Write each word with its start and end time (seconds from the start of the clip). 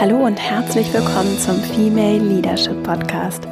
Hallo 0.00 0.24
und 0.24 0.38
herzlich 0.40 0.90
willkommen 0.94 1.38
zum 1.38 1.60
Female 1.60 2.20
Leadership 2.20 2.82
Podcast. 2.84 3.46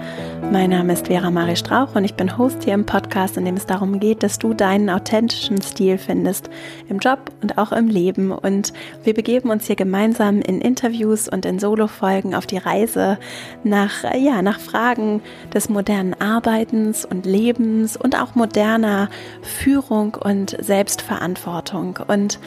Mein 0.50 0.70
Name 0.70 0.94
ist 0.94 1.08
Vera 1.08 1.30
Marie 1.30 1.56
Strauch 1.56 1.94
und 1.94 2.04
ich 2.04 2.14
bin 2.14 2.38
Host 2.38 2.64
hier 2.64 2.72
im 2.72 2.86
Podcast, 2.86 3.36
in 3.36 3.44
dem 3.44 3.56
es 3.56 3.66
darum 3.66 4.00
geht, 4.00 4.22
dass 4.22 4.38
du 4.38 4.54
deinen 4.54 4.88
authentischen 4.88 5.60
Stil 5.60 5.98
findest 5.98 6.48
im 6.88 7.00
Job 7.00 7.30
und 7.42 7.58
auch 7.58 7.70
im 7.70 7.88
Leben. 7.88 8.32
Und 8.32 8.72
wir 9.04 9.12
begeben 9.12 9.50
uns 9.50 9.66
hier 9.66 9.76
gemeinsam 9.76 10.40
in 10.40 10.62
Interviews 10.62 11.28
und 11.28 11.44
in 11.44 11.58
Solo-Folgen 11.58 12.34
auf 12.34 12.46
die 12.46 12.56
Reise 12.56 13.18
nach, 13.62 14.04
ja, 14.16 14.40
nach 14.40 14.58
Fragen 14.58 15.20
des 15.52 15.68
modernen 15.68 16.18
Arbeitens 16.18 17.04
und 17.04 17.26
Lebens 17.26 17.98
und 17.98 18.18
auch 18.18 18.36
moderner 18.36 19.10
Führung 19.42 20.14
und 20.14 20.56
Selbstverantwortung. 20.58 21.98
Und 22.08 22.38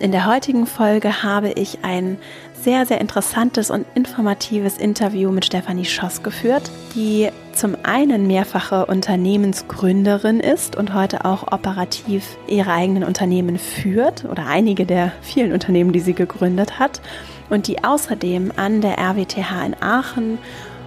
in 0.00 0.12
der 0.12 0.24
heutigen 0.24 0.66
Folge 0.66 1.22
habe 1.22 1.50
ich 1.50 1.84
ein 1.84 2.16
sehr, 2.62 2.84
sehr 2.86 3.00
interessantes 3.00 3.70
und 3.70 3.86
informatives 3.94 4.76
Interview 4.76 5.30
mit 5.30 5.46
Stefanie 5.46 5.84
Schoss 5.84 6.22
geführt, 6.22 6.70
die 6.94 7.28
zum 7.52 7.76
einen 7.82 8.26
mehrfache 8.26 8.86
Unternehmensgründerin 8.86 10.40
ist 10.40 10.76
und 10.76 10.94
heute 10.94 11.24
auch 11.24 11.52
operativ 11.52 12.36
ihre 12.46 12.72
eigenen 12.72 13.04
Unternehmen 13.04 13.58
führt 13.58 14.24
oder 14.24 14.46
einige 14.46 14.86
der 14.86 15.12
vielen 15.22 15.52
Unternehmen, 15.52 15.92
die 15.92 16.00
sie 16.00 16.14
gegründet 16.14 16.78
hat 16.78 17.00
und 17.48 17.66
die 17.66 17.82
außerdem 17.82 18.52
an 18.56 18.80
der 18.80 18.98
RWTH 18.98 19.66
in 19.66 19.82
Aachen 19.82 20.38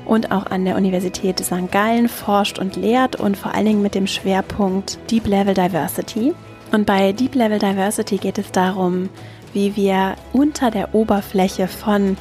und 0.06 0.32
auch 0.32 0.46
an 0.48 0.66
der 0.66 0.76
Universität 0.76 1.40
St. 1.40 1.72
Gallen 1.72 2.10
forscht 2.10 2.60
und 2.60 2.76
lehrt 2.76 3.16
und 3.16 3.38
vor 3.38 3.54
allen 3.54 3.66
Dingen 3.66 3.82
mit 3.82 3.96
dem 3.96 4.08
Schwerpunkt 4.08 5.00
Deep 5.10 5.28
Level 5.28 5.54
Diversity. 5.54 6.34
Und 6.72 6.86
bei 6.86 7.14
Deep 7.14 7.36
Level 7.36 7.60
Diversity 7.60 8.18
geht 8.18 8.38
es 8.38 8.52
darum, 8.52 9.10
wie 9.54 9.76
wir 9.76 10.16
unter 10.34 10.72
der 10.72 10.94
Oberfläche 10.94 11.68
von 11.68 12.18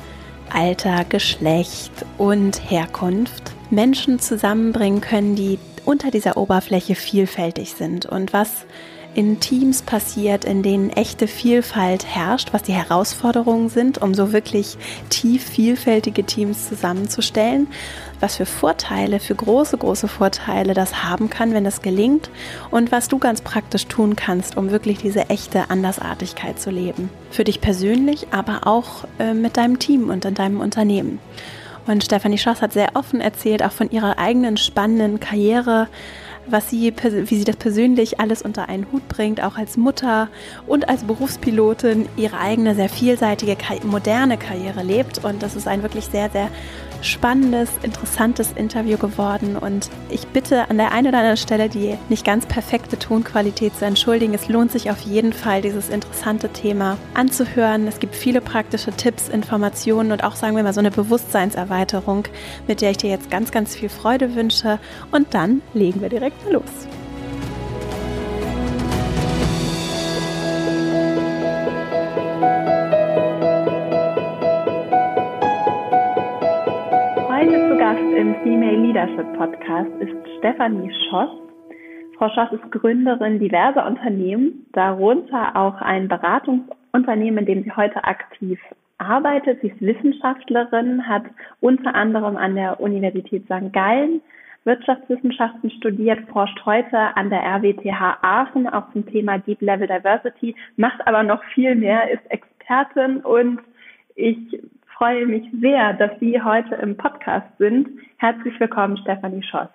Alter, 0.50 1.04
Geschlecht 1.04 1.92
und 2.18 2.70
Herkunft 2.70 3.52
Menschen 3.70 4.18
zusammenbringen 4.18 5.00
können, 5.00 5.34
die 5.34 5.58
unter 5.84 6.10
dieser 6.10 6.36
Oberfläche 6.36 6.94
vielfältig 6.94 7.72
sind. 7.72 8.06
Und 8.06 8.32
was 8.32 8.66
in 9.14 9.40
Teams 9.40 9.82
passiert, 9.82 10.44
in 10.44 10.62
denen 10.62 10.90
echte 10.90 11.26
Vielfalt 11.26 12.06
herrscht, 12.06 12.52
was 12.52 12.62
die 12.62 12.72
Herausforderungen 12.72 13.68
sind, 13.68 13.98
um 13.98 14.14
so 14.14 14.32
wirklich 14.32 14.76
tief 15.10 15.44
vielfältige 15.44 16.24
Teams 16.24 16.68
zusammenzustellen, 16.68 17.66
was 18.20 18.36
für 18.36 18.46
Vorteile, 18.46 19.20
für 19.20 19.34
große, 19.34 19.76
große 19.76 20.08
Vorteile 20.08 20.74
das 20.74 21.04
haben 21.04 21.28
kann, 21.28 21.52
wenn 21.52 21.64
das 21.64 21.82
gelingt 21.82 22.30
und 22.70 22.92
was 22.92 23.08
du 23.08 23.18
ganz 23.18 23.42
praktisch 23.42 23.86
tun 23.86 24.16
kannst, 24.16 24.56
um 24.56 24.70
wirklich 24.70 24.98
diese 24.98 25.28
echte 25.28 25.70
Andersartigkeit 25.70 26.58
zu 26.58 26.70
leben. 26.70 27.10
Für 27.30 27.44
dich 27.44 27.60
persönlich, 27.60 28.28
aber 28.30 28.66
auch 28.66 29.04
äh, 29.18 29.34
mit 29.34 29.56
deinem 29.56 29.78
Team 29.78 30.08
und 30.08 30.24
in 30.24 30.34
deinem 30.34 30.60
Unternehmen. 30.60 31.18
Und 31.86 32.04
Stefanie 32.04 32.38
Schoss 32.38 32.62
hat 32.62 32.72
sehr 32.72 32.90
offen 32.94 33.20
erzählt, 33.20 33.62
auch 33.62 33.72
von 33.72 33.90
ihrer 33.90 34.18
eigenen 34.18 34.56
spannenden 34.56 35.18
Karriere, 35.18 35.88
was 36.46 36.70
sie, 36.70 36.92
wie 37.02 37.36
sie 37.36 37.44
das 37.44 37.56
persönlich 37.56 38.20
alles 38.20 38.42
unter 38.42 38.68
einen 38.68 38.86
Hut 38.92 39.06
bringt, 39.08 39.42
auch 39.42 39.56
als 39.56 39.76
Mutter 39.76 40.28
und 40.66 40.88
als 40.88 41.04
Berufspilotin 41.04 42.08
ihre 42.16 42.38
eigene 42.38 42.74
sehr 42.74 42.88
vielseitige, 42.88 43.56
moderne 43.84 44.36
Karriere 44.36 44.82
lebt. 44.82 45.24
Und 45.24 45.42
das 45.42 45.56
ist 45.56 45.68
ein 45.68 45.82
wirklich 45.82 46.06
sehr, 46.06 46.30
sehr 46.30 46.48
spannendes, 47.02 47.70
interessantes 47.82 48.52
Interview 48.52 48.96
geworden 48.96 49.56
und 49.56 49.90
ich 50.08 50.26
bitte 50.28 50.70
an 50.70 50.78
der 50.78 50.92
einen 50.92 51.08
oder 51.08 51.18
anderen 51.18 51.36
Stelle 51.36 51.68
die 51.68 51.98
nicht 52.08 52.24
ganz 52.24 52.46
perfekte 52.46 52.98
Tonqualität 52.98 53.76
zu 53.76 53.84
entschuldigen. 53.84 54.34
Es 54.34 54.48
lohnt 54.48 54.72
sich 54.72 54.90
auf 54.90 55.00
jeden 55.00 55.32
Fall, 55.32 55.62
dieses 55.62 55.88
interessante 55.88 56.48
Thema 56.48 56.96
anzuhören. 57.14 57.86
Es 57.86 57.98
gibt 57.98 58.14
viele 58.14 58.40
praktische 58.40 58.92
Tipps, 58.92 59.28
Informationen 59.28 60.12
und 60.12 60.24
auch, 60.24 60.36
sagen 60.36 60.56
wir 60.56 60.62
mal, 60.62 60.72
so 60.72 60.80
eine 60.80 60.90
Bewusstseinserweiterung, 60.90 62.24
mit 62.66 62.80
der 62.80 62.90
ich 62.90 62.98
dir 62.98 63.10
jetzt 63.10 63.30
ganz, 63.30 63.50
ganz 63.50 63.74
viel 63.74 63.88
Freude 63.88 64.34
wünsche. 64.34 64.78
Und 65.10 65.34
dann 65.34 65.62
legen 65.74 66.00
wir 66.00 66.08
direkt 66.08 66.44
mal 66.44 66.54
los. 66.54 67.01
Leadership 78.92 79.38
Podcast 79.38 79.90
ist 80.00 80.12
Stefanie 80.36 80.92
Schoss. 81.08 81.30
Frau 82.18 82.28
Schoss 82.28 82.52
ist 82.52 82.70
Gründerin 82.72 83.38
diverser 83.38 83.86
Unternehmen, 83.86 84.66
darunter 84.74 85.56
auch 85.56 85.80
ein 85.80 86.08
Beratungsunternehmen, 86.08 87.38
in 87.38 87.46
dem 87.46 87.64
sie 87.64 87.72
heute 87.74 88.04
aktiv 88.04 88.60
arbeitet. 88.98 89.62
Sie 89.62 89.68
ist 89.68 89.80
Wissenschaftlerin, 89.80 91.08
hat 91.08 91.22
unter 91.60 91.94
anderem 91.94 92.36
an 92.36 92.54
der 92.54 92.80
Universität 92.80 93.44
St. 93.46 93.72
Gallen 93.72 94.20
Wirtschaftswissenschaften 94.64 95.70
studiert, 95.70 96.28
forscht 96.30 96.60
heute 96.66 97.16
an 97.16 97.30
der 97.30 97.40
RWTH 97.40 98.18
Aachen 98.20 98.68
auch 98.68 98.92
zum 98.92 99.06
Thema 99.06 99.38
Deep 99.38 99.62
Level 99.62 99.86
Diversity, 99.86 100.54
macht 100.76 101.00
aber 101.06 101.22
noch 101.22 101.42
viel 101.54 101.76
mehr, 101.76 102.10
ist 102.10 102.30
Expertin 102.30 103.20
und 103.20 103.58
ich 104.16 104.36
freue 105.02 105.26
mich 105.26 105.42
sehr, 105.60 105.94
dass 105.94 106.12
Sie 106.20 106.40
heute 106.40 106.76
im 106.76 106.96
Podcast 106.96 107.48
sind. 107.58 107.88
Herzlich 108.18 108.54
willkommen, 108.60 108.96
Stefanie 108.98 109.42
Schoss. 109.42 109.66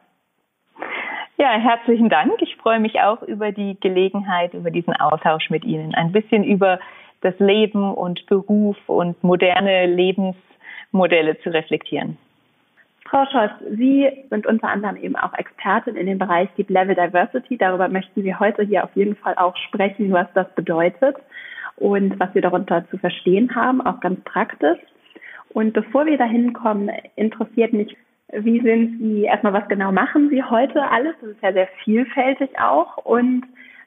Ja, 1.38 1.49
herzlichen 1.49 2.07
Dank. 2.07 2.41
Ich 2.41 2.55
freue 2.55 2.79
mich 2.79 3.01
auch 3.01 3.21
über 3.23 3.51
die 3.51 3.77
Gelegenheit, 3.81 4.53
über 4.53 4.71
diesen 4.71 4.95
Austausch 4.95 5.49
mit 5.49 5.66
Ihnen. 5.66 5.93
Ein 5.95 6.13
bisschen 6.13 6.45
über 6.45 6.79
das 7.19 7.37
Leben 7.39 7.93
und 7.93 8.25
Beruf 8.27 8.77
und 8.87 9.21
moderne 9.21 9.87
Lebensmodelle 9.87 11.37
zu 11.39 11.49
reflektieren. 11.49 12.17
Frau 13.03 13.25
Schoss, 13.25 13.51
Sie 13.71 14.09
sind 14.29 14.47
unter 14.47 14.69
anderem 14.69 14.95
eben 14.95 15.17
auch 15.17 15.33
Expertin 15.33 15.97
in 15.97 16.05
dem 16.05 16.19
Bereich 16.19 16.47
Deep 16.57 16.69
Level 16.69 16.95
Diversity. 16.95 17.57
Darüber 17.57 17.89
möchten 17.89 18.23
wir 18.23 18.39
heute 18.39 18.63
hier 18.63 18.85
auf 18.85 18.95
jeden 18.95 19.17
Fall 19.17 19.35
auch 19.35 19.57
sprechen, 19.57 20.09
was 20.13 20.27
das 20.35 20.47
bedeutet 20.55 21.17
und 21.75 22.17
was 22.17 22.33
wir 22.33 22.41
darunter 22.41 22.89
zu 22.89 22.97
verstehen 22.97 23.53
haben, 23.53 23.85
auch 23.85 23.99
ganz 23.99 24.23
praktisch. 24.23 24.79
Und 25.57 25.73
bevor 25.73 26.06
wir 26.06 26.19
dahin 26.19 26.53
kommen, 26.53 26.91
interessiert 27.16 27.73
mich, 27.73 27.97
wie 28.31 28.62
sind 28.62 29.00
Sie, 29.00 29.23
erstmal, 29.23 29.53
was 29.53 29.68
genau 29.68 29.91
machen 29.91 30.29
Sie 30.29 30.44
heute 30.44 30.88
alles? 30.88 31.16
Das 31.19 31.31
ist 31.31 31.41
ja 31.41 31.51
sehr 31.51 31.68
vielfältig 31.84 32.51
auch. 32.62 32.97
Und 32.97 33.44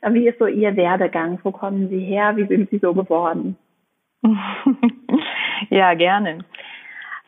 wie 0.09 0.27
ist 0.27 0.41
so 0.41 0.49
Ihr 0.49 0.75
Werdegang? 0.75 1.39
Wo 1.45 1.53
kommen 1.53 1.89
Sie 1.89 2.01
her? 2.01 2.37
Wie 2.37 2.47
sind 2.47 2.71
Sie 2.71 2.79
so 2.79 2.93
geworden? 2.93 3.57
ja, 5.71 5.95
gerne. 5.95 6.39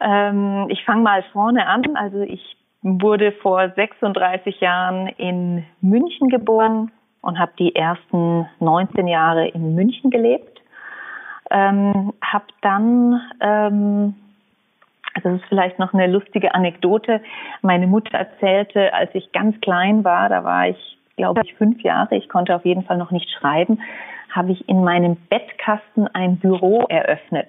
Ähm, 0.01 0.67
ich 0.71 0.85
fange 0.85 1.03
mal 1.03 1.23
vorne 1.33 1.65
an. 1.69 1.95
Also 1.95 2.23
ich 2.23 2.57
wurde 2.83 3.31
vor 3.43 3.71
36 3.77 4.59
Jahren 4.59 5.07
in 5.19 5.65
München 5.83 6.31
geboren 6.31 6.91
und 7.21 7.39
habe 7.39 7.53
die 7.61 7.77
ersten 7.77 8.49
19 8.59 9.07
Jahre 9.07 9.47
in 9.47 9.77
München 9.77 10.11
gelebt. 10.11 10.61
Ähm, 11.49 12.13
habe 12.21 12.47
dann 12.61 13.21
ähm, 13.41 14.15
das 15.15 15.35
ist 15.35 15.45
vielleicht 15.49 15.79
noch 15.79 15.93
eine 15.93 16.07
lustige 16.07 16.55
Anekdote. 16.55 17.21
Meine 17.61 17.87
Mutter 17.87 18.17
erzählte, 18.17 18.93
als 18.95 19.11
ich 19.15 19.33
ganz 19.33 19.61
klein 19.61 20.05
war, 20.05 20.29
da 20.29 20.45
war 20.45 20.69
ich, 20.69 20.99
glaube 21.17 21.43
ich, 21.45 21.55
fünf 21.55 21.83
Jahre, 21.83 22.17
ich 22.17 22.29
konnte 22.29 22.55
auf 22.55 22.65
jeden 22.65 22.85
Fall 22.85 22.97
noch 22.97 23.11
nicht 23.11 23.31
schreiben, 23.31 23.81
habe 24.31 24.53
ich 24.53 24.69
in 24.69 24.83
meinem 24.83 25.17
Bettkasten 25.29 26.09
ein 26.09 26.39
Büro 26.39 26.85
eröffnet. 26.89 27.49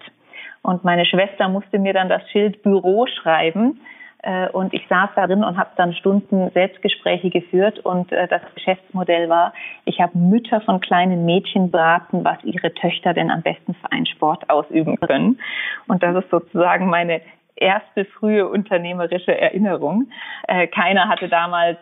Und 0.62 0.84
meine 0.84 1.06
Schwester 1.06 1.50
musste 1.50 1.79
mir 1.79 1.94
dann 1.94 2.09
das 2.09 2.28
Schild 2.31 2.63
Büro 2.63 3.06
schreiben. 3.06 3.79
Äh, 4.22 4.47
und 4.50 4.73
ich 4.73 4.88
saß 4.88 5.09
darin 5.16 5.44
und 5.44 5.57
habe 5.57 5.72
dann 5.75 5.94
Stunden 5.94 6.50
Selbstgespräche 6.52 7.29
geführt. 7.29 7.79
Und 7.79 8.12
äh, 8.12 8.28
das 8.28 8.41
Geschäftsmodell 8.56 9.29
war, 9.29 9.53
ich 9.85 10.00
habe 10.00 10.18
Mütter 10.18 10.62
von 10.62 10.79
kleinen 10.79 11.26
Mädchen 11.26 11.70
beraten, 11.70 12.23
was 12.23 12.41
ihre 12.43 12.73
Töchter 12.73 13.14
denn 13.14 13.29
am 13.29 13.41
besten 13.41 13.73
für 13.76 13.91
einen 13.91 14.05
Sport 14.05 14.49
ausüben 14.49 14.97
können. 15.02 15.40
Und 15.88 16.02
das 16.02 16.16
ist 16.23 16.29
sozusagen 16.32 16.88
meine 16.88 17.22
erste 17.64 18.06
frühe 18.06 18.48
unternehmerische 18.48 19.40
Erinnerung. 19.40 20.12
Äh, 20.48 20.68
keiner 20.68 21.08
hatte 21.08 21.30
damals 21.30 21.78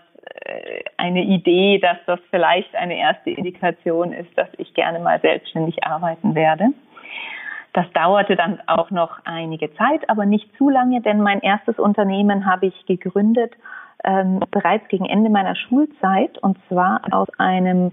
äh, 0.46 0.84
eine 0.98 1.24
Idee, 1.24 1.80
dass 1.80 1.98
das 2.06 2.20
vielleicht 2.30 2.74
eine 2.76 2.98
erste 2.98 3.32
Indikation 3.32 4.14
ist, 4.14 4.30
dass 4.38 4.50
ich 4.58 4.74
gerne 4.74 5.00
mal 5.00 5.20
selbstständig 5.20 5.84
arbeiten 5.84 6.36
werde. 6.36 6.70
Das 7.74 7.86
dauerte 7.94 8.36
dann 8.36 8.60
auch 8.68 8.92
noch 8.92 9.20
einige 9.24 9.74
Zeit, 9.76 10.10
aber 10.10 10.26
nicht 10.26 10.56
zu 10.58 10.70
lange, 10.70 11.02
denn 11.02 11.22
mein 11.22 11.40
erstes 11.40 11.80
Unternehmen 11.80 12.46
habe 12.46 12.68
ich 12.68 12.86
gegründet 12.86 13.54
ähm, 14.04 14.42
bereits 14.52 14.88
gegen 14.90 15.06
Ende 15.06 15.30
meiner 15.30 15.56
Schulzeit 15.56 16.38
und 16.40 16.58
zwar 16.68 17.02
aus 17.12 17.28
einem 17.38 17.92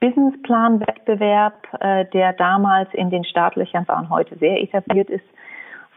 Businessplan-Wettbewerb, 0.00 1.54
äh, 1.80 2.04
der 2.12 2.34
damals 2.34 2.92
in 2.92 3.10
den 3.10 3.24
Startlöchern 3.24 3.88
war 3.88 3.98
und 3.98 4.10
heute 4.10 4.36
sehr 4.36 4.62
etabliert 4.62 5.08
ist, 5.08 5.24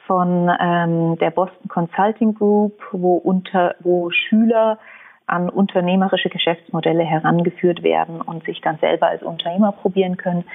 von 0.07 0.50
ähm, 0.59 1.18
der 1.19 1.31
Boston 1.31 1.68
Consulting 1.68 2.33
Group, 2.33 2.81
wo, 2.92 3.18
unter, 3.18 3.75
wo 3.81 4.09
Schüler 4.09 4.80
an 5.27 5.50
unternehmerische 5.50 6.30
Geschäftsmodelle 6.30 7.04
herangeführt 7.04 7.83
werden 7.83 8.21
und 8.21 8.45
sich 8.45 8.62
dann 8.62 8.77
selber 8.77 9.07
als 9.07 9.21
Unternehmer 9.21 9.74
probieren 9.74 10.15
können. 10.15 10.45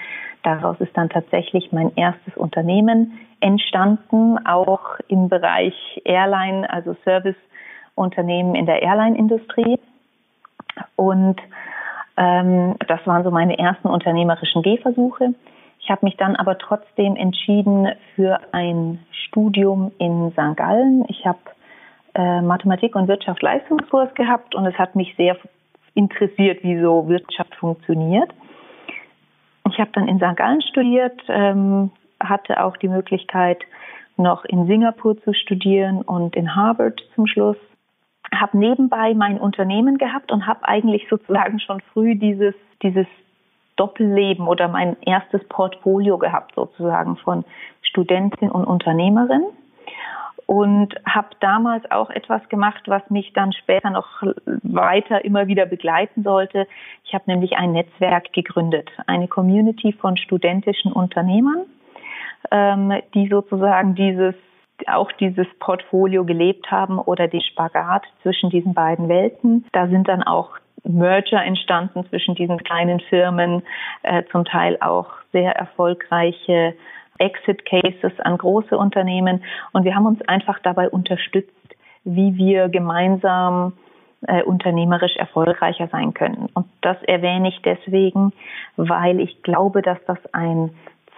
Daraus 0.43 0.81
ist 0.81 0.97
dann 0.97 1.11
tatsächlich 1.11 1.71
mein 1.73 1.95
erstes 1.95 2.37
Unternehmen 2.37 3.21
entstanden, 3.41 4.39
auch 4.47 4.99
im 5.09 5.29
Bereich 5.29 5.75
Airline, 6.05 6.69
also 6.69 6.97
Serviceunternehmen 7.05 8.55
in 8.55 8.67
der 8.67 8.83
Airline-Industrie. 8.83 9.79
Und 10.97 11.41
ähm, 12.17 12.77
das 12.89 13.07
waren 13.07 13.25
so 13.25 13.31
meine 13.31 13.59
ersten 13.59 13.89
unternehmerischen 13.89 14.63
Gehversuche. 14.63 15.35
Ich 15.83 15.91
habe 15.91 16.07
mich 16.07 16.17
dann 16.17 16.37
aber 16.37 16.59
trotzdem 16.59 17.17
entschieden 17.17 17.89
für 18.15 18.39
ein 18.53 19.01
Studium 19.11 19.91
in 19.99 20.31
St. 20.31 20.57
Gallen. 20.57 21.05
Ich 21.09 21.27
habe 21.27 21.41
äh, 22.15 22.41
Mathematik 22.41 22.95
und 22.95 23.09
Wirtschaft 23.09 23.43
Leistungskurs 23.43 24.15
gehabt 24.15 24.55
und 24.55 24.65
es 24.67 24.75
hat 24.79 24.95
mich 24.95 25.15
sehr 25.17 25.37
interessiert, 25.95 26.63
wie 26.63 26.81
so 26.81 27.09
Wirtschaft 27.09 27.55
funktioniert. 27.57 28.31
Ich 29.69 29.79
habe 29.79 29.91
dann 29.93 30.07
in 30.07 30.19
St. 30.19 30.37
Gallen 30.37 30.63
studiert, 30.63 31.21
ähm, 31.29 31.91
hatte 32.21 32.63
auch 32.63 32.77
die 32.77 32.89
Möglichkeit, 32.89 33.59
noch 34.17 34.45
in 34.45 34.67
Singapur 34.67 35.21
zu 35.23 35.35
studieren 35.35 36.03
und 36.03 36.37
in 36.37 36.55
Harvard 36.55 37.01
zum 37.17 37.27
Schluss. 37.27 37.57
Habe 38.33 38.57
nebenbei 38.57 39.15
mein 39.15 39.39
Unternehmen 39.39 39.99
gehabt 39.99 40.31
und 40.31 40.47
habe 40.47 40.67
eigentlich 40.69 41.09
sozusagen 41.11 41.59
schon 41.59 41.81
früh 41.93 42.15
dieses, 42.15 42.55
dieses 42.83 43.07
Doppelleben 43.77 44.47
oder 44.47 44.69
mein 44.69 44.97
erstes 45.03 45.43
Portfolio 45.49 46.19
gehabt 46.19 46.55
sozusagen 46.55 47.17
von 47.17 47.45
Studentin 47.83 48.51
und 48.51 48.65
Unternehmerin 48.65 49.45
und 50.47 50.95
habe 51.07 51.29
damals 51.41 51.91
auch 51.91 52.11
etwas 52.11 52.47
gemacht, 52.49 52.83
was 52.87 53.09
mich 53.11 53.33
dann 53.33 53.53
später 53.53 53.91
noch 53.91 54.23
weiter 54.63 55.25
immer 55.25 55.47
wieder 55.47 55.67
begleiten 55.67 56.23
sollte. 56.23 56.67
Ich 57.05 57.15
habe 57.15 57.25
nämlich 57.27 57.57
ein 57.57 57.73
Netzwerk 57.73 58.33
gegründet, 58.33 58.91
eine 59.07 59.29
Community 59.29 59.93
von 59.93 60.17
studentischen 60.17 60.93
Unternehmern, 60.93 61.65
ähm, 62.51 62.93
die 63.15 63.29
sozusagen 63.29 63.95
dieses 63.95 64.35
auch 64.89 65.13
dieses 65.13 65.47
Portfolio 65.61 66.25
gelebt 66.25 66.71
haben 66.71 66.99
oder 66.99 67.29
den 67.29 67.41
Spagat 67.41 68.05
zwischen 68.23 68.51
diesen 68.51 68.75
beiden 68.75 69.09
Welten. 69.09 69.65
Da 69.73 69.87
sind 69.87 70.09
dann 70.09 70.23
auch 70.25 70.59
Merger 70.85 71.43
entstanden 71.45 72.07
zwischen 72.09 72.35
diesen 72.35 72.59
kleinen 72.59 73.01
Firmen, 73.01 73.63
äh, 74.03 74.23
zum 74.33 74.45
Teil 74.45 74.79
auch 74.81 75.09
sehr 75.33 75.55
erfolgreiche 75.55 76.75
Exit 77.19 77.65
Cases 77.65 78.13
an 78.21 78.39
große 78.39 78.77
Unternehmen. 78.77 79.45
Und 79.73 79.85
wir 79.85 79.95
haben 79.95 80.07
uns 80.07 80.21
einfach 80.29 80.59
dabei 80.61 80.89
unterstützt, 80.89 81.53
wie 82.05 82.37
wir 82.37 82.69
gemeinsam 82.69 83.75
äh, 84.27 84.43
unternehmerisch 84.43 85.17
erfolgreicher 85.17 85.89
sein 85.89 86.15
können. 86.15 86.49
Und 86.55 86.67
das 86.81 87.01
erwähne 87.05 87.49
ich 87.49 87.61
deswegen, 87.63 88.33
weil 88.77 89.21
ich 89.21 89.43
glaube, 89.43 89.83
dass 89.83 89.99
das 90.07 90.19
ein 90.33 90.71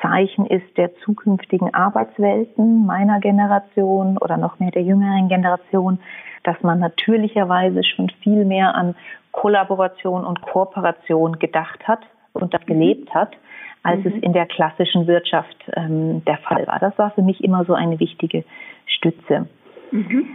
Zeichen 0.05 0.45
ist 0.47 0.77
der 0.77 0.95
zukünftigen 0.97 1.73
Arbeitswelten 1.73 2.85
meiner 2.85 3.21
Generation 3.21 4.19
oder 4.19 4.37
noch 4.37 4.59
mehr 4.59 4.71
der 4.71 4.83
jüngeren 4.83 5.29
Generation, 5.29 5.99
dass 6.43 6.61
man 6.62 6.79
natürlicherweise 6.79 7.83
schon 7.85 8.11
viel 8.23 8.45
mehr 8.45 8.75
an 8.75 8.95
Kollaboration 9.33 10.25
und 10.25 10.43
Kooperation 10.43 11.39
gedacht 11.39 11.89
hat 11.89 12.01
und 12.35 12.53
das 12.53 12.65
gelebt 12.67 13.15
hat, 13.15 13.31
als 13.83 14.05
mhm. 14.05 14.12
es 14.12 14.23
in 14.23 14.33
der 14.35 14.47
klassischen 14.47 15.06
Wirtschaft 15.06 15.56
ähm, 15.75 16.23
der 16.27 16.37
Fall 16.39 16.67
war. 16.67 16.79
Das 16.79 16.97
war 16.99 17.11
für 17.12 17.23
mich 17.23 17.43
immer 17.43 17.65
so 17.65 17.73
eine 17.73 17.99
wichtige 17.99 18.45
Stütze. 18.87 19.49
Mhm. 19.91 20.27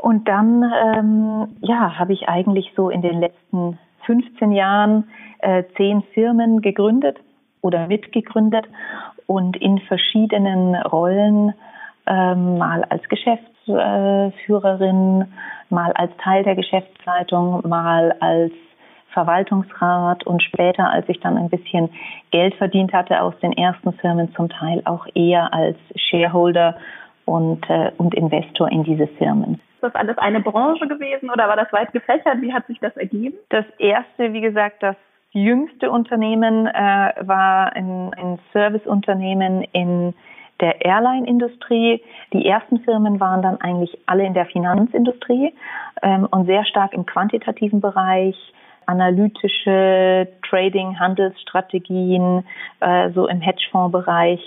Und 0.00 0.26
dann 0.26 0.62
ähm, 0.62 1.56
ja, 1.60 1.98
habe 1.98 2.14
ich 2.14 2.28
eigentlich 2.28 2.72
so 2.74 2.88
in 2.88 3.02
den 3.02 3.20
letzten 3.20 3.78
15 4.06 4.52
Jahren 4.52 5.04
äh, 5.40 5.64
zehn 5.76 6.02
Firmen 6.14 6.62
gegründet 6.62 7.18
oder 7.64 7.86
mitgegründet 7.86 8.66
und 9.26 9.56
in 9.56 9.78
verschiedenen 9.80 10.76
Rollen 10.76 11.54
ähm, 12.06 12.58
mal 12.58 12.84
als 12.84 13.02
Geschäftsführerin, 13.08 15.32
mal 15.70 15.92
als 15.92 16.14
Teil 16.18 16.44
der 16.44 16.56
Geschäftsleitung, 16.56 17.66
mal 17.66 18.14
als 18.20 18.52
Verwaltungsrat 19.14 20.26
und 20.26 20.42
später, 20.42 20.90
als 20.90 21.08
ich 21.08 21.18
dann 21.20 21.38
ein 21.38 21.48
bisschen 21.48 21.88
Geld 22.30 22.54
verdient 22.56 22.92
hatte 22.92 23.22
aus 23.22 23.32
den 23.40 23.52
ersten 23.52 23.94
Firmen, 23.94 24.34
zum 24.34 24.50
Teil 24.50 24.82
auch 24.84 25.06
eher 25.14 25.54
als 25.54 25.78
Shareholder 25.96 26.76
und, 27.24 27.64
äh, 27.70 27.92
und 27.96 28.14
Investor 28.14 28.70
in 28.70 28.84
diese 28.84 29.06
Firmen. 29.06 29.54
Ist 29.54 29.82
das 29.82 29.94
alles 29.94 30.18
eine 30.18 30.40
Branche 30.40 30.86
gewesen 30.86 31.30
oder 31.30 31.48
war 31.48 31.56
das 31.56 31.72
weit 31.72 31.90
gefächert? 31.92 32.42
Wie 32.42 32.52
hat 32.52 32.66
sich 32.66 32.78
das 32.80 32.94
ergeben? 32.98 33.38
Das 33.48 33.64
erste, 33.78 34.34
wie 34.34 34.42
gesagt, 34.42 34.82
das 34.82 34.96
jüngste 35.34 35.90
Unternehmen 35.90 36.66
äh, 36.66 37.12
war 37.20 37.74
ein, 37.74 38.14
ein 38.14 38.38
Serviceunternehmen 38.52 39.64
in 39.72 40.14
der 40.60 40.84
Airline-Industrie. 40.84 42.02
Die 42.32 42.46
ersten 42.46 42.80
Firmen 42.80 43.20
waren 43.20 43.42
dann 43.42 43.60
eigentlich 43.60 43.98
alle 44.06 44.24
in 44.24 44.32
der 44.32 44.46
Finanzindustrie 44.46 45.52
ähm, 46.02 46.26
und 46.30 46.46
sehr 46.46 46.64
stark 46.64 46.94
im 46.94 47.04
quantitativen 47.04 47.80
Bereich, 47.80 48.36
analytische 48.86 50.28
Trading, 50.48 50.98
Handelsstrategien, 51.00 52.44
äh, 52.80 53.10
so 53.10 53.26
im 53.26 53.40
Hedgefonds-Bereich, 53.40 54.40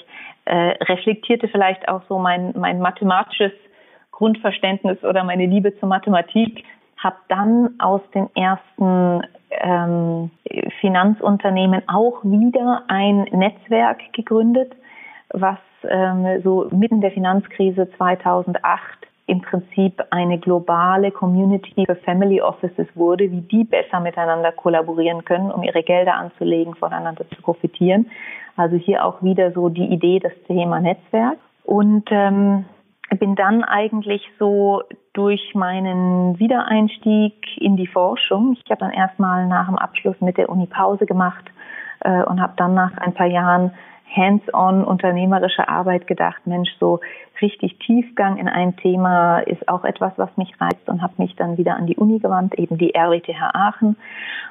äh, 0.46 0.56
reflektierte 0.86 1.50
vielleicht 1.50 1.90
auch 1.90 2.02
so 2.08 2.18
mein, 2.18 2.54
mein 2.56 2.80
mathematisches 2.80 3.52
Grundverständnis 4.12 5.04
oder 5.04 5.26
meine 5.26 5.46
Liebe 5.46 5.78
zur 5.80 5.90
Mathematik, 5.90 6.64
habe 6.98 7.18
dann 7.28 7.76
aus 7.80 8.02
den 8.16 8.30
ersten 8.36 9.22
ähm, 9.52 10.32
Finanzunternehmen 10.82 11.82
auch 11.88 12.24
wieder 12.24 12.84
ein 12.88 13.24
Netzwerk 13.32 14.14
gegründet, 14.14 14.74
was 15.30 15.60
ähm, 15.84 16.42
so 16.44 16.68
mitten 16.72 17.02
der 17.02 17.12
Finanzkrise 17.12 17.90
2008 17.98 19.08
im 19.28 19.42
Prinzip 19.42 20.02
eine 20.10 20.40
globale 20.40 21.12
Community 21.12 21.86
für 21.86 21.98
Family 21.98 22.42
Offices 22.42 22.88
wurde, 22.96 23.30
wie 23.30 23.42
die 23.42 23.66
besser 23.66 24.00
miteinander 24.00 24.54
kollaborieren 24.54 25.26
können, 25.26 25.52
um 25.52 25.64
ihre 25.64 25.84
Gelder 25.84 26.16
anzulegen, 26.16 26.76
voneinander 26.76 27.28
zu 27.30 27.42
profitieren. 27.42 28.10
Also 28.56 28.78
hier 28.78 29.06
auch 29.06 29.22
wieder 29.22 29.52
so 29.52 29.68
die 29.68 29.86
Idee, 29.86 30.20
das 30.20 30.32
Thema 30.48 30.80
Netzwerk. 30.80 31.38
Und 31.66 32.06
ähm, 32.10 32.66
bin 33.20 33.36
dann 33.36 33.64
eigentlich 33.66 34.24
so 34.40 34.82
durch 35.18 35.56
meinen 35.56 36.38
Wiedereinstieg 36.38 37.34
in 37.58 37.76
die 37.76 37.88
Forschung. 37.88 38.56
Ich 38.64 38.70
habe 38.70 38.82
dann 38.82 38.92
erstmal 38.92 39.48
nach 39.48 39.66
dem 39.66 39.76
Abschluss 39.76 40.16
mit 40.22 40.38
der 40.38 40.48
Uni 40.48 40.68
Pause 40.68 41.08
gemacht 41.08 41.44
äh, 42.02 42.22
und 42.24 42.40
habe 42.40 42.54
dann 42.56 42.76
nach 42.76 42.96
ein 42.98 43.16
paar 43.16 43.26
Jahren 43.26 43.72
hands-on 44.16 44.84
unternehmerische 44.84 45.68
Arbeit 45.68 46.08
gedacht, 46.08 46.46
Mensch, 46.46 46.70
so 46.80 47.00
richtig 47.42 47.78
Tiefgang 47.80 48.38
in 48.38 48.48
ein 48.48 48.76
Thema 48.78 49.40
ist 49.40 49.68
auch 49.68 49.84
etwas, 49.84 50.14
was 50.18 50.36
mich 50.38 50.60
reizt 50.60 50.88
und 50.88 51.02
habe 51.02 51.14
mich 51.18 51.36
dann 51.36 51.58
wieder 51.58 51.76
an 51.76 51.86
die 51.86 51.96
Uni 51.96 52.20
gewandt, 52.20 52.56
eben 52.56 52.78
die 52.78 52.96
RWTH 52.96 53.54
Aachen 53.54 53.96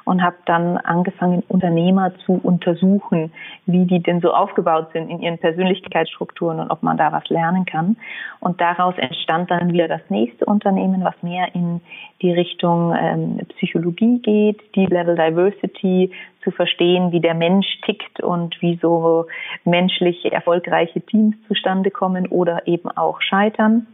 und 0.05 0.23
habe 0.23 0.37
dann 0.47 0.77
angefangen, 0.79 1.43
Unternehmer 1.49 2.13
zu 2.25 2.41
untersuchen, 2.43 3.33
wie 3.67 3.87
die 3.87 4.01
denn 4.01 4.21
so 4.21 4.33
aufgebaut 4.33 4.89
sind 4.93 5.09
in 5.11 5.21
ihren 5.21 5.39
Persönlichkeitsstrukturen 5.39 6.61
und 6.61 6.71
ob 6.71 6.83
man 6.83 6.97
da 6.97 7.13
was 7.13 7.29
lernen 7.29 7.65
kann. 7.65 7.97
Und 8.41 8.61
daraus 8.61 8.95
entstand 8.99 9.51
dann 9.51 9.73
wieder 9.73 9.89
das 9.89 10.03
nächste 10.09 10.45
Unternehmen, 10.45 11.03
was 11.03 11.21
mehr 11.23 11.55
in 11.55 11.81
die 12.23 12.33
Richtung 12.33 12.95
ähm, 12.99 13.41
Psychologie 13.57 14.21
geht, 14.21 14.61
Deep 14.77 14.91
Level 14.91 15.17
Diversity, 15.17 16.13
zu 16.47 16.53
verstehen, 16.53 17.11
wie 17.11 17.21
der 17.21 17.35
Mensch 17.35 17.67
tickt 17.85 18.23
und 18.23 18.63
wie 18.63 18.79
so 18.81 19.27
menschlich 19.65 20.33
erfolgreiche 20.33 21.01
Teams 21.01 21.35
zustande 21.49 21.91
kommen 21.91 22.29
oder 22.29 22.69
eben 22.69 22.89
auch 22.89 23.21
scheitern. 23.21 23.89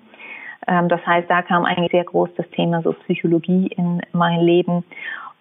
Ähm, 0.69 0.91
das 0.91 1.05
heißt, 1.07 1.31
da 1.31 1.41
kam 1.41 1.65
eigentlich 1.65 1.93
sehr 1.93 2.05
groß 2.05 2.29
das 2.37 2.49
Thema 2.51 2.83
so 2.83 2.93
Psychologie 2.93 3.69
in 3.69 4.03
mein 4.13 4.41
Leben. 4.41 4.85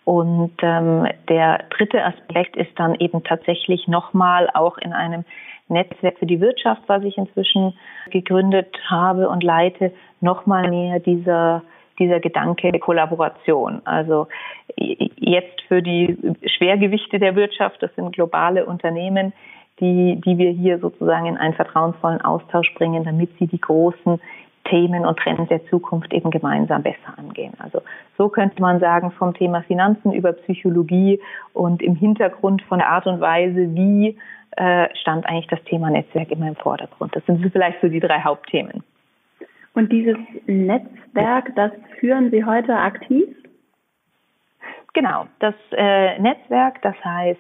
Und 0.05 0.53
ähm, 0.61 1.05
der 1.27 1.65
dritte 1.69 2.03
Aspekt 2.03 2.55
ist 2.55 2.71
dann 2.77 2.95
eben 2.95 3.23
tatsächlich 3.23 3.89
nochmal 3.89 4.49
auch 4.53 4.77
in 4.77 4.93
einem 4.93 5.25
Netzwerk 5.67 6.17
für 6.17 6.25
die 6.25 6.39
Wirtschaft, 6.39 6.81
was 6.87 7.03
ich 7.03 7.17
inzwischen 7.17 7.73
gegründet 8.09 8.73
habe 8.89 9.27
und 9.27 9.43
leite, 9.43 9.91
nochmal 10.21 10.69
mehr 10.69 10.99
dieser 10.99 11.61
dieser 11.99 12.19
Gedanke 12.19 12.71
Kollaboration. 12.79 13.81
Also 13.85 14.27
jetzt 14.75 15.61
für 15.67 15.81
die 15.81 16.17
Schwergewichte 16.57 17.19
der 17.19 17.35
Wirtschaft, 17.35 17.81
das 17.81 17.93
sind 17.95 18.13
globale 18.13 18.65
Unternehmen, 18.65 19.33
die, 19.79 20.21
die 20.23 20.37
wir 20.37 20.51
hier 20.51 20.79
sozusagen 20.79 21.25
in 21.25 21.37
einen 21.37 21.53
vertrauensvollen 21.53 22.21
Austausch 22.21 22.73
bringen, 22.75 23.03
damit 23.03 23.31
sie 23.39 23.47
die 23.47 23.59
großen 23.59 24.19
Themen 24.65 25.05
und 25.05 25.17
Trends 25.17 25.49
der 25.49 25.65
Zukunft 25.67 26.13
eben 26.13 26.29
gemeinsam 26.29 26.83
besser 26.83 27.17
angehen. 27.17 27.53
Also 27.59 27.81
so 28.17 28.29
könnte 28.29 28.61
man 28.61 28.79
sagen, 28.79 29.11
vom 29.11 29.33
Thema 29.33 29.63
Finanzen 29.63 30.13
über 30.13 30.33
Psychologie 30.33 31.19
und 31.53 31.81
im 31.81 31.95
Hintergrund 31.95 32.61
von 32.63 32.77
der 32.79 32.89
Art 32.89 33.07
und 33.07 33.19
Weise, 33.19 33.73
wie 33.75 34.17
äh, 34.57 34.87
stand 34.95 35.25
eigentlich 35.25 35.47
das 35.47 35.63
Thema 35.63 35.89
Netzwerk 35.89 36.29
immer 36.31 36.47
im 36.47 36.55
Vordergrund. 36.55 37.15
Das 37.15 37.25
sind 37.25 37.43
vielleicht 37.51 37.81
so 37.81 37.87
die 37.87 37.99
drei 37.99 38.21
Hauptthemen. 38.21 38.83
Und 39.73 39.91
dieses 39.91 40.17
Netzwerk, 40.47 41.55
das 41.55 41.71
führen 41.99 42.29
Sie 42.31 42.43
heute 42.43 42.75
aktiv? 42.75 43.27
Genau, 44.93 45.27
das 45.39 45.55
äh, 45.71 46.19
Netzwerk, 46.19 46.81
das 46.81 46.95
heißt 47.03 47.39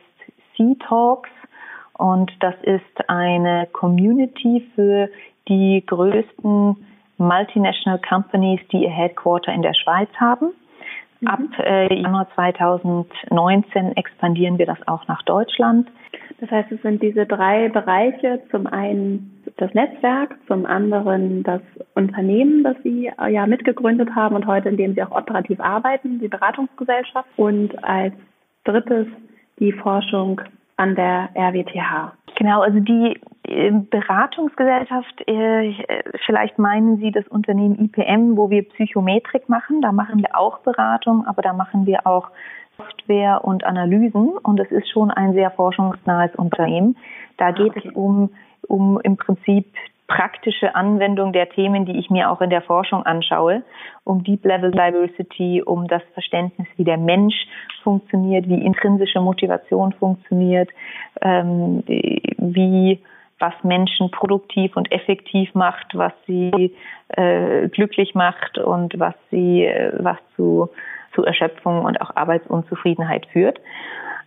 Sea 0.55 0.75
Talks 0.87 1.29
Und 1.97 2.31
das 2.39 2.55
ist 2.63 3.09
eine 3.09 3.67
Community 3.73 4.65
für 4.75 5.09
die 5.47 5.83
größten 5.85 6.77
Multinational 7.17 7.99
Companies, 7.99 8.61
die 8.71 8.83
ihr 8.83 8.89
Headquarter 8.89 9.51
in 9.51 9.61
der 9.61 9.73
Schweiz 9.73 10.09
haben. 10.15 10.53
Mhm. 11.21 11.27
Ab 11.27 11.39
äh, 11.59 12.01
Januar 12.01 12.27
2019 12.35 13.95
expandieren 13.95 14.57
wir 14.57 14.65
das 14.65 14.79
auch 14.87 15.07
nach 15.07 15.21
Deutschland. 15.23 15.89
Das 16.39 16.49
heißt, 16.49 16.71
es 16.71 16.81
sind 16.81 17.01
diese 17.03 17.25
drei 17.25 17.69
Bereiche. 17.69 18.41
Zum 18.49 18.65
einen 18.67 19.43
das 19.57 19.73
Netzwerk, 19.73 20.35
zum 20.47 20.65
anderen 20.65 21.43
das 21.43 21.61
Unternehmen, 21.93 22.63
das 22.63 22.75
Sie 22.83 23.11
äh, 23.19 23.31
ja 23.31 23.45
mitgegründet 23.45 24.15
haben 24.15 24.35
und 24.35 24.47
heute, 24.47 24.69
in 24.69 24.77
dem 24.77 24.95
Sie 24.95 25.03
auch 25.03 25.11
operativ 25.11 25.59
arbeiten, 25.59 26.19
die 26.19 26.27
Beratungsgesellschaft. 26.27 27.29
Und 27.37 27.83
als 27.83 28.13
drittes 28.63 29.07
die 29.59 29.71
Forschung 29.71 30.41
an 30.81 30.95
der 30.95 31.29
RWTH. 31.35 32.13
Genau, 32.35 32.61
also 32.61 32.79
die 32.79 33.19
äh, 33.43 33.71
Beratungsgesellschaft, 33.71 35.27
äh, 35.27 35.73
vielleicht 36.25 36.57
meinen 36.57 36.97
Sie 36.97 37.11
das 37.11 37.27
Unternehmen 37.27 37.77
IPM, 37.79 38.35
wo 38.35 38.49
wir 38.49 38.67
Psychometrik 38.69 39.47
machen. 39.47 39.81
Da 39.81 39.91
machen 39.91 40.19
wir 40.19 40.35
auch 40.35 40.59
Beratung, 40.59 41.25
aber 41.27 41.43
da 41.43 41.53
machen 41.53 41.85
wir 41.85 42.07
auch 42.07 42.29
Software 42.77 43.43
und 43.43 43.63
Analysen. 43.63 44.29
Und 44.41 44.59
es 44.59 44.71
ist 44.71 44.89
schon 44.89 45.11
ein 45.11 45.33
sehr 45.33 45.51
forschungsnahes 45.51 46.35
Unternehmen. 46.35 46.97
Da 47.37 47.47
ah, 47.47 47.51
geht 47.51 47.77
okay. 47.77 47.87
es 47.89 47.95
um, 47.95 48.31
um 48.67 48.99
im 49.03 49.17
Prinzip 49.17 49.67
praktische 50.15 50.75
Anwendung 50.75 51.31
der 51.31 51.49
Themen, 51.49 51.85
die 51.85 51.97
ich 51.97 52.09
mir 52.09 52.29
auch 52.29 52.41
in 52.41 52.49
der 52.49 52.61
Forschung 52.61 53.03
anschaue, 53.05 53.63
um 54.03 54.23
Deep 54.23 54.43
Level 54.43 54.71
Diversity, 54.71 55.63
um 55.63 55.87
das 55.87 56.01
Verständnis, 56.13 56.67
wie 56.75 56.83
der 56.83 56.97
Mensch 56.97 57.35
funktioniert, 57.83 58.47
wie 58.49 58.61
intrinsische 58.65 59.21
Motivation 59.21 59.93
funktioniert, 59.93 60.69
ähm, 61.21 61.83
wie 61.85 62.99
was 63.39 63.53
Menschen 63.63 64.11
produktiv 64.11 64.75
und 64.75 64.91
effektiv 64.91 65.55
macht, 65.55 65.95
was 65.95 66.13
sie 66.27 66.75
äh, 67.09 67.69
glücklich 67.69 68.13
macht 68.13 68.57
und 68.57 68.99
was 68.99 69.15
sie 69.31 69.65
äh, 69.65 69.93
was 69.97 70.17
zu 70.35 70.69
zu 71.15 71.25
Erschöpfung 71.25 71.83
und 71.83 71.99
auch 71.99 72.15
Arbeitsunzufriedenheit 72.15 73.25
führt. 73.27 73.59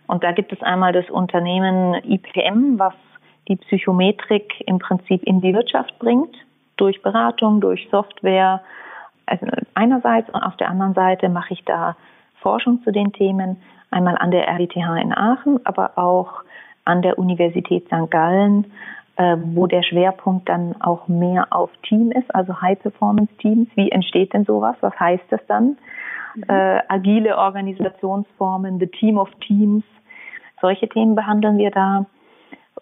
Und 0.07 0.23
da 0.23 0.31
gibt 0.31 0.51
es 0.53 0.61
einmal 0.61 0.93
das 0.93 1.09
Unternehmen 1.09 1.95
IPM, 2.03 2.77
was 2.77 2.93
die 3.47 3.55
Psychometrik 3.57 4.63
im 4.67 4.79
Prinzip 4.79 5.23
in 5.23 5.41
die 5.41 5.53
Wirtschaft 5.53 5.97
bringt, 5.99 6.35
durch 6.77 7.01
Beratung, 7.01 7.61
durch 7.61 7.87
Software. 7.89 8.61
Also 9.25 9.47
einerseits 9.73 10.29
und 10.29 10.41
auf 10.41 10.57
der 10.57 10.69
anderen 10.69 10.93
Seite 10.93 11.29
mache 11.29 11.53
ich 11.53 11.63
da 11.65 11.95
Forschung 12.41 12.81
zu 12.83 12.91
den 12.91 13.11
Themen, 13.13 13.57
einmal 13.91 14.17
an 14.17 14.31
der 14.31 14.47
RWTH 14.47 15.01
in 15.01 15.13
Aachen, 15.13 15.65
aber 15.65 15.97
auch 15.97 16.43
an 16.83 17.01
der 17.01 17.17
Universität 17.17 17.85
St. 17.87 18.11
Gallen, 18.11 18.71
äh, 19.17 19.37
wo 19.53 19.67
der 19.67 19.83
Schwerpunkt 19.83 20.49
dann 20.49 20.79
auch 20.81 21.07
mehr 21.07 21.47
auf 21.51 21.71
Team 21.83 22.11
ist, 22.11 22.33
also 22.35 22.61
High-Performance-Teams. 22.61 23.69
Wie 23.75 23.91
entsteht 23.91 24.33
denn 24.33 24.45
sowas? 24.45 24.75
Was 24.81 24.97
heißt 24.99 25.23
das 25.29 25.39
dann? 25.47 25.77
Mhm. 26.35 26.43
Äh, 26.47 26.81
agile 26.89 27.37
Organisationsformen, 27.37 28.79
the 28.79 28.87
Team 28.87 29.17
of 29.17 29.29
Teams, 29.39 29.83
solche 30.61 30.87
Themen 30.89 31.15
behandeln 31.15 31.57
wir 31.57 31.71
da. 31.71 32.05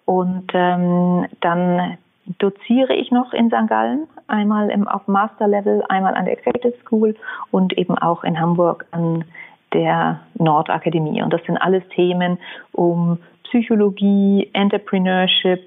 Und 0.05 0.51
ähm, 0.53 1.27
dann 1.41 1.97
doziere 2.39 2.93
ich 2.93 3.11
noch 3.11 3.33
in 3.33 3.49
St. 3.49 3.67
Gallen, 3.67 4.07
einmal 4.27 4.69
im, 4.69 4.87
auf 4.87 5.07
Master-Level, 5.07 5.83
einmal 5.89 6.15
an 6.15 6.25
der 6.25 6.33
Executive 6.37 6.75
School 6.85 7.15
und 7.51 7.77
eben 7.77 7.97
auch 7.97 8.23
in 8.23 8.39
Hamburg 8.39 8.85
an 8.91 9.25
der 9.73 10.21
Nordakademie. 10.35 11.21
Und 11.21 11.33
das 11.33 11.43
sind 11.45 11.57
alles 11.57 11.83
Themen 11.89 12.37
um 12.71 13.17
Psychologie, 13.45 14.49
Entrepreneurship, 14.53 15.61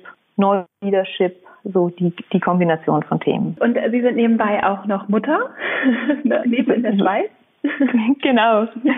Leadership, 0.82 1.36
so 1.64 1.88
die, 1.90 2.12
die 2.32 2.40
Kombination 2.40 3.02
von 3.02 3.20
Themen. 3.20 3.56
Und 3.60 3.76
Sie 3.90 4.00
sind 4.00 4.16
nebenbei 4.16 4.64
auch 4.64 4.86
noch 4.86 5.08
Mutter, 5.08 5.50
neben 6.44 6.72
in 6.72 6.82
der 6.82 6.92
Schweiz? 6.98 7.30
genau. 8.22 8.66
Ja. 8.82 8.94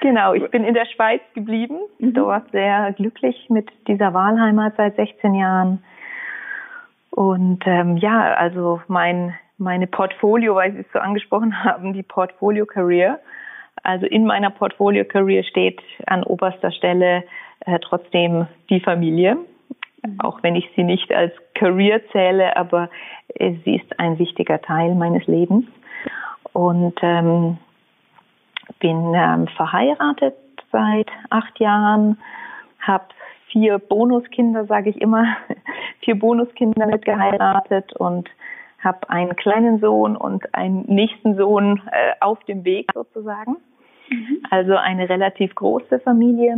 Genau, 0.00 0.32
ich 0.32 0.50
bin 0.50 0.64
in 0.64 0.74
der 0.74 0.86
Schweiz 0.86 1.20
geblieben, 1.34 1.78
mhm. 1.98 2.14
dort 2.14 2.50
sehr 2.52 2.92
glücklich 2.92 3.46
mit 3.50 3.68
dieser 3.86 4.14
Wahlheimat 4.14 4.74
seit 4.76 4.96
16 4.96 5.34
Jahren. 5.34 5.84
Und 7.10 7.62
ähm, 7.66 7.96
ja, 7.98 8.34
also 8.34 8.80
mein 8.88 9.34
meine 9.60 9.86
Portfolio, 9.86 10.56
weil 10.56 10.72
Sie 10.72 10.80
es 10.80 10.92
so 10.92 10.98
angesprochen 10.98 11.62
haben, 11.64 11.92
die 11.92 12.02
Portfolio 12.02 12.66
Career. 12.66 13.20
Also 13.82 14.06
in 14.06 14.26
meiner 14.26 14.50
Portfolio 14.50 15.04
Career 15.04 15.44
steht 15.44 15.80
an 16.06 16.24
oberster 16.24 16.72
Stelle 16.72 17.24
äh, 17.60 17.78
trotzdem 17.80 18.46
die 18.68 18.80
Familie, 18.80 19.36
mhm. 20.02 20.20
auch 20.20 20.42
wenn 20.42 20.56
ich 20.56 20.68
sie 20.74 20.82
nicht 20.82 21.12
als 21.12 21.32
Career 21.54 22.00
zähle, 22.10 22.56
aber 22.56 22.90
äh, 23.34 23.52
sie 23.64 23.76
ist 23.76 24.00
ein 24.00 24.18
wichtiger 24.18 24.60
Teil 24.60 24.94
meines 24.94 25.26
Lebens. 25.26 25.66
Und 26.52 26.98
ähm, 27.02 27.58
bin 28.80 29.14
ähm, 29.14 29.46
verheiratet 29.56 30.34
seit 30.72 31.08
acht 31.30 31.58
Jahren, 31.60 32.18
habe 32.80 33.06
vier 33.48 33.78
Bonuskinder, 33.78 34.66
sage 34.66 34.90
ich 34.90 35.00
immer, 35.00 35.36
vier 36.00 36.18
Bonuskinder 36.18 36.86
mit 36.86 37.04
geheiratet 37.04 37.92
und 37.94 38.28
habe 38.82 39.10
einen 39.10 39.36
kleinen 39.36 39.78
Sohn 39.80 40.16
und 40.16 40.54
einen 40.54 40.84
nächsten 40.86 41.36
Sohn 41.36 41.82
äh, 41.92 42.12
auf 42.20 42.42
dem 42.44 42.64
Weg 42.64 42.90
sozusagen. 42.94 43.56
Mhm. 44.08 44.42
Also 44.50 44.76
eine 44.76 45.08
relativ 45.08 45.54
große 45.54 46.00
Familie 46.00 46.56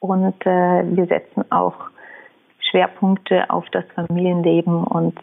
und 0.00 0.46
äh, 0.46 0.96
wir 0.96 1.06
setzen 1.06 1.44
auch 1.50 1.76
Schwerpunkte 2.70 3.48
auf 3.50 3.68
das 3.70 3.84
Familienleben 3.94 4.82
und 4.84 5.18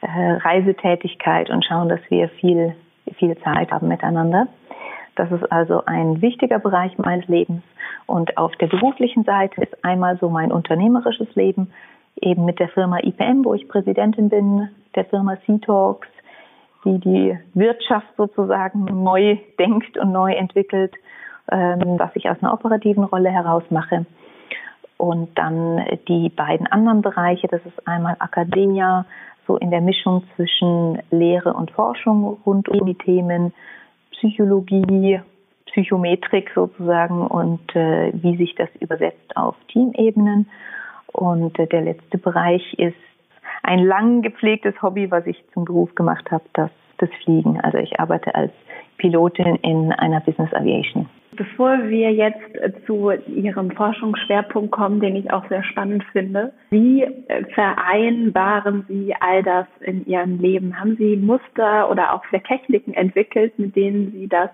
äh, 0.00 0.06
Reisetätigkeit 0.08 1.50
und 1.50 1.64
schauen, 1.64 1.88
dass 1.88 2.00
wir 2.08 2.28
viel, 2.28 2.74
viel 3.18 3.36
Zeit 3.38 3.70
haben 3.70 3.88
miteinander. 3.88 4.48
Das 5.16 5.30
ist 5.30 5.50
also 5.52 5.84
ein 5.86 6.22
wichtiger 6.22 6.58
Bereich 6.58 6.96
meines 6.98 7.26
Lebens. 7.28 7.62
Und 8.06 8.36
auf 8.36 8.54
der 8.56 8.66
beruflichen 8.66 9.24
Seite 9.24 9.62
ist 9.62 9.84
einmal 9.84 10.18
so 10.18 10.28
mein 10.28 10.52
unternehmerisches 10.52 11.34
Leben, 11.34 11.72
eben 12.20 12.44
mit 12.44 12.58
der 12.58 12.68
Firma 12.68 12.98
IPM, 12.98 13.44
wo 13.44 13.54
ich 13.54 13.68
Präsidentin 13.68 14.28
bin, 14.28 14.68
der 14.94 15.04
Firma 15.06 15.36
C-Talks, 15.46 16.08
die 16.84 16.98
die 16.98 17.38
Wirtschaft 17.54 18.08
sozusagen 18.16 18.84
neu 19.02 19.38
denkt 19.58 19.96
und 19.98 20.12
neu 20.12 20.32
entwickelt, 20.32 20.92
ähm, 21.50 21.98
was 21.98 22.10
ich 22.14 22.28
aus 22.28 22.36
einer 22.40 22.52
operativen 22.52 23.04
Rolle 23.04 23.30
heraus 23.30 23.64
mache. 23.70 24.06
Und 24.96 25.36
dann 25.36 25.84
die 26.08 26.28
beiden 26.28 26.66
anderen 26.66 27.02
Bereiche, 27.02 27.48
das 27.48 27.64
ist 27.66 27.86
einmal 27.88 28.16
Academia, 28.20 29.06
so 29.46 29.56
in 29.56 29.70
der 29.70 29.80
Mischung 29.80 30.24
zwischen 30.36 30.98
Lehre 31.10 31.52
und 31.52 31.70
Forschung 31.70 32.38
rund 32.46 32.68
um 32.68 32.86
die 32.86 32.94
Themen 32.94 33.52
Psychologie, 34.18 35.20
Psychometrik 35.66 36.50
sozusagen 36.54 37.26
und 37.26 37.74
äh, 37.74 38.12
wie 38.14 38.36
sich 38.36 38.54
das 38.54 38.68
übersetzt 38.80 39.36
auf 39.36 39.56
Teamebenen. 39.68 40.48
Und 41.08 41.58
äh, 41.58 41.66
der 41.66 41.82
letzte 41.82 42.18
Bereich 42.18 42.74
ist 42.74 42.96
ein 43.62 43.80
lang 43.80 44.22
gepflegtes 44.22 44.80
Hobby, 44.82 45.10
was 45.10 45.26
ich 45.26 45.42
zum 45.52 45.64
Beruf 45.64 45.94
gemacht 45.94 46.30
habe, 46.30 46.44
das, 46.52 46.70
das 46.98 47.10
Fliegen. 47.24 47.60
Also 47.60 47.78
ich 47.78 47.98
arbeite 47.98 48.34
als 48.34 48.52
Pilotin 48.98 49.56
in 49.56 49.92
einer 49.92 50.20
Business 50.20 50.52
Aviation. 50.54 51.08
Bevor 51.36 51.88
wir 51.88 52.12
jetzt 52.12 52.54
äh, 52.54 52.72
zu 52.86 53.10
Ihrem 53.10 53.70
Forschungsschwerpunkt 53.70 54.70
kommen, 54.70 55.00
den 55.00 55.16
ich 55.16 55.32
auch 55.32 55.48
sehr 55.48 55.64
spannend 55.64 56.04
finde, 56.12 56.52
wie 56.70 57.02
äh, 57.02 57.44
vereinbaren 57.54 58.84
Sie 58.88 59.14
all 59.18 59.42
das 59.42 59.66
in 59.80 60.06
Ihrem 60.06 60.38
Leben? 60.38 60.78
Haben 60.78 60.96
Sie 60.96 61.16
Muster 61.16 61.90
oder 61.90 62.12
auch 62.12 62.24
vielleicht 62.26 62.46
Techniken 62.46 62.94
entwickelt, 62.94 63.58
mit 63.58 63.74
denen 63.76 64.12
Sie 64.12 64.28
das 64.28 64.50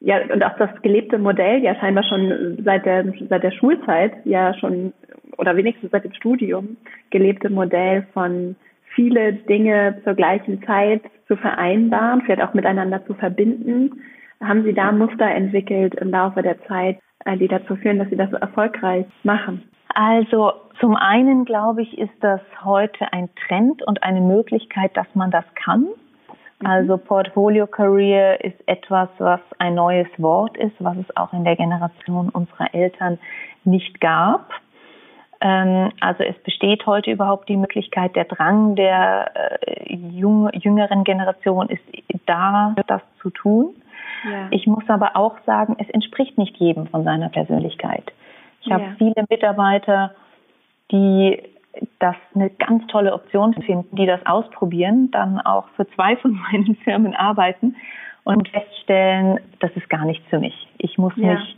ja 0.00 0.20
und 0.32 0.44
auch 0.44 0.56
das 0.58 0.70
gelebte 0.82 1.18
Modell 1.18 1.62
ja 1.62 1.74
scheinbar 1.76 2.04
schon 2.04 2.58
seit 2.64 2.84
der 2.84 3.12
seit 3.28 3.42
der 3.42 3.50
Schulzeit 3.50 4.12
ja 4.24 4.52
schon 4.54 4.92
oder 5.38 5.56
wenigstens 5.56 5.90
seit 5.90 6.04
dem 6.04 6.12
Studium 6.12 6.76
gelebte 7.10 7.48
Modell 7.48 8.06
von 8.12 8.56
viele 8.94 9.32
Dinge 9.32 10.00
zur 10.04 10.14
gleichen 10.14 10.62
Zeit 10.64 11.02
zu 11.28 11.36
vereinbaren, 11.36 12.22
vielleicht 12.22 12.42
auch 12.42 12.54
miteinander 12.54 13.04
zu 13.06 13.14
verbinden 13.14 14.02
haben 14.42 14.64
Sie 14.64 14.74
da 14.74 14.92
Muster 14.92 15.26
entwickelt 15.26 15.94
im 15.94 16.10
Laufe 16.10 16.42
der 16.42 16.62
Zeit, 16.66 16.98
äh, 17.24 17.36
die 17.36 17.48
dazu 17.48 17.76
führen, 17.76 17.98
dass 17.98 18.10
Sie 18.10 18.16
das 18.16 18.32
erfolgreich 18.32 19.06
machen? 19.22 19.62
Also 19.94 20.52
zum 20.80 20.94
einen 20.94 21.44
glaube 21.44 21.82
ich, 21.82 21.96
ist 21.96 22.12
das 22.20 22.40
heute 22.64 23.12
ein 23.12 23.30
Trend 23.46 23.82
und 23.82 24.02
eine 24.02 24.20
Möglichkeit, 24.20 24.96
dass 24.96 25.06
man 25.14 25.30
das 25.30 25.44
kann. 25.54 25.86
Mhm. 26.60 26.66
Also 26.66 26.98
Portfolio 26.98 27.66
Career 27.66 28.44
ist 28.44 28.56
etwas, 28.66 29.08
was 29.18 29.40
ein 29.58 29.74
neues 29.74 30.08
Wort 30.18 30.56
ist, 30.56 30.74
was 30.80 30.96
es 30.98 31.16
auch 31.16 31.32
in 31.32 31.44
der 31.44 31.56
Generation 31.56 32.28
unserer 32.28 32.74
Eltern 32.74 33.18
nicht 33.64 34.00
gab. 34.00 34.50
Ähm, 35.40 35.92
also 36.00 36.22
es 36.24 36.36
besteht 36.42 36.86
heute 36.86 37.10
überhaupt 37.10 37.48
die 37.48 37.56
Möglichkeit, 37.56 38.16
der 38.16 38.24
Drang 38.24 38.74
der 38.74 39.30
äh, 39.60 39.94
jüngeren 39.94 41.04
Generation 41.04 41.68
ist 41.68 41.82
da, 42.26 42.74
das 42.86 43.02
zu 43.20 43.30
tun. 43.30 43.74
Ja. 44.26 44.48
Ich 44.50 44.66
muss 44.66 44.84
aber 44.88 45.16
auch 45.16 45.36
sagen, 45.46 45.76
es 45.78 45.88
entspricht 45.90 46.36
nicht 46.38 46.56
jedem 46.56 46.86
von 46.88 47.04
seiner 47.04 47.28
Persönlichkeit. 47.28 48.12
Ich 48.60 48.68
ja. 48.68 48.74
habe 48.74 48.96
viele 48.98 49.24
Mitarbeiter, 49.28 50.14
die 50.90 51.40
das 51.98 52.16
eine 52.34 52.50
ganz 52.50 52.86
tolle 52.88 53.12
Option 53.12 53.54
finden, 53.54 53.96
die 53.96 54.06
das 54.06 54.24
ausprobieren, 54.24 55.10
dann 55.10 55.40
auch 55.40 55.68
für 55.76 55.86
zwei 55.90 56.16
von 56.16 56.32
meinen 56.52 56.76
Firmen 56.76 57.14
arbeiten 57.14 57.76
und 58.24 58.48
feststellen, 58.48 59.38
das 59.60 59.70
ist 59.76 59.88
gar 59.88 60.04
nichts 60.04 60.26
für 60.28 60.40
mich. 60.40 60.66
Ich 60.78 60.98
muss 60.98 61.12
ja. 61.16 61.34
mich 61.34 61.56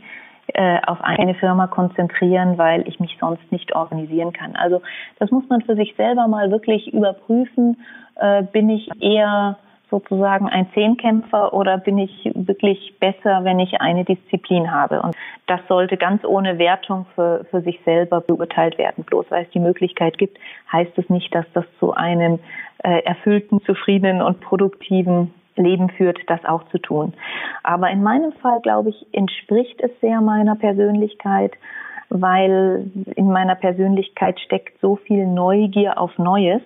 äh, 0.53 0.79
auf 0.85 1.01
eine 1.01 1.35
Firma 1.35 1.67
konzentrieren, 1.67 2.57
weil 2.57 2.87
ich 2.87 2.99
mich 2.99 3.17
sonst 3.19 3.51
nicht 3.51 3.75
organisieren 3.75 4.33
kann. 4.33 4.55
Also 4.55 4.81
das 5.19 5.31
muss 5.31 5.47
man 5.49 5.61
für 5.61 5.75
sich 5.75 5.95
selber 5.95 6.27
mal 6.27 6.51
wirklich 6.51 6.93
überprüfen. 6.93 7.77
Äh, 8.15 8.43
bin 8.43 8.69
ich 8.69 8.89
eher 9.01 9.57
sozusagen 9.89 10.47
ein 10.47 10.67
Zehnkämpfer 10.73 11.53
oder 11.53 11.77
bin 11.77 11.97
ich 11.97 12.31
wirklich 12.35 12.93
besser, 12.99 13.43
wenn 13.43 13.59
ich 13.59 13.81
eine 13.81 14.05
Disziplin 14.05 14.71
habe? 14.71 15.01
Und 15.01 15.15
das 15.47 15.59
sollte 15.67 15.97
ganz 15.97 16.23
ohne 16.23 16.57
Wertung 16.59 17.05
für, 17.15 17.45
für 17.49 17.61
sich 17.61 17.79
selber 17.85 18.21
beurteilt 18.21 18.77
werden. 18.77 19.03
Bloß 19.03 19.25
weil 19.29 19.45
es 19.45 19.51
die 19.51 19.59
Möglichkeit 19.59 20.17
gibt, 20.17 20.37
heißt 20.71 20.97
es 20.97 21.09
nicht, 21.09 21.33
dass 21.33 21.45
das 21.53 21.65
zu 21.79 21.93
einem 21.93 22.39
äh, 22.83 23.03
erfüllten, 23.03 23.61
zufriedenen 23.63 24.21
und 24.21 24.41
produktiven 24.41 25.33
Leben 25.55 25.89
führt, 25.89 26.17
das 26.27 26.43
auch 26.45 26.63
zu 26.69 26.77
tun. 26.77 27.13
Aber 27.63 27.89
in 27.89 28.01
meinem 28.01 28.31
Fall, 28.33 28.61
glaube 28.61 28.89
ich, 28.89 29.07
entspricht 29.11 29.81
es 29.81 29.91
sehr 29.99 30.21
meiner 30.21 30.55
Persönlichkeit, 30.55 31.53
weil 32.09 32.89
in 33.15 33.31
meiner 33.31 33.55
Persönlichkeit 33.55 34.39
steckt 34.39 34.79
so 34.81 34.95
viel 34.95 35.27
Neugier 35.27 35.99
auf 35.99 36.17
Neues 36.17 36.61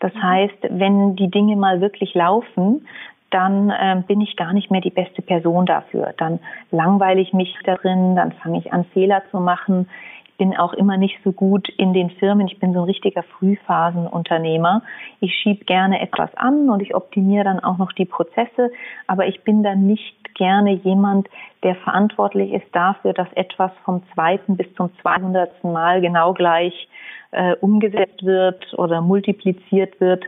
das 0.00 0.12
mhm. 0.14 0.22
heißt, 0.22 0.58
wenn 0.70 1.16
die 1.16 1.30
Dinge 1.30 1.56
mal 1.56 1.80
wirklich 1.80 2.14
laufen, 2.14 2.86
dann 3.30 3.70
äh, 3.70 4.02
bin 4.06 4.20
ich 4.20 4.36
gar 4.36 4.52
nicht 4.52 4.70
mehr 4.70 4.80
die 4.80 4.90
beste 4.90 5.22
Person 5.22 5.64
dafür. 5.64 6.12
Dann 6.16 6.40
langweile 6.72 7.20
ich 7.20 7.32
mich 7.32 7.56
darin, 7.64 8.16
dann 8.16 8.32
fange 8.32 8.58
ich 8.58 8.72
an, 8.72 8.84
Fehler 8.92 9.22
zu 9.30 9.38
machen. 9.38 9.88
Ich 10.40 10.46
bin 10.46 10.56
auch 10.56 10.72
immer 10.72 10.96
nicht 10.96 11.18
so 11.22 11.32
gut 11.32 11.68
in 11.76 11.92
den 11.92 12.08
Firmen. 12.08 12.46
Ich 12.46 12.58
bin 12.58 12.72
so 12.72 12.78
ein 12.78 12.86
richtiger 12.86 13.22
Frühphasenunternehmer. 13.22 14.80
Ich 15.20 15.34
schiebe 15.34 15.66
gerne 15.66 16.00
etwas 16.00 16.34
an 16.34 16.70
und 16.70 16.80
ich 16.80 16.94
optimiere 16.94 17.44
dann 17.44 17.60
auch 17.60 17.76
noch 17.76 17.92
die 17.92 18.06
Prozesse, 18.06 18.70
aber 19.06 19.26
ich 19.26 19.42
bin 19.42 19.62
dann 19.62 19.86
nicht 19.86 20.34
gerne 20.34 20.72
jemand, 20.76 21.28
der 21.62 21.74
verantwortlich 21.74 22.54
ist 22.54 22.74
dafür, 22.74 23.12
dass 23.12 23.30
etwas 23.34 23.70
vom 23.84 24.02
zweiten 24.14 24.56
bis 24.56 24.66
zum 24.76 24.90
zweihundertsten 25.02 25.74
Mal 25.74 26.00
genau 26.00 26.32
gleich 26.32 26.88
äh, 27.32 27.54
umgesetzt 27.56 28.24
wird 28.24 28.72
oder 28.78 29.02
multipliziert 29.02 30.00
wird. 30.00 30.24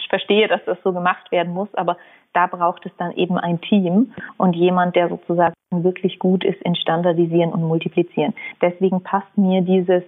Ich 0.00 0.08
verstehe, 0.08 0.48
dass 0.48 0.64
das 0.64 0.78
so 0.82 0.92
gemacht 0.92 1.30
werden 1.30 1.54
muss, 1.54 1.72
aber 1.74 1.96
da 2.36 2.46
braucht 2.46 2.84
es 2.86 2.92
dann 2.98 3.12
eben 3.12 3.38
ein 3.38 3.60
Team 3.60 4.12
und 4.36 4.54
jemand, 4.54 4.94
der 4.94 5.08
sozusagen 5.08 5.54
wirklich 5.70 6.18
gut 6.18 6.44
ist 6.44 6.60
in 6.62 6.76
Standardisieren 6.76 7.52
und 7.52 7.62
Multiplizieren. 7.62 8.34
Deswegen 8.60 9.02
passt 9.02 9.36
mir 9.36 9.62
dieses 9.62 10.04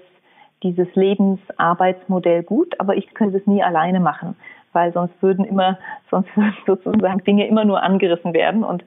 dieses 0.65 0.93
Lebensarbeitsmodell 0.97 2.43
gut, 2.43 2.75
aber 2.81 2.97
ich 2.97 3.15
könnte 3.15 3.39
es 3.39 3.47
nie 3.47 3.63
alleine 3.63 4.01
machen, 4.01 4.35
weil 4.73 4.93
sonst 4.93 5.15
würden 5.23 5.45
immer, 5.45 5.79
sonst 6.11 6.37
würden 6.37 6.57
sozusagen 6.67 7.23
Dinge 7.25 7.47
immer 7.47 7.65
nur 7.65 7.83
angerissen 7.83 8.35
werden 8.35 8.65
und 8.65 8.85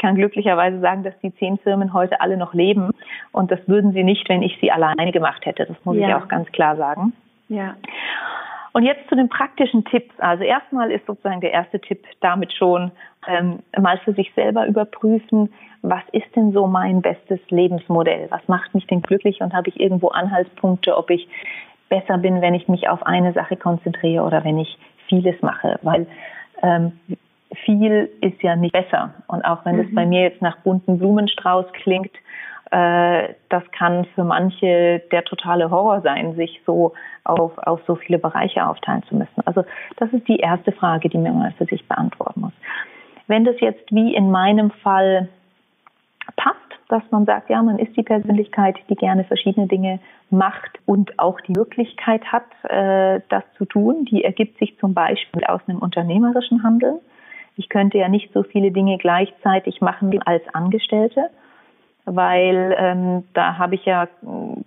kann 0.00 0.16
glücklicherweise 0.16 0.80
sagen, 0.80 1.04
dass 1.04 1.14
die 1.20 1.32
zehn 1.36 1.58
Firmen 1.58 1.92
heute 1.92 2.20
alle 2.20 2.36
noch 2.36 2.54
leben. 2.54 2.90
Und 3.32 3.50
das 3.50 3.60
würden 3.66 3.92
sie 3.92 4.02
nicht, 4.02 4.28
wenn 4.28 4.42
ich 4.42 4.56
sie 4.60 4.72
alleine 4.72 5.12
gemacht 5.12 5.46
hätte. 5.46 5.66
Das 5.66 5.76
muss 5.84 5.96
ja. 5.96 6.08
ich 6.08 6.14
auch 6.14 6.28
ganz 6.28 6.50
klar 6.52 6.76
sagen. 6.76 7.12
Ja. 7.48 7.76
Und 8.72 8.84
jetzt 8.84 9.08
zu 9.08 9.16
den 9.16 9.28
praktischen 9.28 9.84
Tipps. 9.84 10.12
Also 10.18 10.44
erstmal 10.44 10.90
ist 10.90 11.06
sozusagen 11.06 11.40
der 11.40 11.52
erste 11.52 11.80
Tipp 11.80 12.04
damit 12.20 12.52
schon 12.52 12.92
ähm, 13.26 13.60
mal 13.78 13.98
für 13.98 14.12
sich 14.12 14.32
selber 14.34 14.66
überprüfen, 14.66 15.52
was 15.82 16.02
ist 16.12 16.34
denn 16.36 16.52
so 16.52 16.66
mein 16.66 17.00
bestes 17.00 17.40
Lebensmodell? 17.48 18.26
Was 18.30 18.46
macht 18.48 18.74
mich 18.74 18.86
denn 18.86 19.02
glücklich 19.02 19.40
und 19.40 19.54
habe 19.54 19.68
ich 19.68 19.80
irgendwo 19.80 20.08
Anhaltspunkte, 20.08 20.96
ob 20.96 21.10
ich 21.10 21.28
besser 21.88 22.18
bin, 22.18 22.40
wenn 22.42 22.54
ich 22.54 22.68
mich 22.68 22.88
auf 22.88 23.04
eine 23.04 23.32
Sache 23.32 23.56
konzentriere 23.56 24.24
oder 24.24 24.44
wenn 24.44 24.58
ich 24.58 24.78
vieles 25.08 25.40
mache? 25.42 25.78
Weil 25.82 26.06
ähm, 26.62 26.92
viel 27.64 28.10
ist 28.20 28.42
ja 28.42 28.56
nicht 28.56 28.72
besser. 28.72 29.14
Und 29.26 29.44
auch 29.44 29.64
wenn 29.64 29.80
es 29.80 29.90
mhm. 29.90 29.94
bei 29.94 30.06
mir 30.06 30.22
jetzt 30.22 30.42
nach 30.42 30.58
bunten 30.58 30.98
Blumenstrauß 30.98 31.66
klingt, 31.72 32.12
äh, 32.70 33.34
das 33.48 33.62
kann 33.72 34.04
für 34.14 34.24
manche 34.24 35.02
der 35.10 35.24
totale 35.24 35.70
Horror 35.70 36.00
sein, 36.02 36.36
sich 36.36 36.60
so 36.64 36.92
auf, 37.24 37.58
auf 37.58 37.80
so 37.86 37.96
viele 37.96 38.18
Bereiche 38.18 38.66
aufteilen 38.66 39.02
zu 39.08 39.16
müssen. 39.16 39.42
Also 39.44 39.64
das 39.96 40.12
ist 40.12 40.28
die 40.28 40.38
erste 40.38 40.72
Frage, 40.72 41.08
die 41.08 41.18
man 41.18 41.52
für 41.54 41.66
sich 41.66 41.86
beantworten 41.86 42.42
muss. 42.42 42.52
Wenn 43.26 43.44
das 43.44 43.60
jetzt 43.60 43.90
wie 43.92 44.14
in 44.14 44.30
meinem 44.30 44.70
Fall 44.70 45.28
passt, 46.36 46.58
dass 46.88 47.02
man 47.10 47.24
sagt, 47.24 47.50
ja, 47.50 47.62
man 47.62 47.78
ist 47.78 47.96
die 47.96 48.02
Persönlichkeit, 48.02 48.76
die 48.88 48.96
gerne 48.96 49.24
verschiedene 49.24 49.68
Dinge 49.68 50.00
macht 50.30 50.78
und 50.86 51.18
auch 51.18 51.40
die 51.40 51.52
Möglichkeit 51.52 52.24
hat, 52.32 52.44
äh, 52.64 53.20
das 53.28 53.44
zu 53.56 53.64
tun, 53.64 54.04
die 54.06 54.24
ergibt 54.24 54.58
sich 54.58 54.76
zum 54.78 54.94
Beispiel 54.94 55.44
aus 55.44 55.60
einem 55.66 55.78
unternehmerischen 55.78 56.62
Handeln. 56.62 56.98
Ich 57.56 57.68
könnte 57.68 57.98
ja 57.98 58.08
nicht 58.08 58.32
so 58.32 58.42
viele 58.42 58.70
Dinge 58.70 58.98
gleichzeitig 58.98 59.80
machen 59.80 60.20
als 60.24 60.42
Angestellte, 60.52 61.30
weil 62.14 62.74
ähm, 62.78 63.24
da 63.34 63.58
habe 63.58 63.74
ich 63.74 63.84
ja 63.84 64.08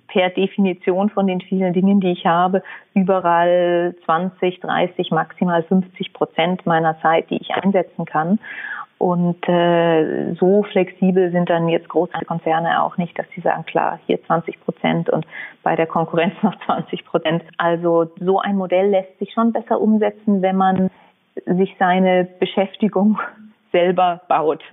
per 0.07 0.29
Definition 0.29 1.09
von 1.09 1.27
den 1.27 1.41
vielen 1.41 1.73
Dingen, 1.73 1.99
die 1.99 2.11
ich 2.11 2.25
habe, 2.25 2.63
überall 2.93 3.95
20, 4.05 4.59
30, 4.59 5.11
maximal 5.11 5.63
50 5.63 6.13
Prozent 6.13 6.65
meiner 6.65 6.99
Zeit, 7.01 7.29
die 7.29 7.37
ich 7.37 7.51
einsetzen 7.51 8.05
kann. 8.05 8.39
Und 8.99 9.47
äh, 9.49 10.33
so 10.35 10.63
flexibel 10.63 11.29
sind 11.31 11.49
dann 11.49 11.67
jetzt 11.67 11.89
große 11.89 12.13
Konzerne 12.25 12.81
auch 12.81 12.95
nicht, 12.97 13.17
dass 13.19 13.25
sie 13.35 13.41
sagen, 13.41 13.65
klar, 13.65 13.99
hier 14.05 14.23
20 14.23 14.61
Prozent 14.61 15.09
und 15.09 15.25
bei 15.61 15.75
der 15.75 15.87
Konkurrenz 15.87 16.35
noch 16.41 16.55
20 16.65 17.03
Prozent. 17.05 17.43
Also 17.57 18.09
so 18.19 18.39
ein 18.39 18.55
Modell 18.55 18.89
lässt 18.89 19.19
sich 19.19 19.33
schon 19.33 19.51
besser 19.51 19.81
umsetzen, 19.81 20.41
wenn 20.41 20.55
man 20.55 20.89
sich 21.45 21.75
seine 21.79 22.27
Beschäftigung 22.39 23.19
selber 23.73 24.21
baut, 24.29 24.63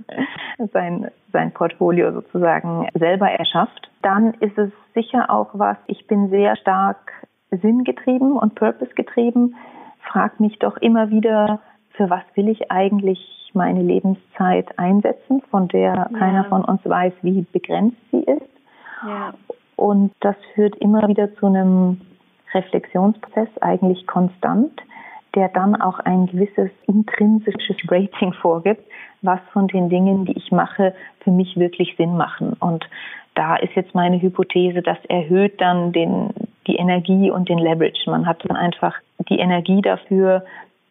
sein, 0.72 1.10
sein 1.32 1.52
Portfolio 1.52 2.12
sozusagen 2.12 2.86
selber 2.94 3.28
erschafft, 3.28 3.90
dann 4.02 4.34
ist 4.34 4.56
es 4.56 4.70
sicher 4.94 5.28
auch 5.30 5.48
was, 5.54 5.76
ich 5.86 6.06
bin 6.06 6.30
sehr 6.30 6.54
stark 6.56 7.12
sinngetrieben 7.50 8.36
und 8.36 8.54
purpose 8.54 8.94
getrieben, 8.94 9.56
frag 10.12 10.38
mich 10.38 10.58
doch 10.60 10.76
immer 10.76 11.10
wieder, 11.10 11.60
für 11.94 12.08
was 12.08 12.22
will 12.34 12.48
ich 12.48 12.70
eigentlich 12.70 13.50
meine 13.52 13.82
Lebenszeit 13.82 14.78
einsetzen, 14.78 15.42
von 15.50 15.66
der 15.68 15.94
ja. 15.94 16.18
keiner 16.18 16.44
von 16.44 16.64
uns 16.64 16.80
weiß, 16.84 17.12
wie 17.22 17.44
begrenzt 17.52 17.98
sie 18.12 18.22
ist. 18.22 18.50
Ja. 19.04 19.34
Und 19.76 20.12
das 20.20 20.36
führt 20.54 20.76
immer 20.76 21.08
wieder 21.08 21.34
zu 21.34 21.46
einem 21.46 22.00
Reflexionsprozess, 22.52 23.48
eigentlich 23.60 24.06
konstant 24.06 24.80
der 25.34 25.48
dann 25.48 25.80
auch 25.80 25.98
ein 26.00 26.26
gewisses 26.26 26.70
intrinsisches 26.86 27.76
Rating 27.88 28.32
vorgibt, 28.32 28.82
was 29.22 29.40
von 29.52 29.68
den 29.68 29.88
Dingen, 29.88 30.24
die 30.24 30.36
ich 30.36 30.50
mache, 30.50 30.94
für 31.20 31.30
mich 31.30 31.56
wirklich 31.56 31.94
Sinn 31.96 32.16
machen. 32.16 32.54
Und 32.60 32.88
da 33.34 33.56
ist 33.56 33.74
jetzt 33.74 33.94
meine 33.94 34.20
Hypothese, 34.20 34.82
das 34.82 34.98
erhöht 35.08 35.60
dann 35.60 35.92
den, 35.92 36.30
die 36.66 36.76
Energie 36.76 37.30
und 37.30 37.48
den 37.48 37.58
Leverage. 37.58 38.10
Man 38.10 38.26
hat 38.26 38.44
dann 38.46 38.56
einfach 38.56 38.94
die 39.28 39.38
Energie 39.38 39.82
dafür. 39.82 40.44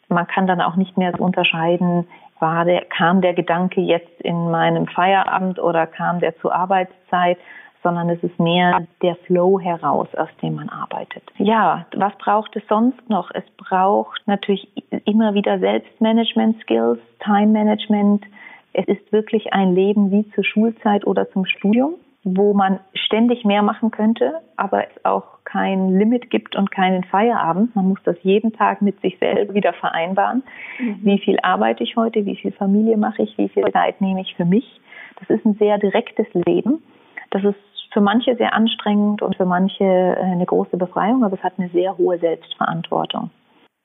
Man 0.07 0.27
kann 0.27 0.47
dann 0.47 0.61
auch 0.61 0.75
nicht 0.75 0.97
mehr 0.97 1.19
unterscheiden, 1.19 2.07
war 2.39 2.65
der, 2.65 2.85
kam 2.85 3.21
der 3.21 3.33
Gedanke 3.33 3.81
jetzt 3.81 4.21
in 4.21 4.49
meinem 4.49 4.87
Feierabend 4.87 5.59
oder 5.59 5.85
kam 5.85 6.19
der 6.19 6.37
zur 6.37 6.55
Arbeitszeit, 6.55 7.37
sondern 7.83 8.09
es 8.09 8.21
ist 8.23 8.39
mehr 8.39 8.85
der 9.01 9.15
Flow 9.15 9.59
heraus, 9.59 10.07
aus 10.15 10.29
dem 10.41 10.55
man 10.55 10.69
arbeitet. 10.69 11.23
Ja, 11.37 11.85
was 11.95 12.13
braucht 12.17 12.55
es 12.55 12.63
sonst 12.67 13.09
noch? 13.09 13.31
Es 13.33 13.43
braucht 13.57 14.21
natürlich 14.27 14.67
immer 15.05 15.33
wieder 15.33 15.59
Selbstmanagement-Skills, 15.59 16.99
Time-Management. 17.23 18.25
Es 18.73 18.87
ist 18.87 19.11
wirklich 19.11 19.53
ein 19.53 19.73
Leben 19.73 20.11
wie 20.11 20.29
zur 20.31 20.43
Schulzeit 20.43 21.07
oder 21.07 21.29
zum 21.31 21.45
Studium, 21.45 21.93
wo 22.23 22.53
man 22.53 22.79
ständig 22.93 23.45
mehr 23.45 23.63
machen 23.63 23.91
könnte, 23.91 24.41
aber 24.57 24.83
es 24.83 25.05
auch 25.05 25.39
kein 25.45 25.97
Limit 25.97 26.29
gibt 26.29 26.55
und 26.55 26.69
keinen 26.69 27.03
Feierabend. 27.05 27.75
Man 27.75 27.87
muss 27.87 27.99
das 28.03 28.17
jeden 28.21 28.53
Tag 28.53 28.81
mit 28.81 28.99
sich 29.01 29.17
selber 29.19 29.53
wieder 29.53 29.73
vereinbaren. 29.73 30.43
Mhm. 30.79 30.99
Wie 31.01 31.19
viel 31.19 31.39
arbeite 31.41 31.83
ich 31.83 31.95
heute? 31.95 32.25
Wie 32.25 32.35
viel 32.35 32.51
Familie 32.51 32.97
mache 32.97 33.23
ich? 33.23 33.37
Wie 33.37 33.49
viel 33.49 33.63
Zeit 33.71 34.01
nehme 34.01 34.21
ich 34.21 34.35
für 34.35 34.45
mich? 34.45 34.79
Das 35.19 35.29
ist 35.29 35.45
ein 35.45 35.55
sehr 35.55 35.77
direktes 35.77 36.27
Leben. 36.45 36.83
Das 37.31 37.43
ist 37.43 37.55
für 37.91 38.01
manche 38.01 38.35
sehr 38.35 38.53
anstrengend 38.53 39.21
und 39.21 39.35
für 39.35 39.45
manche 39.45 39.83
äh, 39.83 40.15
eine 40.21 40.45
große 40.45 40.77
Befreiung, 40.77 41.23
aber 41.23 41.35
es 41.35 41.43
hat 41.43 41.53
eine 41.57 41.69
sehr 41.69 41.97
hohe 41.97 42.19
Selbstverantwortung. 42.19 43.31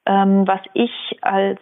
Ähm, 0.07 0.47
was 0.47 0.61
ich 0.75 1.19
als 1.23 1.61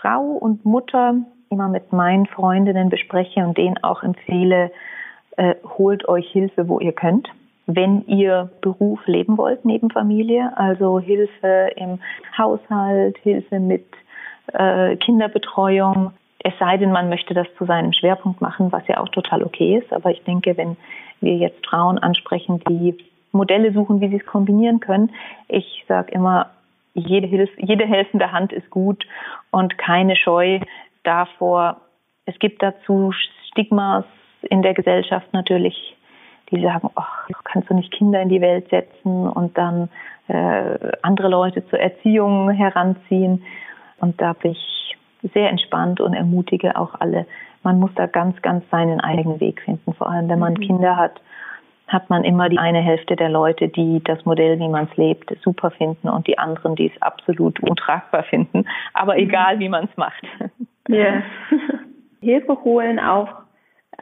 Frau 0.00 0.22
und 0.22 0.64
Mutter 0.64 1.14
immer 1.50 1.68
mit 1.68 1.92
meinen 1.92 2.26
Freundinnen 2.26 2.88
bespreche 2.88 3.40
und 3.40 3.58
denen 3.58 3.82
auch 3.82 4.02
empfehle, 4.02 4.70
äh, 5.36 5.54
holt 5.78 6.08
euch 6.08 6.30
Hilfe, 6.30 6.68
wo 6.68 6.80
ihr 6.80 6.92
könnt. 6.92 7.28
Wenn 7.66 8.06
ihr 8.06 8.50
Beruf 8.60 9.00
leben 9.06 9.38
wollt 9.38 9.64
neben 9.64 9.90
Familie, 9.90 10.52
also 10.56 10.98
Hilfe 10.98 11.70
im 11.76 12.00
Haushalt, 12.36 13.16
Hilfe 13.18 13.60
mit 13.60 13.86
äh, 14.52 14.96
Kinderbetreuung, 14.96 16.12
es 16.42 16.54
sei 16.58 16.76
denn, 16.78 16.92
man 16.92 17.08
möchte 17.08 17.34
das 17.34 17.46
zu 17.58 17.66
seinem 17.66 17.92
Schwerpunkt 17.92 18.40
machen, 18.40 18.72
was 18.72 18.86
ja 18.86 18.98
auch 18.98 19.08
total 19.08 19.42
okay 19.42 19.78
ist. 19.78 19.92
Aber 19.92 20.10
ich 20.10 20.22
denke, 20.24 20.56
wenn 20.56 20.76
wir 21.20 21.36
jetzt 21.36 21.66
Frauen 21.66 21.98
ansprechen, 21.98 22.62
die 22.68 22.96
Modelle 23.32 23.72
suchen, 23.72 24.00
wie 24.00 24.08
sie 24.08 24.16
es 24.16 24.26
kombinieren 24.26 24.80
können. 24.80 25.10
Ich 25.48 25.84
sage 25.86 26.12
immer, 26.12 26.50
jede, 26.94 27.26
Hilf 27.26 27.50
jede 27.58 27.86
helfende 27.86 28.32
Hand 28.32 28.52
ist 28.52 28.70
gut 28.70 29.06
und 29.50 29.78
keine 29.78 30.16
Scheu 30.16 30.60
davor. 31.04 31.80
Es 32.26 32.38
gibt 32.38 32.62
dazu 32.62 33.12
Stigmas 33.48 34.04
in 34.42 34.62
der 34.62 34.74
Gesellschaft 34.74 35.32
natürlich, 35.32 35.96
die 36.50 36.62
sagen, 36.62 36.90
ach, 36.96 37.28
kannst 37.44 37.70
du 37.70 37.74
nicht 37.74 37.92
Kinder 37.92 38.20
in 38.20 38.28
die 38.28 38.40
Welt 38.40 38.68
setzen 38.70 39.28
und 39.28 39.56
dann 39.56 39.88
äh, 40.28 40.92
andere 41.02 41.28
Leute 41.28 41.66
zur 41.68 41.78
Erziehung 41.78 42.50
heranziehen. 42.50 43.44
Und 43.98 44.20
da 44.20 44.32
bin 44.32 44.52
ich 44.52 44.79
sehr 45.34 45.50
entspannt 45.50 46.00
und 46.00 46.14
ermutige 46.14 46.76
auch 46.76 46.94
alle. 47.00 47.26
Man 47.62 47.78
muss 47.78 47.90
da 47.94 48.06
ganz, 48.06 48.40
ganz 48.42 48.64
seinen 48.70 49.00
eigenen 49.00 49.40
Weg 49.40 49.60
finden. 49.62 49.92
Vor 49.94 50.10
allem, 50.10 50.28
wenn 50.28 50.38
man 50.38 50.54
mhm. 50.54 50.60
Kinder 50.60 50.96
hat, 50.96 51.20
hat 51.88 52.08
man 52.08 52.24
immer 52.24 52.48
die 52.48 52.58
eine 52.58 52.80
Hälfte 52.80 53.16
der 53.16 53.28
Leute, 53.28 53.68
die 53.68 54.00
das 54.04 54.24
Modell, 54.24 54.58
wie 54.58 54.68
man 54.68 54.88
es 54.90 54.96
lebt, 54.96 55.36
super 55.42 55.70
finden 55.70 56.08
und 56.08 56.26
die 56.26 56.38
anderen, 56.38 56.76
die 56.76 56.90
es 56.94 57.02
absolut 57.02 57.60
untragbar 57.60 58.22
finden. 58.22 58.64
Aber 58.94 59.14
mhm. 59.14 59.20
egal, 59.20 59.58
wie 59.58 59.68
man 59.68 59.84
es 59.84 59.96
macht. 59.96 60.22
Yeah. 60.88 61.22
Hilfe 62.20 62.62
holen, 62.64 62.98
auch, 62.98 63.28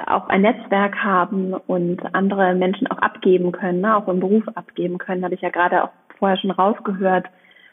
auch 0.07 0.29
ein 0.29 0.43
Netzwerk 0.43 0.97
haben 1.03 1.55
und 1.55 2.03
andere 2.15 2.55
Menschen 2.55 2.87
auch 2.89 2.99
abgeben 2.99 3.53
können, 3.53 3.81
ne? 3.81 3.97
auch 3.97 4.09
im 4.09 4.21
Beruf 4.21 4.45
abgeben 4.55 4.99
können, 4.99 5.25
habe 5.25 5.35
ich 5.35 5.41
ja 5.41 5.51
gerade 5.51 5.85
auch 5.85 5.91
vorher 6.19 6.37
schon 6.37 6.51
rausgehört, 6.51 7.27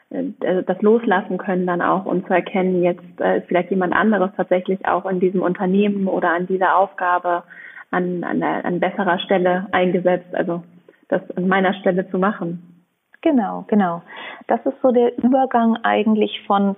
das 0.09 0.81
loslassen 0.81 1.37
können 1.37 1.65
dann 1.65 1.81
auch 1.81 2.05
und 2.05 2.27
zu 2.27 2.33
erkennen, 2.33 2.83
jetzt 2.83 3.19
äh, 3.19 3.39
ist 3.39 3.47
vielleicht 3.47 3.71
jemand 3.71 3.93
anderes 3.93 4.31
tatsächlich 4.37 4.85
auch 4.87 5.05
in 5.05 5.19
diesem 5.19 5.41
Unternehmen 5.41 6.07
oder 6.07 6.29
an 6.31 6.47
dieser 6.47 6.77
Aufgabe 6.77 7.43
an, 7.91 8.23
an, 8.23 8.41
an 8.43 8.79
besserer 8.79 9.19
Stelle 9.19 9.67
eingesetzt, 9.71 10.33
also 10.33 10.63
das 11.07 11.21
an 11.35 11.47
meiner 11.47 11.73
Stelle 11.75 12.09
zu 12.09 12.17
machen. 12.17 12.83
Genau, 13.21 13.65
genau. 13.67 14.03
Das 14.47 14.63
ist 14.65 14.79
so 14.81 14.91
der 14.91 15.17
Übergang 15.17 15.77
eigentlich 15.83 16.43
von 16.45 16.75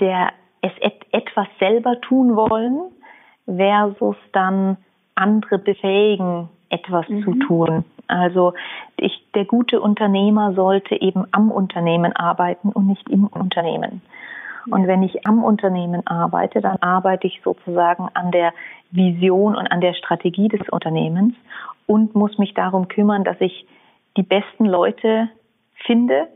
der 0.00 0.30
es 0.60 0.72
et 0.80 0.94
etwas 1.12 1.46
selber 1.58 2.00
tun 2.00 2.36
wollen 2.36 2.92
versus 3.46 4.16
dann 4.32 4.76
andere 5.14 5.58
befähigen, 5.58 6.48
etwas 6.70 7.08
mhm. 7.08 7.22
zu 7.24 7.34
tun. 7.34 7.84
Also 8.06 8.54
ich, 8.96 9.22
der 9.34 9.44
gute 9.44 9.80
Unternehmer 9.80 10.54
sollte 10.54 11.00
eben 11.00 11.26
am 11.30 11.50
Unternehmen 11.50 12.14
arbeiten 12.14 12.70
und 12.70 12.86
nicht 12.86 13.08
im 13.08 13.26
Unternehmen. 13.26 14.02
Und 14.70 14.86
wenn 14.86 15.02
ich 15.02 15.26
am 15.26 15.44
Unternehmen 15.44 16.06
arbeite, 16.06 16.60
dann 16.60 16.76
arbeite 16.78 17.26
ich 17.26 17.40
sozusagen 17.42 18.08
an 18.14 18.30
der 18.32 18.52
Vision 18.90 19.56
und 19.56 19.66
an 19.66 19.80
der 19.80 19.94
Strategie 19.94 20.48
des 20.48 20.68
Unternehmens 20.68 21.34
und 21.86 22.14
muss 22.14 22.36
mich 22.38 22.54
darum 22.54 22.88
kümmern, 22.88 23.24
dass 23.24 23.40
ich 23.40 23.66
die 24.16 24.22
besten 24.22 24.66
Leute 24.66 25.28
finde, 25.86 26.28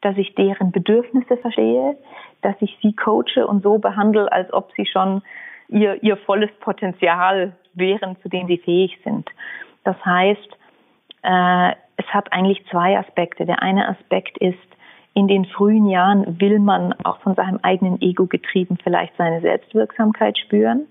dass 0.00 0.16
ich 0.16 0.34
deren 0.34 0.70
Bedürfnisse 0.70 1.36
verstehe, 1.36 1.96
dass 2.42 2.54
ich 2.60 2.78
sie 2.82 2.94
coache 2.94 3.46
und 3.46 3.62
so 3.62 3.78
behandle, 3.78 4.30
als 4.30 4.52
ob 4.52 4.70
sie 4.76 4.86
schon 4.86 5.22
ihr, 5.68 6.02
ihr 6.02 6.16
volles 6.16 6.50
Potenzial 6.60 7.52
wären, 7.74 8.16
zu 8.22 8.28
dem 8.28 8.46
sie 8.46 8.58
fähig 8.58 8.98
sind. 9.02 9.28
Das 9.84 9.96
heißt, 10.04 10.58
äh, 11.22 11.72
es 11.96 12.06
hat 12.06 12.32
eigentlich 12.32 12.64
zwei 12.70 12.98
Aspekte. 12.98 13.46
Der 13.46 13.62
eine 13.62 13.88
Aspekt 13.88 14.38
ist, 14.38 14.58
in 15.14 15.28
den 15.28 15.44
frühen 15.44 15.86
Jahren 15.86 16.40
will 16.40 16.58
man 16.58 16.92
auch 17.04 17.20
von 17.20 17.34
seinem 17.36 17.60
eigenen 17.62 18.00
Ego 18.02 18.26
getrieben 18.26 18.78
vielleicht 18.82 19.16
seine 19.16 19.40
Selbstwirksamkeit 19.40 20.36
spüren. 20.38 20.86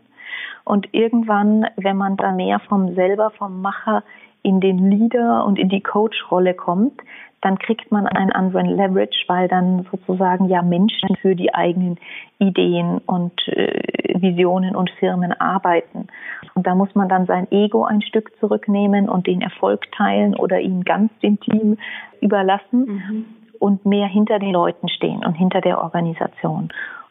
Und 0.64 0.88
irgendwann, 0.94 1.68
wenn 1.76 1.98
man 1.98 2.16
da 2.16 2.32
mehr 2.32 2.60
vom 2.60 2.96
selber, 2.96 3.32
vom 3.32 3.62
Macher 3.62 4.04
in 4.44 4.60
den 4.60 4.90
Leader 4.90 5.46
und 5.46 5.58
in 5.58 5.70
die 5.70 5.82
Coach-Rolle 5.82 6.54
kommt, 6.54 7.02
dann 7.42 7.60
kriegt 7.60 7.92
man 7.92 8.08
einen 8.08 8.32
anderen 8.32 8.68
Leverage, 8.68 9.26
weil 9.28 9.50
dann 9.50 9.86
sozusagen 9.92 10.48
ja 10.48 10.62
Menschen 10.62 11.16
für 11.18 11.36
die 11.36 11.54
eigenen 11.54 11.98
Ideen 12.40 13.00
und 13.06 13.34
äh, 13.50 14.22
Visionen 14.22 14.76
und 14.76 14.90
Firmen 14.92 15.34
arbeiten. 15.34 16.08
Und 16.54 16.66
da 16.66 16.74
muss 16.74 16.94
man 16.96 17.10
dann 17.10 17.26
sein 17.26 17.52
Ego 17.52 17.84
ein 17.84 18.02
Stück 18.02 18.32
zurücknehmen 18.40 19.10
und 19.10 19.28
den 19.28 19.42
Erfolg 19.42 19.92
teilen 19.92 20.36
oder 20.36 20.62
ihn 20.62 20.84
ganz 20.84 21.12
dem 21.20 21.40
Team 21.42 21.78
überlassen 22.22 22.86
mhm. 22.86 23.26
und 23.60 23.86
mehr 23.86 24.08
hinter 24.08 24.40
den 24.40 24.52
Leuten 24.52 24.88
stehen 24.88 25.26
und 25.26 25.34
hinter 25.34 25.60
der 25.60 25.82
Organisation. 25.82 26.70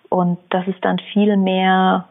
Und 0.09 0.39
das 0.49 0.67
ist 0.67 0.83
dann 0.83 0.99
viel 1.13 1.37
mehr 1.37 2.07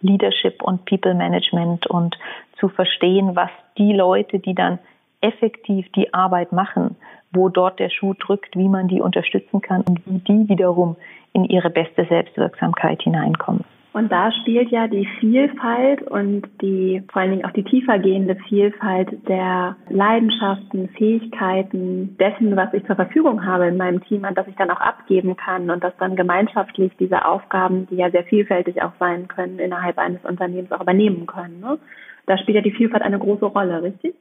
Leadership 0.00 0.62
und 0.62 0.84
People 0.84 1.14
Management 1.14 1.86
und 1.86 2.16
zu 2.58 2.68
verstehen, 2.68 3.36
was 3.36 3.50
die 3.78 3.92
Leute, 3.92 4.38
die 4.38 4.54
dann 4.54 4.78
effektiv 5.20 5.90
die 5.92 6.12
Arbeit 6.12 6.52
machen, 6.52 6.96
wo 7.32 7.48
dort 7.48 7.78
der 7.78 7.90
Schuh 7.90 8.14
drückt, 8.14 8.56
wie 8.56 8.68
man 8.68 8.88
die 8.88 9.00
unterstützen 9.00 9.60
kann 9.60 9.82
und 9.82 10.00
wie 10.06 10.18
die 10.18 10.48
wiederum 10.48 10.96
in 11.32 11.44
ihre 11.44 11.70
beste 11.70 12.04
Selbstwirksamkeit 12.06 13.02
hineinkommen. 13.02 13.64
Und 13.96 14.12
da 14.12 14.30
spielt 14.30 14.70
ja 14.70 14.88
die 14.88 15.08
Vielfalt 15.20 16.02
und 16.02 16.42
die 16.60 17.02
vor 17.10 17.22
allen 17.22 17.30
Dingen 17.30 17.46
auch 17.46 17.52
die 17.52 17.64
tiefergehende 17.64 18.36
Vielfalt 18.46 19.26
der 19.26 19.76
Leidenschaften, 19.88 20.90
Fähigkeiten, 20.98 22.14
dessen, 22.18 22.54
was 22.56 22.74
ich 22.74 22.84
zur 22.84 22.96
Verfügung 22.96 23.46
habe 23.46 23.68
in 23.68 23.78
meinem 23.78 24.04
Team, 24.04 24.26
an 24.26 24.34
das 24.34 24.48
ich 24.48 24.56
dann 24.56 24.70
auch 24.70 24.82
abgeben 24.82 25.34
kann 25.34 25.70
und 25.70 25.82
das 25.82 25.96
dann 25.98 26.14
gemeinschaftlich 26.14 26.92
diese 27.00 27.24
Aufgaben, 27.24 27.86
die 27.86 27.96
ja 27.96 28.10
sehr 28.10 28.24
vielfältig 28.24 28.82
auch 28.82 28.92
sein 29.00 29.28
können, 29.28 29.58
innerhalb 29.58 29.96
eines 29.96 30.22
Unternehmens 30.26 30.72
auch 30.72 30.82
übernehmen 30.82 31.24
können. 31.26 31.60
Ne? 31.60 31.78
Da 32.26 32.36
spielt 32.36 32.56
ja 32.56 32.62
die 32.62 32.76
Vielfalt 32.76 33.02
eine 33.02 33.18
große 33.18 33.46
Rolle, 33.46 33.82
richtig? 33.82 34.14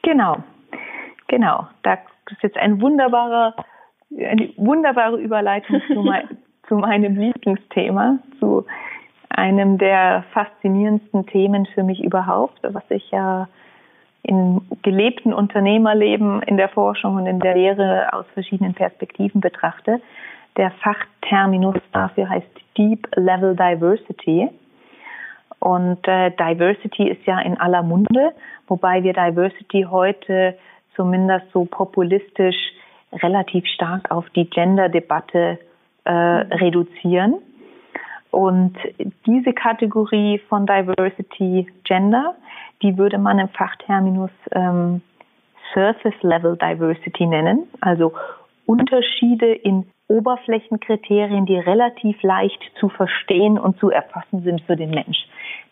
Genau, 0.00 0.38
genau. 1.28 1.68
Da 1.82 1.98
ist 2.30 2.42
jetzt 2.42 2.56
ein 2.56 2.80
wunderbarer, 2.80 3.54
eine 4.18 4.48
wunderbare 4.56 5.20
Überleitung 5.20 5.82
zu, 5.88 6.00
mein, 6.00 6.38
zu 6.68 6.76
meinem 6.76 7.16
Lieblingsthema, 7.16 8.18
zu 8.38 8.64
einem 9.30 9.78
der 9.78 10.24
faszinierendsten 10.32 11.26
Themen 11.26 11.66
für 11.66 11.82
mich 11.82 12.02
überhaupt, 12.02 12.58
was 12.62 12.84
ich 12.90 13.10
ja 13.10 13.48
im 14.22 14.62
gelebten 14.82 15.32
Unternehmerleben 15.32 16.42
in 16.42 16.56
der 16.56 16.68
Forschung 16.68 17.16
und 17.16 17.26
in 17.26 17.40
der 17.40 17.54
Lehre 17.54 18.12
aus 18.12 18.26
verschiedenen 18.34 18.74
Perspektiven 18.74 19.40
betrachte. 19.40 20.00
Der 20.56 20.72
Fachterminus 20.82 21.76
dafür 21.92 22.28
heißt 22.28 22.46
Deep 22.76 23.08
Level 23.16 23.56
Diversity. 23.56 24.48
Und 25.58 26.06
äh, 26.08 26.30
Diversity 26.30 27.08
ist 27.08 27.24
ja 27.26 27.40
in 27.40 27.58
aller 27.58 27.82
Munde, 27.82 28.32
wobei 28.66 29.02
wir 29.02 29.12
Diversity 29.12 29.86
heute 29.88 30.56
zumindest 30.96 31.46
so 31.52 31.64
populistisch 31.64 32.56
relativ 33.12 33.66
stark 33.66 34.10
auf 34.10 34.28
die 34.30 34.48
Gender-Debatte 34.48 35.58
äh, 36.04 36.10
reduzieren. 36.12 37.36
Und 38.30 38.76
diese 39.26 39.52
Kategorie 39.52 40.38
von 40.48 40.66
Diversity 40.66 41.66
Gender, 41.84 42.34
die 42.82 42.96
würde 42.96 43.18
man 43.18 43.38
im 43.38 43.48
Fachterminus 43.48 44.30
ähm, 44.52 45.02
Surface 45.74 46.22
Level 46.22 46.56
Diversity 46.56 47.26
nennen, 47.26 47.68
also 47.80 48.12
Unterschiede 48.66 49.52
in 49.52 49.86
Oberflächenkriterien, 50.08 51.46
die 51.46 51.58
relativ 51.58 52.20
leicht 52.22 52.60
zu 52.78 52.88
verstehen 52.88 53.58
und 53.58 53.78
zu 53.78 53.90
erfassen 53.90 54.42
sind 54.42 54.60
für 54.62 54.76
den 54.76 54.90
Mensch. 54.90 55.18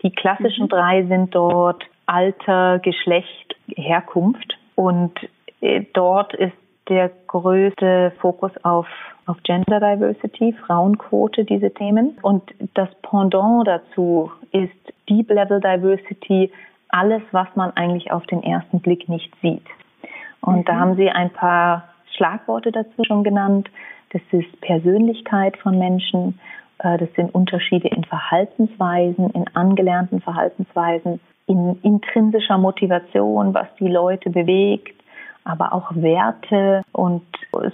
Die 0.03 0.11
klassischen 0.11 0.65
mhm. 0.65 0.69
drei 0.69 1.03
sind 1.05 1.35
dort 1.35 1.85
Alter, 2.07 2.79
Geschlecht, 2.79 3.57
Herkunft. 3.77 4.59
Und 4.75 5.13
äh, 5.61 5.85
dort 5.93 6.35
ist 6.35 6.53
der 6.89 7.11
größte 7.27 8.13
Fokus 8.21 8.53
auf, 8.63 8.87
auf 9.27 9.37
Gender 9.43 9.81
Diversity, 9.81 10.55
Frauenquote, 10.67 11.45
diese 11.45 11.73
Themen. 11.73 12.19
Und 12.23 12.43
das 12.75 12.89
Pendant 13.03 13.67
dazu 13.67 14.31
ist 14.53 14.73
Deep 15.09 15.31
Level 15.31 15.61
Diversity, 15.61 16.51
alles, 16.89 17.23
was 17.33 17.49
man 17.55 17.71
eigentlich 17.77 18.11
auf 18.11 18.25
den 18.27 18.43
ersten 18.43 18.81
Blick 18.81 19.09
nicht 19.09 19.33
sieht. 19.43 19.67
Und 20.41 20.59
mhm. 20.59 20.65
da 20.65 20.77
haben 20.77 20.97
Sie 20.97 21.11
ein 21.11 21.31
paar 21.31 21.85
Schlagworte 22.17 22.73
dazu 22.73 23.05
schon 23.05 23.25
genannt. 23.25 23.69
Das 24.11 24.23
ist 24.33 24.61
Persönlichkeit 24.61 25.57
von 25.59 25.79
Menschen, 25.79 26.39
äh, 26.79 26.97
das 26.99 27.09
sind 27.15 27.35
Unterschiede 27.35 27.89
in 27.89 28.05
Verhaltensweisen, 28.05 29.31
in 29.31 29.45
angelernten 29.55 30.21
Verhaltensweisen, 30.21 31.21
in 31.47 31.79
intrinsischer 31.83 32.59
Motivation, 32.59 33.55
was 33.55 33.67
die 33.79 33.89
Leute 33.89 34.31
bewegt, 34.31 34.98
aber 35.49 35.73
auch 35.73 35.91
Werte 35.95 36.83
und 36.93 37.23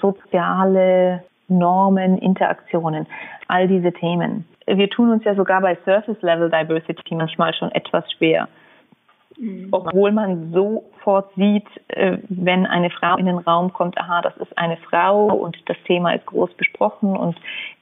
soziale 0.01 1.23
Normen, 1.49 2.19
Interaktionen, 2.19 3.07
all 3.49 3.69
diese 3.69 3.93
Themen. 3.93 4.47
Wir 4.67 4.89
tun 4.89 5.11
uns 5.11 5.25
ja 5.25 5.35
sogar 5.35 5.61
bei 5.61 5.77
Surface 5.85 6.21
Level 6.23 6.49
Diversity 6.49 7.15
manchmal 7.15 7.53
schon 7.55 7.71
etwas 7.73 8.11
schwer. 8.13 8.49
Mhm. 9.37 9.69
Obwohl 9.73 10.13
man 10.13 10.53
sofort 10.53 11.35
sieht, 11.35 11.67
äh, 11.89 12.19
wenn 12.29 12.67
eine 12.67 12.91
Frau 12.91 13.17
in 13.17 13.27
den 13.27 13.39
Raum 13.39 13.73
kommt, 13.73 13.99
aha, 13.99 14.23
das 14.23 14.37
ist 14.37 14.57
eine 14.57 14.77
Frau 14.77 15.27
und 15.27 15.57
das 15.67 15.77
Thema 15.87 16.15
ist 16.15 16.27
groß 16.27 16.55
besprochen 16.55 17.17
und 17.17 17.37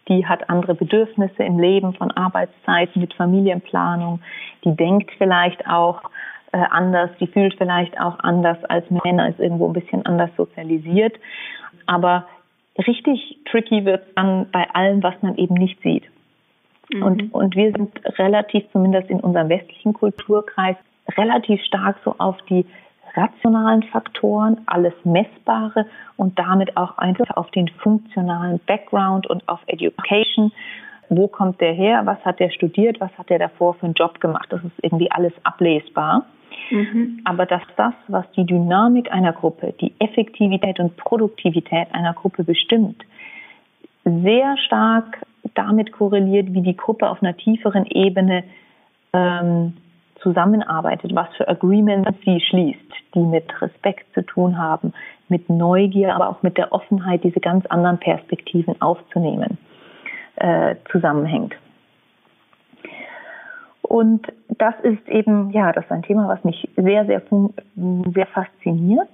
die 0.09 0.26
hat 0.26 0.48
andere 0.50 0.74
Bedürfnisse 0.74 1.44
im 1.44 1.59
Leben 1.59 1.94
von 1.94 2.11
Arbeitszeiten 2.11 3.00
mit 3.00 3.14
Familienplanung, 3.14 4.20
die 4.64 4.74
denkt 4.74 5.11
vielleicht 5.18 5.66
auch 5.68 6.02
äh, 6.52 6.58
anders, 6.70 7.10
die 7.18 7.26
fühlt 7.26 7.54
vielleicht 7.56 7.98
auch 8.00 8.18
anders 8.20 8.62
als 8.64 8.88
Männer, 8.90 9.28
ist 9.28 9.40
irgendwo 9.40 9.66
ein 9.66 9.72
bisschen 9.72 10.04
anders 10.06 10.30
sozialisiert. 10.36 11.14
Aber 11.86 12.26
richtig 12.86 13.38
tricky 13.50 13.84
wird 13.84 14.06
es 14.06 14.14
dann 14.14 14.50
bei 14.50 14.68
allem, 14.74 15.02
was 15.02 15.14
man 15.22 15.36
eben 15.36 15.54
nicht 15.54 15.80
sieht. 15.82 16.04
Mhm. 16.92 17.02
Und, 17.02 17.34
und 17.34 17.56
wir 17.56 17.72
sind 17.72 18.00
relativ, 18.18 18.64
zumindest 18.72 19.10
in 19.10 19.20
unserem 19.20 19.48
westlichen 19.48 19.92
Kulturkreis, 19.92 20.76
relativ 21.16 21.60
stark 21.64 21.96
so 22.04 22.14
auf 22.18 22.36
die 22.48 22.66
rationalen 23.14 23.82
Faktoren, 23.84 24.62
alles 24.66 24.94
Messbare 25.04 25.86
und 26.16 26.38
damit 26.38 26.76
auch 26.76 26.96
einfach 26.98 27.36
auf 27.36 27.50
den 27.50 27.68
funktionalen 27.68 28.60
Background 28.66 29.26
und 29.26 29.46
auf 29.48 29.60
Education. 29.66 30.52
Wo 31.08 31.28
kommt 31.28 31.60
der 31.60 31.72
her? 31.72 32.02
Was 32.04 32.24
hat 32.24 32.40
der 32.40 32.50
studiert? 32.50 33.00
Was 33.00 33.10
hat 33.18 33.28
der 33.28 33.38
davor 33.38 33.74
für 33.74 33.84
einen 33.84 33.94
Job 33.94 34.20
gemacht? 34.20 34.46
Das 34.48 34.64
ist 34.64 34.72
irgendwie 34.82 35.10
alles 35.10 35.32
ablesbar. 35.44 36.24
Mhm. 36.70 37.20
Aber 37.25 37.46
dass 37.46 37.62
das, 37.77 37.94
was 38.09 38.25
die 38.33 38.44
Dynamik 38.44 39.12
einer 39.12 39.33
Gruppe, 39.33 39.75
die 39.81 39.92
Effektivität 39.98 40.81
und 40.81 40.96
Produktivität 40.96 41.88
einer 41.92 42.14
Gruppe 42.14 42.44
bestimmt, 42.44 43.03
sehr 44.05 44.57
stark 44.59 45.25
damit 45.55 45.92
korreliert, 45.92 46.53
wie 46.53 46.62
die 46.62 46.77
Gruppe 46.77 47.09
auf 47.09 47.22
einer 47.22 47.37
tieferen 47.37 47.87
Ebene 47.87 48.44
ähm, 49.12 49.75
zusammenarbeitet, 50.22 51.14
was 51.14 51.29
für 51.37 51.48
Agreements 51.48 52.11
sie 52.25 52.40
schließt, 52.40 52.81
die 53.14 53.20
mit 53.20 53.61
Respekt 53.61 54.12
zu 54.14 54.22
tun 54.22 54.57
haben, 54.57 54.92
mit 55.29 55.48
Neugier, 55.48 56.14
aber 56.14 56.29
auch 56.29 56.42
mit 56.42 56.57
der 56.57 56.72
Offenheit, 56.72 57.25
diese 57.25 57.40
ganz 57.40 57.66
anderen 57.66 57.98
Perspektiven 57.98 58.81
aufzunehmen, 58.81 59.59
äh, 60.37 60.77
zusammenhängt. 60.90 61.55
Und 63.92 64.26
das 64.48 64.72
ist 64.85 65.07
eben, 65.07 65.50
ja, 65.50 65.70
das 65.70 65.85
ist 65.85 65.92
ein 65.92 66.02
Thema, 66.02 66.26
was 66.26 66.42
mich 66.44 66.66
sehr, 66.76 67.05
sehr, 67.05 67.20
sehr 68.14 68.26
fasziniert. 68.28 69.11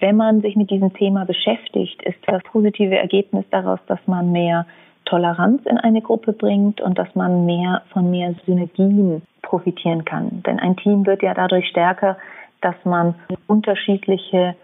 Wenn 0.00 0.16
man 0.16 0.40
sich 0.40 0.56
mit 0.56 0.68
diesem 0.68 0.92
Thema 0.94 1.24
beschäftigt, 1.24 2.02
ist 2.02 2.18
das 2.26 2.42
positive 2.42 2.98
Ergebnis 2.98 3.44
daraus, 3.52 3.78
dass 3.86 4.00
man 4.06 4.32
mehr 4.32 4.66
Toleranz 5.04 5.64
in 5.66 5.78
eine 5.78 6.02
Gruppe 6.02 6.32
bringt 6.32 6.80
und 6.80 6.98
dass 6.98 7.14
man 7.14 7.46
mehr 7.46 7.82
von 7.92 8.10
mehr 8.10 8.34
Synergien 8.46 9.22
profitieren 9.42 10.04
kann. 10.04 10.42
Denn 10.44 10.58
ein 10.58 10.76
Team 10.76 11.06
wird 11.06 11.22
ja 11.22 11.32
dadurch 11.32 11.68
stärker, 11.68 12.18
dass 12.62 12.74
man 12.82 13.14
unterschiedliche 13.46 14.56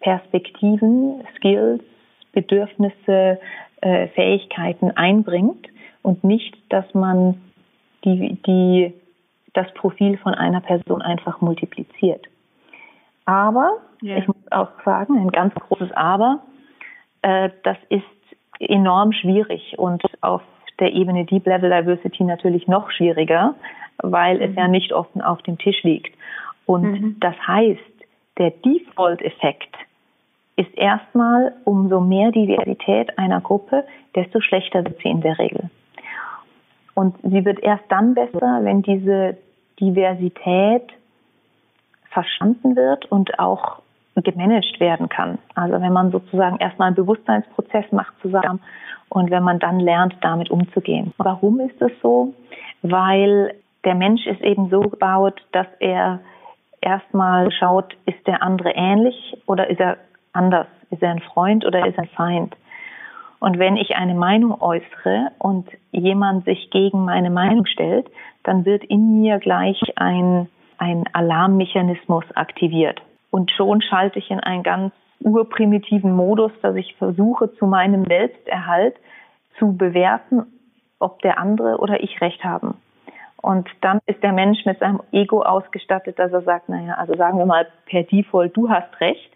Perspektiven, 0.00 1.22
Skills, 1.36 1.84
Bedürfnisse, 2.32 3.38
äh, 3.82 4.08
Fähigkeiten 4.08 4.90
einbringt 4.90 5.68
und 6.02 6.24
nicht, 6.24 6.56
dass 6.68 6.92
man 6.94 7.36
die, 8.04 8.38
die, 8.46 8.94
das 9.54 9.72
Profil 9.74 10.18
von 10.18 10.34
einer 10.34 10.60
Person 10.60 11.02
einfach 11.02 11.40
multipliziert. 11.40 12.24
Aber, 13.24 13.78
yeah. 14.02 14.18
ich 14.18 14.26
muss 14.26 14.36
auch 14.50 14.68
sagen, 14.84 15.18
ein 15.18 15.30
ganz 15.30 15.54
großes 15.54 15.92
Aber, 15.92 16.40
äh, 17.22 17.50
das 17.64 17.76
ist 17.88 18.04
enorm 18.60 19.12
schwierig 19.12 19.78
und 19.78 20.02
auf 20.22 20.42
der 20.78 20.92
Ebene 20.92 21.24
Deep 21.24 21.46
Level 21.46 21.70
Diversity 21.70 22.24
natürlich 22.24 22.68
noch 22.68 22.90
schwieriger, 22.90 23.54
weil 23.98 24.40
es 24.42 24.54
ja 24.54 24.64
mhm. 24.64 24.72
nicht 24.72 24.92
offen 24.92 25.22
auf 25.22 25.42
dem 25.42 25.58
Tisch 25.58 25.82
liegt. 25.82 26.14
Und 26.66 26.82
mhm. 26.82 27.16
das 27.20 27.34
heißt, 27.46 27.80
der 28.38 28.50
Default-Effekt 28.50 29.74
ist 30.56 30.76
erstmal, 30.76 31.54
umso 31.64 32.00
mehr 32.00 32.30
Diversität 32.32 33.18
einer 33.18 33.40
Gruppe, 33.40 33.84
desto 34.14 34.40
schlechter 34.40 34.84
wird 34.84 34.98
sie 35.02 35.08
in 35.08 35.20
der 35.20 35.38
Regel. 35.38 35.70
Und 36.96 37.14
sie 37.22 37.44
wird 37.44 37.60
erst 37.60 37.84
dann 37.90 38.14
besser, 38.14 38.60
wenn 38.62 38.80
diese 38.80 39.36
Diversität 39.78 40.82
verstanden 42.08 42.74
wird 42.74 43.04
und 43.12 43.38
auch 43.38 43.82
gemanagt 44.14 44.80
werden 44.80 45.10
kann. 45.10 45.36
Also 45.54 45.74
wenn 45.74 45.92
man 45.92 46.10
sozusagen 46.10 46.56
erstmal 46.56 46.86
einen 46.86 46.96
Bewusstseinsprozess 46.96 47.92
macht 47.92 48.14
zusammen 48.22 48.60
und 49.10 49.30
wenn 49.30 49.42
man 49.42 49.58
dann 49.58 49.78
lernt, 49.78 50.14
damit 50.22 50.50
umzugehen. 50.50 51.12
Warum 51.18 51.60
ist 51.60 51.78
das 51.80 51.92
so? 52.02 52.32
Weil 52.80 53.54
der 53.84 53.94
Mensch 53.94 54.26
ist 54.26 54.40
eben 54.40 54.70
so 54.70 54.80
gebaut, 54.80 55.44
dass 55.52 55.66
er 55.80 56.20
erstmal 56.80 57.52
schaut, 57.52 57.94
ist 58.06 58.26
der 58.26 58.42
andere 58.42 58.70
ähnlich 58.70 59.36
oder 59.44 59.68
ist 59.68 59.80
er 59.80 59.98
anders? 60.32 60.66
Ist 60.90 61.02
er 61.02 61.10
ein 61.10 61.20
Freund 61.20 61.66
oder 61.66 61.86
ist 61.86 61.98
er 61.98 62.04
ein 62.04 62.08
Feind? 62.16 62.56
Und 63.38 63.58
wenn 63.58 63.76
ich 63.76 63.96
eine 63.96 64.14
Meinung 64.14 64.60
äußere 64.60 65.28
und 65.38 65.68
jemand 65.92 66.44
sich 66.44 66.70
gegen 66.70 67.04
meine 67.04 67.30
Meinung 67.30 67.66
stellt, 67.66 68.10
dann 68.44 68.64
wird 68.64 68.84
in 68.84 69.20
mir 69.20 69.38
gleich 69.38 69.80
ein, 69.96 70.48
ein 70.78 71.04
Alarmmechanismus 71.12 72.24
aktiviert. 72.34 73.02
Und 73.30 73.50
schon 73.50 73.82
schalte 73.82 74.18
ich 74.18 74.30
in 74.30 74.40
einen 74.40 74.62
ganz 74.62 74.94
urprimitiven 75.20 76.12
Modus, 76.12 76.52
dass 76.62 76.76
ich 76.76 76.94
versuche, 76.96 77.52
zu 77.56 77.66
meinem 77.66 78.04
Selbsterhalt 78.04 78.96
zu 79.58 79.76
bewerten, 79.76 80.46
ob 80.98 81.20
der 81.22 81.38
andere 81.38 81.78
oder 81.78 82.02
ich 82.02 82.20
recht 82.20 82.42
haben. 82.44 82.74
Und 83.42 83.68
dann 83.80 84.00
ist 84.06 84.22
der 84.22 84.32
Mensch 84.32 84.64
mit 84.64 84.78
seinem 84.78 85.00
Ego 85.12 85.42
ausgestattet, 85.42 86.18
dass 86.18 86.32
er 86.32 86.42
sagt, 86.42 86.68
naja, 86.68 86.94
also 86.94 87.14
sagen 87.14 87.38
wir 87.38 87.46
mal 87.46 87.66
per 87.86 88.02
Default, 88.02 88.56
du 88.56 88.68
hast 88.68 89.00
recht, 89.00 89.35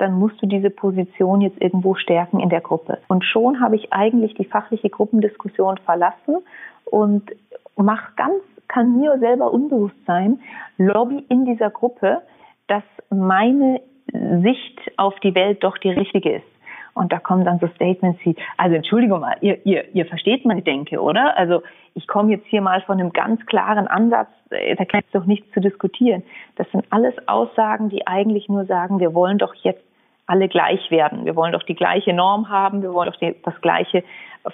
dann 0.00 0.18
musst 0.18 0.40
du 0.42 0.46
diese 0.46 0.70
Position 0.70 1.40
jetzt 1.40 1.60
irgendwo 1.60 1.94
stärken 1.94 2.40
in 2.40 2.48
der 2.48 2.60
Gruppe. 2.60 2.98
Und 3.08 3.24
schon 3.24 3.60
habe 3.60 3.76
ich 3.76 3.92
eigentlich 3.92 4.34
die 4.34 4.44
fachliche 4.44 4.88
Gruppendiskussion 4.88 5.78
verlassen 5.78 6.36
und 6.84 7.30
mache 7.76 8.12
ganz, 8.16 8.42
kann 8.68 8.98
mir 8.98 9.18
selber 9.18 9.52
unbewusst 9.52 9.96
sein, 10.06 10.40
Lobby 10.78 11.24
in 11.28 11.44
dieser 11.44 11.70
Gruppe, 11.70 12.22
dass 12.68 12.84
meine 13.10 13.80
Sicht 14.12 14.80
auf 14.96 15.18
die 15.20 15.34
Welt 15.34 15.62
doch 15.62 15.76
die 15.78 15.90
richtige 15.90 16.36
ist. 16.36 16.46
Und 16.94 17.12
da 17.12 17.18
kommen 17.18 17.44
dann 17.44 17.58
so 17.60 17.68
Statements 17.68 18.18
wie, 18.24 18.34
also 18.56 18.74
Entschuldigung 18.74 19.20
mal, 19.20 19.36
ihr, 19.40 19.64
ihr, 19.64 19.94
ihr 19.94 20.06
versteht 20.06 20.44
meine 20.44 20.62
Denke, 20.62 21.00
oder? 21.00 21.36
Also 21.36 21.62
ich 21.94 22.06
komme 22.06 22.32
jetzt 22.32 22.46
hier 22.46 22.60
mal 22.60 22.80
von 22.82 22.98
einem 22.98 23.12
ganz 23.12 23.44
klaren 23.46 23.86
Ansatz, 23.86 24.28
äh, 24.50 24.74
da 24.76 24.84
gibt 24.84 25.04
es 25.06 25.12
doch 25.12 25.24
nichts 25.24 25.50
zu 25.52 25.60
diskutieren. 25.60 26.22
Das 26.56 26.70
sind 26.72 26.84
alles 26.90 27.14
Aussagen, 27.26 27.88
die 27.88 28.06
eigentlich 28.06 28.48
nur 28.48 28.64
sagen, 28.64 28.98
wir 28.98 29.14
wollen 29.14 29.38
doch 29.38 29.54
jetzt 29.62 29.84
alle 30.30 30.48
gleich 30.48 30.90
werden. 30.90 31.24
Wir 31.24 31.34
wollen 31.34 31.52
doch 31.52 31.64
die 31.64 31.74
gleiche 31.74 32.12
Norm 32.12 32.48
haben, 32.48 32.82
wir 32.82 32.94
wollen 32.94 33.10
doch 33.10 33.18
die, 33.18 33.34
das 33.42 33.60
gleiche 33.60 34.04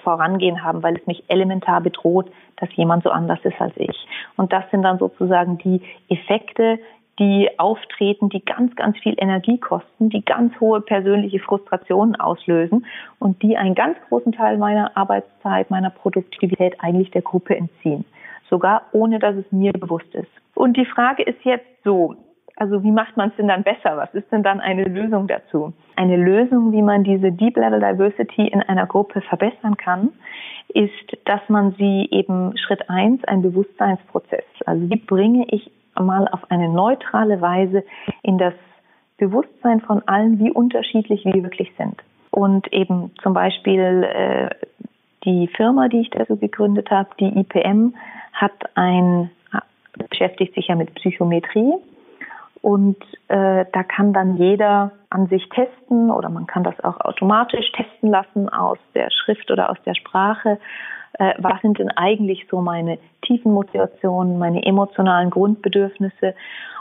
Vorangehen 0.03 0.63
haben, 0.63 0.81
weil 0.81 0.97
es 0.97 1.05
mich 1.05 1.23
elementar 1.27 1.81
bedroht, 1.81 2.29
dass 2.57 2.75
jemand 2.75 3.03
so 3.03 3.11
anders 3.11 3.39
ist 3.43 3.61
als 3.61 3.73
ich. 3.77 3.95
Und 4.35 4.51
das 4.51 4.63
sind 4.71 4.81
dann 4.81 4.97
sozusagen 4.97 5.59
die 5.59 5.81
Effekte, 6.09 6.79
die 7.19 7.47
auftreten, 7.57 8.29
die 8.29 8.43
ganz, 8.43 8.75
ganz 8.75 8.97
viel 8.97 9.15
Energie 9.17 9.59
kosten, 9.59 10.09
die 10.09 10.25
ganz 10.25 10.59
hohe 10.59 10.81
persönliche 10.81 11.39
Frustrationen 11.39 12.15
auslösen 12.15 12.85
und 13.19 13.41
die 13.43 13.55
einen 13.55 13.75
ganz 13.75 13.97
großen 14.09 14.31
Teil 14.31 14.57
meiner 14.57 14.95
Arbeitszeit, 14.97 15.69
meiner 15.69 15.91
Produktivität 15.91 16.75
eigentlich 16.79 17.11
der 17.11 17.21
Gruppe 17.21 17.55
entziehen. 17.55 18.03
Sogar 18.49 18.83
ohne, 18.93 19.19
dass 19.19 19.35
es 19.35 19.51
mir 19.51 19.73
bewusst 19.73 20.13
ist. 20.13 20.29
Und 20.55 20.75
die 20.75 20.85
Frage 20.85 21.23
ist 21.23 21.43
jetzt 21.43 21.67
so, 21.83 22.15
also 22.57 22.83
wie 22.83 22.91
macht 22.91 23.15
man 23.17 23.29
es 23.29 23.35
denn 23.35 23.47
dann 23.47 23.63
besser? 23.63 23.97
Was 23.97 24.13
ist 24.13 24.31
denn 24.31 24.41
dann 24.41 24.59
eine 24.59 24.83
Lösung 24.83 25.27
dazu? 25.27 25.73
Eine 25.95 26.17
Lösung, 26.17 26.71
wie 26.71 26.81
man 26.81 27.03
diese 27.03 27.31
Deep 27.31 27.55
Level 27.55 27.79
Diversity 27.79 28.47
in 28.47 28.61
einer 28.63 28.87
Gruppe 28.87 29.21
verbessern 29.21 29.77
kann, 29.77 30.09
ist, 30.69 31.17
dass 31.25 31.41
man 31.49 31.73
sie 31.77 32.07
eben 32.11 32.57
Schritt 32.57 32.89
eins, 32.89 33.23
ein 33.25 33.43
Bewusstseinsprozess. 33.43 34.43
Also 34.65 34.89
wie 34.89 34.97
bringe 34.97 35.45
ich 35.49 35.71
mal 35.99 36.27
auf 36.27 36.49
eine 36.49 36.67
neutrale 36.69 37.41
Weise 37.41 37.83
in 38.23 38.39
das 38.39 38.53
Bewusstsein 39.17 39.79
von 39.81 40.01
allen, 40.07 40.39
wie 40.39 40.51
unterschiedlich 40.51 41.25
wir 41.25 41.43
wirklich 41.43 41.71
sind. 41.77 41.95
Und 42.31 42.71
eben 42.73 43.11
zum 43.21 43.33
Beispiel 43.33 44.03
äh, 44.03 44.49
die 45.25 45.47
Firma, 45.47 45.89
die 45.89 46.01
ich 46.01 46.09
dazu 46.09 46.37
gegründet 46.37 46.89
habe, 46.89 47.09
die 47.19 47.39
IPM, 47.39 47.93
hat 48.33 48.53
ein 48.75 49.29
beschäftigt 50.09 50.53
sich 50.53 50.67
ja 50.67 50.75
mit 50.75 50.93
Psychometrie 50.93 51.73
und 52.67 52.97
äh, 53.29 53.63
da 53.71 53.83
kann 53.83 54.11
dann 54.11 54.35
jeder 54.35 54.91
an 55.09 55.27
sich 55.27 55.47
testen 55.47 56.11
oder 56.11 56.27
man 56.27 56.47
kann 56.47 56.65
das 56.65 56.77
auch 56.83 56.99
automatisch 56.99 57.71
testen 57.71 58.09
lassen 58.09 58.49
aus 58.49 58.77
der 58.93 59.09
Schrift 59.09 59.49
oder 59.49 59.69
aus 59.69 59.77
der 59.85 59.95
Sprache 59.95 60.59
äh, 61.13 61.33
was 61.37 61.61
sind 61.61 61.79
denn 61.79 61.91
eigentlich 61.91 62.45
so 62.51 62.59
meine 62.59 62.99
tiefen 63.21 63.53
Motivationen, 63.53 64.37
meine 64.37 64.65
emotionalen 64.65 65.29
Grundbedürfnisse 65.29 66.35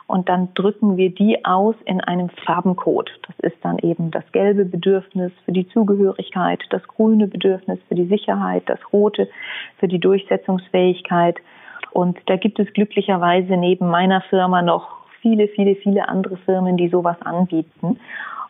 und 0.08 0.28
dann 0.28 0.48
drücken 0.54 0.96
wir 0.96 1.14
die 1.14 1.44
aus 1.44 1.76
in 1.84 2.00
einem 2.00 2.30
Farbencode. 2.30 3.10
Das 3.28 3.52
ist 3.52 3.56
dann 3.62 3.78
eben 3.78 4.10
das 4.10 4.24
gelbe 4.32 4.64
Bedürfnis 4.64 5.30
für 5.44 5.52
die 5.52 5.68
Zugehörigkeit, 5.68 6.64
das 6.70 6.82
grüne 6.88 7.28
Bedürfnis 7.28 7.78
für 7.88 7.94
die 7.94 8.06
Sicherheit, 8.06 8.64
das 8.66 8.80
rote 8.92 9.28
für 9.78 9.86
die 9.86 10.00
Durchsetzungsfähigkeit. 10.00 11.36
Und 11.92 12.18
da 12.26 12.36
gibt 12.36 12.58
es 12.58 12.72
glücklicherweise 12.72 13.56
neben 13.56 13.88
meiner 13.88 14.20
Firma 14.22 14.62
noch 14.62 15.05
viele, 15.26 15.48
viele, 15.48 15.74
viele 15.74 16.08
andere 16.08 16.36
Firmen, 16.36 16.76
die 16.76 16.88
sowas 16.88 17.20
anbieten. 17.22 17.98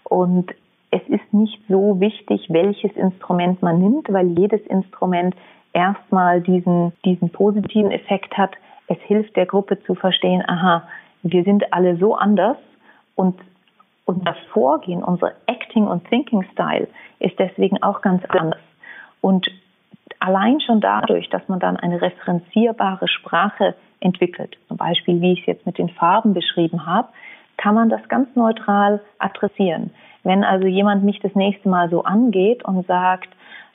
Und 0.04 0.54
es 0.90 1.00
ist 1.08 1.32
nicht 1.32 1.58
so 1.70 1.98
wichtig, 2.00 2.48
welches 2.50 2.92
Instrument 2.92 3.62
man 3.62 3.78
nimmt, 3.78 4.12
weil 4.12 4.38
jedes 4.38 4.60
Instrument 4.66 5.34
erstmal 5.72 6.42
diesen, 6.42 6.92
diesen 7.06 7.30
positiven 7.30 7.90
Effekt 7.90 8.36
hat. 8.36 8.50
Es 8.88 8.98
hilft 9.06 9.36
der 9.36 9.46
Gruppe 9.46 9.82
zu 9.84 9.94
verstehen, 9.94 10.42
aha, 10.46 10.82
wir 11.22 11.44
sind 11.44 11.72
alle 11.72 11.96
so 11.96 12.14
anders 12.14 12.58
und 13.14 13.40
unser 14.04 14.36
Vorgehen, 14.52 15.02
unser 15.02 15.32
Acting 15.46 15.86
und 15.86 16.06
Thinking 16.10 16.44
Style 16.52 16.88
ist 17.20 17.38
deswegen 17.38 17.82
auch 17.82 18.02
ganz 18.02 18.22
anders. 18.28 18.60
Und 19.22 19.48
allein 20.20 20.60
schon 20.60 20.82
dadurch, 20.82 21.30
dass 21.30 21.48
man 21.48 21.58
dann 21.58 21.78
eine 21.78 22.02
referenzierbare 22.02 23.08
Sprache 23.08 23.74
entwickelt, 24.00 24.56
zum 24.68 24.76
Beispiel 24.76 25.20
wie 25.20 25.32
ich 25.32 25.40
es 25.40 25.46
jetzt 25.46 25.66
mit 25.66 25.78
den 25.78 25.88
Farben 25.88 26.34
beschrieben 26.34 26.86
habe, 26.86 27.08
kann 27.56 27.74
man 27.74 27.88
das 27.88 28.06
ganz 28.08 28.28
neutral 28.34 29.00
adressieren. 29.18 29.90
Wenn 30.24 30.44
also 30.44 30.66
jemand 30.66 31.04
mich 31.04 31.20
das 31.20 31.34
nächste 31.34 31.68
Mal 31.68 31.88
so 31.88 32.04
angeht 32.04 32.64
und 32.64 32.86
sagt, 32.86 33.28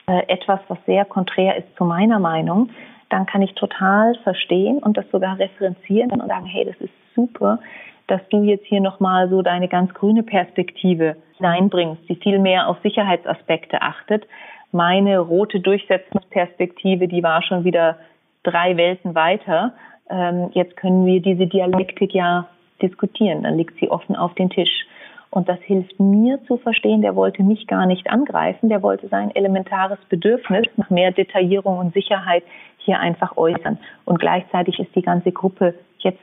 äh, 0.06 0.22
etwas, 0.28 0.60
was 0.68 0.78
sehr 0.86 1.04
konträr 1.04 1.56
ist 1.56 1.76
zu 1.76 1.84
meiner 1.84 2.18
Meinung, 2.18 2.70
dann 3.08 3.26
kann 3.26 3.42
ich 3.42 3.54
total 3.54 4.14
verstehen 4.22 4.78
und 4.78 4.96
das 4.96 5.04
sogar 5.10 5.38
referenzieren 5.38 6.10
und 6.10 6.26
sagen, 6.26 6.46
hey, 6.46 6.64
das 6.64 6.76
ist 6.80 6.92
super, 7.14 7.58
dass 8.06 8.20
du 8.30 8.42
jetzt 8.42 8.66
hier 8.66 8.80
nochmal 8.80 9.28
so 9.28 9.42
deine 9.42 9.68
ganz 9.68 9.92
grüne 9.94 10.22
Perspektive 10.22 11.16
hineinbringst, 11.36 12.08
die 12.08 12.16
viel 12.16 12.38
mehr 12.38 12.68
auf 12.68 12.78
Sicherheitsaspekte 12.82 13.82
achtet. 13.82 14.26
Meine 14.72 15.18
rote 15.18 15.60
Durchsetzungsperspektive, 15.60 17.06
die 17.06 17.22
war 17.22 17.42
schon 17.42 17.64
wieder 17.64 17.98
drei 18.42 18.76
Welten 18.76 19.14
weiter. 19.14 19.74
Ähm, 20.12 20.50
jetzt 20.52 20.76
können 20.76 21.06
wir 21.06 21.20
diese 21.20 21.46
Dialektik 21.46 22.14
ja 22.14 22.46
diskutieren. 22.82 23.42
Dann 23.42 23.56
liegt 23.56 23.78
sie 23.80 23.90
offen 23.90 24.14
auf 24.14 24.34
den 24.34 24.50
Tisch. 24.50 24.86
Und 25.30 25.48
das 25.48 25.58
hilft 25.62 25.98
mir 25.98 26.44
zu 26.44 26.58
verstehen, 26.58 27.00
der 27.00 27.16
wollte 27.16 27.42
mich 27.42 27.66
gar 27.66 27.86
nicht 27.86 28.10
angreifen, 28.10 28.68
der 28.68 28.82
wollte 28.82 29.08
sein 29.08 29.34
elementares 29.34 29.98
Bedürfnis 30.10 30.66
nach 30.76 30.90
mehr 30.90 31.10
Detaillierung 31.10 31.78
und 31.78 31.94
Sicherheit 31.94 32.44
hier 32.76 33.00
einfach 33.00 33.38
äußern. 33.38 33.78
Und 34.04 34.20
gleichzeitig 34.20 34.78
ist 34.78 34.94
die 34.94 35.00
ganze 35.00 35.32
Gruppe 35.32 35.74
jetzt 36.00 36.20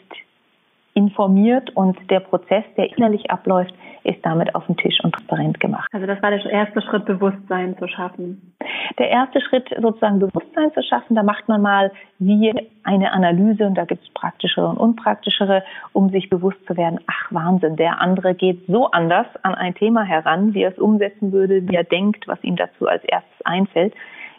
informiert 1.00 1.70
und 1.76 1.98
der 2.12 2.20
Prozess, 2.20 2.66
der 2.76 2.90
innerlich 2.96 3.32
abläuft, 3.32 3.74
ist 4.04 4.20
damit 4.24 4.54
auf 4.54 4.66
den 4.66 4.76
Tisch 4.76 4.98
und 5.04 5.14
transparent 5.14 5.60
gemacht. 5.62 5.88
Also 5.94 6.06
das 6.06 6.22
war 6.22 6.32
der 6.32 6.44
erste 6.46 6.82
Schritt, 6.82 7.06
Bewusstsein 7.06 7.78
zu 7.78 7.88
schaffen. 7.88 8.54
Der 8.98 9.10
erste 9.10 9.40
Schritt, 9.40 9.70
sozusagen 9.82 10.20
Bewusstsein 10.20 10.74
zu 10.74 10.84
schaffen, 10.84 11.16
da 11.16 11.24
macht 11.24 11.48
man 11.48 11.62
mal 11.62 11.92
wie 12.18 12.54
eine 12.84 13.12
Analyse 13.14 13.66
und 13.66 13.76
da 13.76 13.86
gibt 13.86 14.04
es 14.04 14.14
praktischere 14.14 14.68
und 14.68 14.78
unpraktischere, 14.78 15.64
um 15.94 16.10
sich 16.10 16.30
bewusst 16.30 16.58
zu 16.68 16.76
werden, 16.76 17.00
ach 17.08 17.32
Wahnsinn, 17.32 17.78
der 17.78 18.02
andere 18.02 18.36
geht 18.36 18.66
so 18.68 18.92
anders 18.92 19.28
an 19.44 19.56
ein 19.56 19.76
Thema 19.76 20.04
heran, 20.04 20.54
wie 20.54 20.64
er 20.64 20.72
es 20.72 20.80
umsetzen 20.80 21.32
würde, 21.32 21.68
wie 21.68 21.76
er 21.76 21.86
denkt, 21.86 22.28
was 22.28 22.44
ihm 22.44 22.58
dazu 22.58 22.88
als 22.88 23.04
erstes 23.06 23.46
einfällt, 23.46 23.94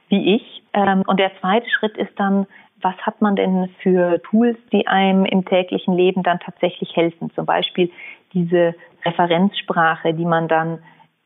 wie 0.08 0.36
ich. 0.36 0.62
Ähm, 0.74 1.04
und 1.06 1.18
der 1.18 1.32
zweite 1.40 1.68
Schritt 1.70 1.96
ist 1.96 2.12
dann, 2.16 2.46
was 2.82 2.96
hat 2.98 3.20
man 3.20 3.36
denn 3.36 3.68
für 3.82 4.20
Tools, 4.22 4.58
die 4.72 4.86
einem 4.86 5.24
im 5.24 5.44
täglichen 5.44 5.94
Leben 5.94 6.22
dann 6.22 6.40
tatsächlich 6.40 6.94
helfen? 6.96 7.30
Zum 7.34 7.46
Beispiel 7.46 7.90
diese 8.32 8.74
Referenzsprache, 9.04 10.14
die 10.14 10.24
man 10.24 10.48
dann 10.48 10.78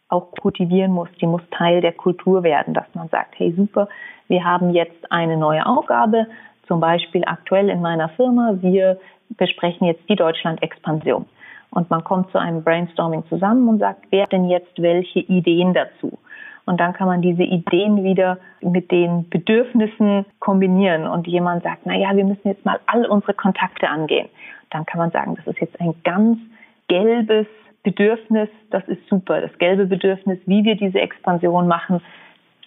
auch 0.09 0.31
kultivieren 0.41 0.93
muss, 0.93 1.09
die 1.21 1.27
muss 1.27 1.43
Teil 1.51 1.81
der 1.81 1.93
Kultur 1.93 2.43
werden, 2.43 2.75
dass 2.75 2.87
man 2.95 3.09
sagt, 3.09 3.35
hey 3.39 3.53
super, 3.57 3.89
wir 4.29 4.45
haben 4.45 4.71
jetzt 4.71 5.11
eine 5.11 5.37
neue 5.37 5.67
Aufgabe, 5.67 6.27
zum 6.67 6.81
Beispiel 6.81 7.25
aktuell 7.27 7.69
in 7.69 7.81
meiner 7.81 8.09
Firma, 8.11 8.55
wir 8.61 8.99
besprechen 9.31 9.87
jetzt 9.87 10.09
die 10.09 10.17
Deutschland-Expansion. 10.17 11.27
Und 11.71 11.91
man 11.91 12.05
kommt 12.05 12.31
zu 12.31 12.39
einem 12.39 12.63
Brainstorming 12.63 13.25
zusammen 13.29 13.69
und 13.69 13.81
sagt, 13.81 14.07
wer 14.11 14.27
denn 14.27 14.45
jetzt 14.45 14.81
welche 14.81 15.21
Ideen 15.21 15.75
dazu? 15.75 16.19
Und 16.67 16.81
dann 16.81 16.95
kann 16.95 17.09
man 17.09 17.21
diese 17.21 17.43
Ideen 17.43 18.05
wieder 18.05 18.39
mit 18.61 18.91
den 18.91 19.29
Bedürfnissen 19.29 20.25
kombinieren. 20.39 21.07
Und 21.07 21.27
jemand 21.27 21.63
sagt, 21.63 21.83
na 21.85 21.95
ja, 21.95 22.17
wir 22.17 22.25
müssen 22.25 22.49
jetzt 22.49 22.65
mal 22.65 22.81
all 22.87 23.05
unsere 23.07 23.35
Kontakte 23.35 23.89
angehen. 23.89 24.29
Dann 24.71 24.87
kann 24.87 24.99
man 24.99 25.11
sagen, 25.11 25.37
das 25.37 25.47
ist 25.47 25.61
jetzt 25.61 25.79
ein 25.81 25.95
ganz 26.05 26.39
gelbes 26.89 27.47
Bedürfnis. 27.83 28.49
Das 28.71 28.87
ist 28.89 29.07
super. 29.09 29.41
Das 29.41 29.57
gelbe 29.59 29.87
Bedürfnis, 29.87 30.39
wie 30.47 30.65
wir 30.65 30.75
diese 30.75 31.01
Expansion 31.01 31.69
machen, 31.69 32.01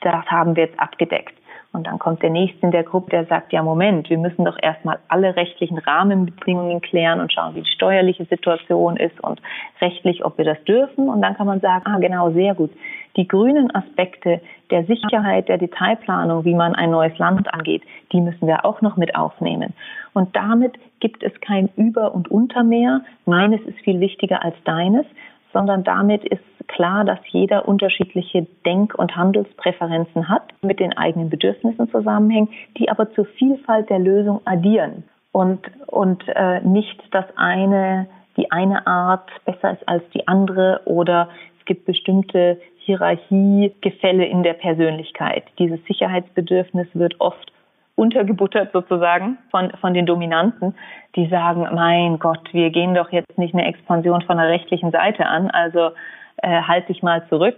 das 0.01 0.25
haben 0.27 0.55
wir 0.55 0.65
jetzt 0.65 0.79
abgedeckt. 0.79 1.36
Und 1.73 1.85
dann 1.85 1.99
kommt 1.99 2.23
der 2.23 2.29
Nächste 2.29 2.65
in 2.65 2.71
der 2.71 2.83
Gruppe, 2.83 3.11
der 3.11 3.25
sagt, 3.25 3.53
ja 3.53 3.61
Moment, 3.61 4.09
wir 4.09 4.17
müssen 4.17 4.45
doch 4.45 4.57
erstmal 4.61 4.99
alle 5.09 5.35
rechtlichen 5.35 5.77
Rahmenbedingungen 5.77 6.81
klären 6.81 7.19
und 7.19 7.31
schauen, 7.31 7.55
wie 7.55 7.61
die 7.61 7.71
steuerliche 7.71 8.25
Situation 8.25 8.97
ist 8.97 9.19
und 9.21 9.41
rechtlich, 9.81 10.25
ob 10.25 10.37
wir 10.37 10.45
das 10.45 10.63
dürfen. 10.63 11.09
Und 11.09 11.21
dann 11.21 11.35
kann 11.35 11.45
man 11.45 11.59
sagen, 11.59 11.85
ah 11.85 11.99
genau, 11.99 12.31
sehr 12.31 12.55
gut. 12.55 12.71
Die 13.15 13.27
grünen 13.27 13.73
Aspekte 13.75 14.41
der 14.69 14.85
Sicherheit, 14.85 15.49
der 15.49 15.57
Detailplanung, 15.57 16.45
wie 16.45 16.55
man 16.55 16.75
ein 16.75 16.91
neues 16.91 17.17
Land 17.17 17.51
angeht, 17.53 17.83
die 18.11 18.21
müssen 18.21 18.47
wir 18.47 18.65
auch 18.65 18.81
noch 18.81 18.95
mit 18.95 19.15
aufnehmen. 19.15 19.73
Und 20.13 20.35
damit 20.35 20.73
gibt 20.99 21.23
es 21.23 21.33
kein 21.41 21.69
Über 21.75 22.13
und 22.13 22.29
Unter 22.29 22.63
mehr. 22.63 23.01
Meines 23.25 23.61
ist 23.61 23.79
viel 23.79 23.99
wichtiger 23.99 24.43
als 24.43 24.55
deines, 24.63 25.05
sondern 25.53 25.83
damit 25.83 26.23
ist 26.23 26.43
klar, 26.67 27.05
dass 27.05 27.19
jeder 27.29 27.67
unterschiedliche 27.67 28.45
Denk- 28.65 28.95
und 28.95 29.15
Handelspräferenzen 29.15 30.29
hat, 30.29 30.43
mit 30.61 30.79
den 30.79 30.95
eigenen 30.97 31.29
Bedürfnissen 31.29 31.89
zusammenhängen, 31.89 32.49
die 32.77 32.89
aber 32.89 33.11
zur 33.13 33.25
Vielfalt 33.25 33.89
der 33.89 33.99
Lösung 33.99 34.41
addieren 34.45 35.03
und, 35.31 35.61
und 35.87 36.23
äh, 36.27 36.61
nicht 36.61 37.01
das 37.11 37.25
eine, 37.35 38.07
die 38.35 38.51
eine 38.51 38.85
Art 38.85 39.29
besser 39.45 39.73
ist 39.73 39.87
als 39.87 40.03
die 40.13 40.27
andere 40.27 40.81
oder 40.85 41.29
es 41.59 41.65
gibt 41.65 41.85
bestimmte 41.85 42.59
Hierarchiegefälle 42.77 44.25
in 44.25 44.43
der 44.43 44.53
Persönlichkeit. 44.53 45.43
Dieses 45.59 45.83
Sicherheitsbedürfnis 45.85 46.87
wird 46.93 47.19
oft 47.19 47.51
untergebuttert 47.97 48.71
sozusagen 48.71 49.39
von, 49.49 49.71
von 49.81 49.93
den 49.93 50.05
Dominanten, 50.05 50.75
die 51.15 51.27
sagen, 51.27 51.67
mein 51.73 52.19
Gott, 52.19 52.53
wir 52.53 52.69
gehen 52.69 52.93
doch 52.93 53.11
jetzt 53.11 53.37
nicht 53.37 53.55
eine 53.55 53.65
Expansion 53.65 54.21
von 54.21 54.37
der 54.37 54.47
rechtlichen 54.47 54.91
Seite 54.91 55.25
an, 55.25 55.49
also 55.49 55.89
äh, 56.37 56.61
halt 56.61 56.87
dich 56.87 57.01
mal 57.01 57.27
zurück. 57.27 57.57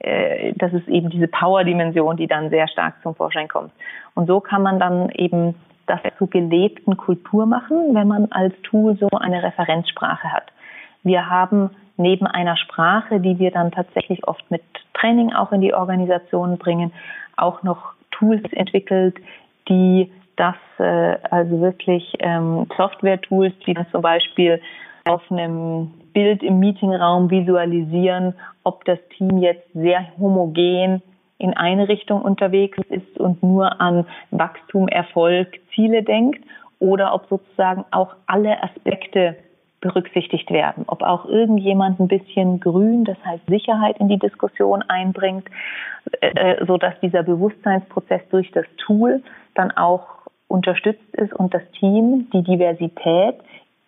Äh, 0.00 0.52
das 0.56 0.72
ist 0.72 0.88
eben 0.88 1.08
diese 1.08 1.28
Power-Dimension, 1.28 2.16
die 2.16 2.26
dann 2.26 2.50
sehr 2.50 2.66
stark 2.66 2.94
zum 3.02 3.14
Vorschein 3.14 3.46
kommt. 3.46 3.70
Und 4.14 4.26
so 4.26 4.40
kann 4.40 4.62
man 4.62 4.80
dann 4.80 5.08
eben 5.10 5.54
das 5.86 6.00
zu 6.18 6.26
gelebten 6.26 6.96
Kultur 6.96 7.46
machen, 7.46 7.94
wenn 7.94 8.08
man 8.08 8.26
als 8.32 8.54
Tool 8.62 8.96
so 8.96 9.08
eine 9.10 9.40
Referenzsprache 9.44 10.32
hat. 10.32 10.46
Wir 11.04 11.30
haben 11.30 11.70
neben 11.96 12.26
einer 12.26 12.56
Sprache, 12.56 13.20
die 13.20 13.38
wir 13.38 13.52
dann 13.52 13.70
tatsächlich 13.70 14.26
oft 14.26 14.50
mit 14.50 14.62
Training 14.94 15.32
auch 15.32 15.52
in 15.52 15.60
die 15.60 15.74
Organisation 15.74 16.58
bringen, 16.58 16.92
auch 17.36 17.62
noch 17.62 17.92
Tools 18.10 18.42
entwickelt, 18.52 19.16
die 19.68 20.10
das 20.36 20.56
äh, 20.78 21.16
also 21.30 21.60
wirklich 21.60 22.12
ähm, 22.20 22.66
Software-Tools, 22.76 23.54
die 23.66 23.74
dann 23.74 23.86
zum 23.90 24.02
Beispiel 24.02 24.60
auf 25.04 25.22
einem 25.30 25.92
Bild 26.12 26.42
im 26.42 26.58
Meetingraum 26.58 27.30
visualisieren, 27.30 28.34
ob 28.64 28.84
das 28.84 28.98
Team 29.16 29.38
jetzt 29.38 29.66
sehr 29.72 30.06
homogen 30.18 31.02
in 31.38 31.54
eine 31.54 31.88
Richtung 31.88 32.22
unterwegs 32.22 32.78
ist 32.88 33.18
und 33.18 33.42
nur 33.42 33.80
an 33.80 34.06
Wachstum, 34.30 34.88
Erfolg, 34.88 35.48
Ziele 35.74 36.02
denkt 36.02 36.42
oder 36.78 37.14
ob 37.14 37.26
sozusagen 37.28 37.84
auch 37.90 38.14
alle 38.26 38.62
Aspekte 38.62 39.36
berücksichtigt 39.86 40.50
werden, 40.50 40.84
ob 40.86 41.02
auch 41.02 41.26
irgendjemand 41.26 42.00
ein 42.00 42.08
bisschen 42.08 42.60
grün, 42.60 43.04
das 43.04 43.16
heißt 43.24 43.46
Sicherheit 43.46 43.98
in 43.98 44.08
die 44.08 44.18
Diskussion 44.18 44.82
einbringt, 44.82 45.48
äh, 46.20 46.28
äh 46.28 46.66
so 46.66 46.76
dass 46.76 46.98
dieser 47.00 47.22
Bewusstseinsprozess 47.22 48.22
durch 48.30 48.50
das 48.52 48.66
Tool 48.86 49.22
dann 49.54 49.70
auch 49.72 50.06
unterstützt 50.48 51.14
ist 51.14 51.32
und 51.32 51.52
das 51.54 51.62
Team 51.78 52.28
die 52.32 52.42
Diversität, 52.42 53.36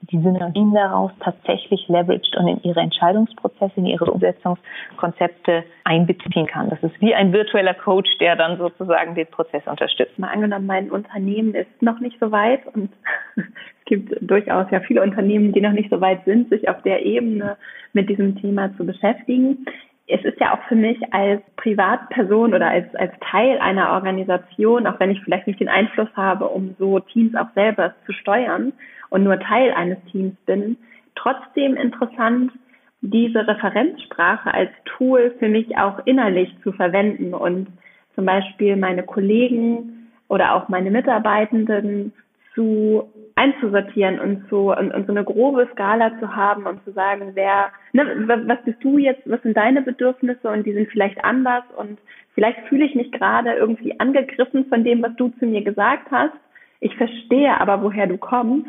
die 0.00 0.18
Synergien 0.20 0.72
daraus 0.72 1.10
tatsächlich 1.20 1.86
leveraged 1.88 2.36
und 2.36 2.48
in 2.48 2.62
ihre 2.62 2.80
Entscheidungsprozesse, 2.80 3.72
in 3.76 3.86
ihre 3.86 4.06
Umsetzungskonzepte 4.06 5.64
einbeziehen 5.84 6.46
kann. 6.46 6.70
Das 6.70 6.82
ist 6.82 7.00
wie 7.00 7.14
ein 7.14 7.32
virtueller 7.32 7.74
Coach, 7.74 8.08
der 8.18 8.36
dann 8.36 8.58
sozusagen 8.58 9.14
den 9.14 9.26
Prozess 9.26 9.66
unterstützt. 9.66 10.18
Mal 10.18 10.28
angenommen, 10.28 10.66
mein 10.66 10.90
Unternehmen 10.90 11.54
ist 11.54 11.82
noch 11.82 11.98
nicht 11.98 12.18
so 12.20 12.30
weit 12.30 12.60
und 12.74 12.90
es 13.36 13.44
gibt 13.86 14.16
durchaus 14.20 14.70
ja 14.70 14.80
viele 14.80 15.02
Unternehmen, 15.02 15.52
die 15.52 15.60
noch 15.60 15.72
nicht 15.72 15.90
so 15.90 16.00
weit 16.00 16.24
sind, 16.24 16.48
sich 16.48 16.68
auf 16.68 16.80
der 16.82 17.04
Ebene 17.04 17.56
mit 17.92 18.08
diesem 18.08 18.40
Thema 18.40 18.74
zu 18.76 18.86
beschäftigen 18.86 19.66
es 20.08 20.24
ist 20.24 20.40
ja 20.40 20.54
auch 20.54 20.62
für 20.68 20.74
mich 20.74 20.98
als 21.12 21.42
Privatperson 21.56 22.54
oder 22.54 22.68
als, 22.68 22.94
als 22.94 23.12
Teil 23.30 23.58
einer 23.58 23.90
Organisation, 23.92 24.86
auch 24.86 24.98
wenn 24.98 25.10
ich 25.10 25.20
vielleicht 25.22 25.46
nicht 25.46 25.60
den 25.60 25.68
Einfluss 25.68 26.08
habe, 26.16 26.46
um 26.46 26.74
so 26.78 26.98
Teams 26.98 27.34
auch 27.34 27.48
selber 27.54 27.94
zu 28.06 28.12
steuern 28.12 28.72
und 29.10 29.24
nur 29.24 29.38
Teil 29.40 29.72
eines 29.72 29.98
Teams 30.10 30.34
bin, 30.46 30.76
trotzdem 31.14 31.76
interessant, 31.76 32.52
diese 33.00 33.46
Referenzsprache 33.46 34.52
als 34.52 34.70
Tool 34.84 35.34
für 35.38 35.48
mich 35.48 35.76
auch 35.78 36.00
innerlich 36.04 36.54
zu 36.62 36.72
verwenden 36.72 37.32
und 37.32 37.68
zum 38.14 38.24
Beispiel 38.24 38.76
meine 38.76 39.04
Kollegen 39.04 40.10
oder 40.28 40.54
auch 40.54 40.68
meine 40.68 40.90
Mitarbeitenden 40.90 42.12
zu 42.54 43.08
einzusortieren 43.36 44.18
und 44.18 44.48
so 44.50 44.74
und, 44.74 44.92
und 44.92 45.06
so 45.06 45.12
eine 45.12 45.22
grobe 45.22 45.68
Skala 45.72 46.18
zu 46.18 46.34
haben 46.34 46.66
und 46.66 46.82
zu 46.84 46.90
sagen, 46.90 47.30
wer, 47.34 47.70
ne, 47.92 48.24
was 48.26 48.58
bist 48.64 48.82
du 48.82 48.98
jetzt, 48.98 49.22
was 49.30 49.40
sind 49.42 49.56
deine 49.56 49.82
Bedürfnisse 49.82 50.50
und 50.50 50.66
die 50.66 50.72
sind 50.72 50.88
vielleicht 50.90 51.24
anders 51.24 51.62
und 51.76 52.00
vielleicht 52.34 52.58
fühle 52.68 52.84
ich 52.84 52.96
mich 52.96 53.12
gerade 53.12 53.52
irgendwie 53.52 53.98
angegriffen 54.00 54.66
von 54.66 54.82
dem, 54.82 55.02
was 55.02 55.14
du 55.16 55.28
zu 55.38 55.46
mir 55.46 55.62
gesagt 55.62 56.10
hast. 56.10 56.34
Ich 56.80 56.96
verstehe 56.96 57.60
aber, 57.60 57.80
woher 57.82 58.08
du 58.08 58.18
kommst 58.18 58.68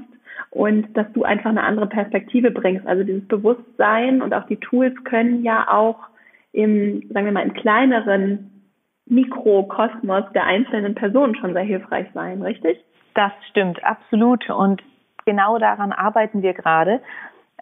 und 0.51 0.95
dass 0.95 1.11
du 1.13 1.23
einfach 1.23 1.49
eine 1.49 1.63
andere 1.63 1.87
Perspektive 1.87 2.51
bringst. 2.51 2.87
Also 2.87 3.03
dieses 3.03 3.27
Bewusstsein 3.27 4.21
und 4.21 4.33
auch 4.33 4.45
die 4.47 4.57
Tools 4.57 4.93
können 5.03 5.43
ja 5.43 5.67
auch 5.69 5.99
im, 6.51 7.03
sagen 7.09 7.25
wir 7.25 7.31
mal, 7.31 7.45
im 7.45 7.53
kleineren 7.53 8.59
Mikrokosmos 9.05 10.23
der 10.33 10.45
einzelnen 10.45 10.95
Personen 10.95 11.35
schon 11.35 11.53
sehr 11.53 11.63
hilfreich 11.63 12.07
sein, 12.13 12.41
richtig? 12.41 12.77
Das 13.15 13.31
stimmt, 13.49 13.83
absolut. 13.83 14.49
Und 14.49 14.81
genau 15.25 15.57
daran 15.57 15.91
arbeiten 15.91 16.41
wir 16.41 16.53
gerade, 16.53 17.01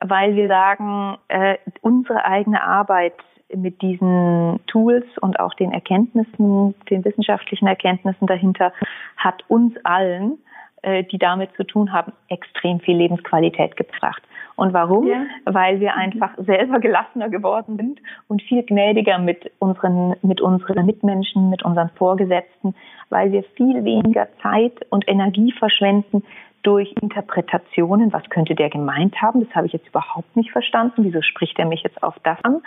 weil 0.02 0.36
wir 0.36 0.48
sagen, 0.48 1.18
äh, 1.30 1.58
unsere 1.82 2.26
eigene 2.26 2.62
Arbeit 2.62 3.14
mit 3.56 3.82
diesen 3.82 4.60
Tools 4.68 5.06
und 5.22 5.40
auch 5.40 5.54
den 5.54 5.72
Erkenntnissen, 5.72 6.76
den 6.90 7.06
wissenschaftlichen 7.06 7.68
Erkenntnissen 7.68 8.28
dahinter, 8.28 8.74
hat 9.16 9.44
uns 9.48 9.74
allen, 9.84 10.38
äh, 10.82 11.04
die 11.04 11.18
damit 11.18 11.54
zu 11.56 11.64
tun 11.64 11.92
haben, 11.92 12.14
extrem 12.30 12.80
viel 12.80 12.98
Lebensqualität 12.98 13.76
gebracht. 13.78 14.22
Und 14.56 14.74
warum? 14.74 15.08
Ja. 15.08 15.24
Weil 15.46 15.80
wir 15.80 15.96
einfach 15.96 16.32
selber 16.38 16.80
gelassener 16.80 17.30
geworden 17.30 17.78
sind 17.78 18.02
und 18.28 18.42
viel 18.42 18.64
gnädiger 18.64 19.20
mit 19.20 19.52
unseren, 19.60 20.16
mit 20.24 20.42
unseren 20.42 20.86
Mitmenschen, 20.86 21.50
mit 21.50 21.64
unseren 21.64 21.90
Vorgesetzten, 21.90 22.74
weil 23.10 23.32
wir 23.32 23.44
viel 23.56 23.86
weniger 23.86 24.28
Zeit 24.42 24.74
und 24.90 25.08
Energie 25.08 25.52
verschwenden 25.52 26.24
durch 26.64 26.92
Interpretationen. 27.02 28.12
Was 28.12 28.28
könnte 28.30 28.56
der 28.56 28.70
gemeint 28.70 29.22
haben? 29.22 29.46
Das 29.46 29.56
habe 29.56 29.68
ich 29.68 29.74
jetzt 29.74 29.88
überhaupt 29.88 30.36
nicht 30.36 30.52
verstanden. 30.52 31.04
Wieso 31.04 31.22
spricht 31.22 31.58
er 31.60 31.66
mich 31.66 31.84
jetzt 31.84 32.02
auf 32.02 32.16
das 32.24 32.44
an? 32.44 32.62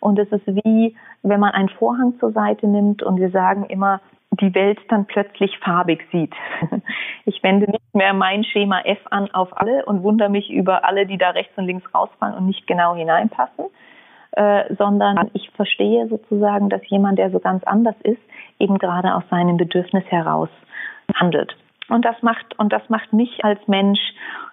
Und 0.00 0.18
es 0.18 0.30
ist 0.32 0.46
wie, 0.46 0.96
wenn 1.22 1.40
man 1.40 1.52
einen 1.52 1.68
Vorhang 1.68 2.14
zur 2.18 2.32
Seite 2.32 2.66
nimmt 2.66 3.02
und 3.02 3.18
wir 3.18 3.30
sagen 3.30 3.64
immer, 3.64 4.00
die 4.32 4.54
Welt 4.54 4.78
dann 4.88 5.06
plötzlich 5.06 5.58
farbig 5.58 6.06
sieht. 6.12 6.34
Ich 7.24 7.42
wende 7.42 7.70
nicht 7.70 7.94
mehr 7.94 8.14
mein 8.14 8.42
Schema 8.42 8.80
F 8.80 9.00
an 9.10 9.30
auf 9.32 9.54
alle 9.54 9.84
und 9.84 10.02
wundere 10.02 10.30
mich 10.30 10.48
über 10.48 10.86
alle, 10.86 11.04
die 11.04 11.18
da 11.18 11.28
rechts 11.28 11.52
und 11.58 11.66
links 11.66 11.84
rausfallen 11.94 12.34
und 12.34 12.46
nicht 12.46 12.66
genau 12.66 12.94
hineinpassen, 12.94 13.66
äh, 14.32 14.74
sondern 14.76 15.30
ich 15.34 15.50
verstehe 15.50 16.08
sozusagen, 16.08 16.70
dass 16.70 16.80
jemand, 16.86 17.18
der 17.18 17.30
so 17.30 17.38
ganz 17.38 17.62
anders 17.64 17.96
ist, 18.02 18.22
eben 18.58 18.78
gerade 18.78 19.14
aus 19.14 19.24
seinem 19.28 19.58
Bedürfnis 19.58 20.04
heraus 20.06 20.48
handelt. 21.14 21.54
Und 21.90 22.06
das 22.06 22.16
macht, 22.22 22.58
und 22.58 22.72
das 22.72 22.88
macht 22.88 23.12
mich 23.12 23.44
als 23.44 23.60
Mensch 23.68 24.00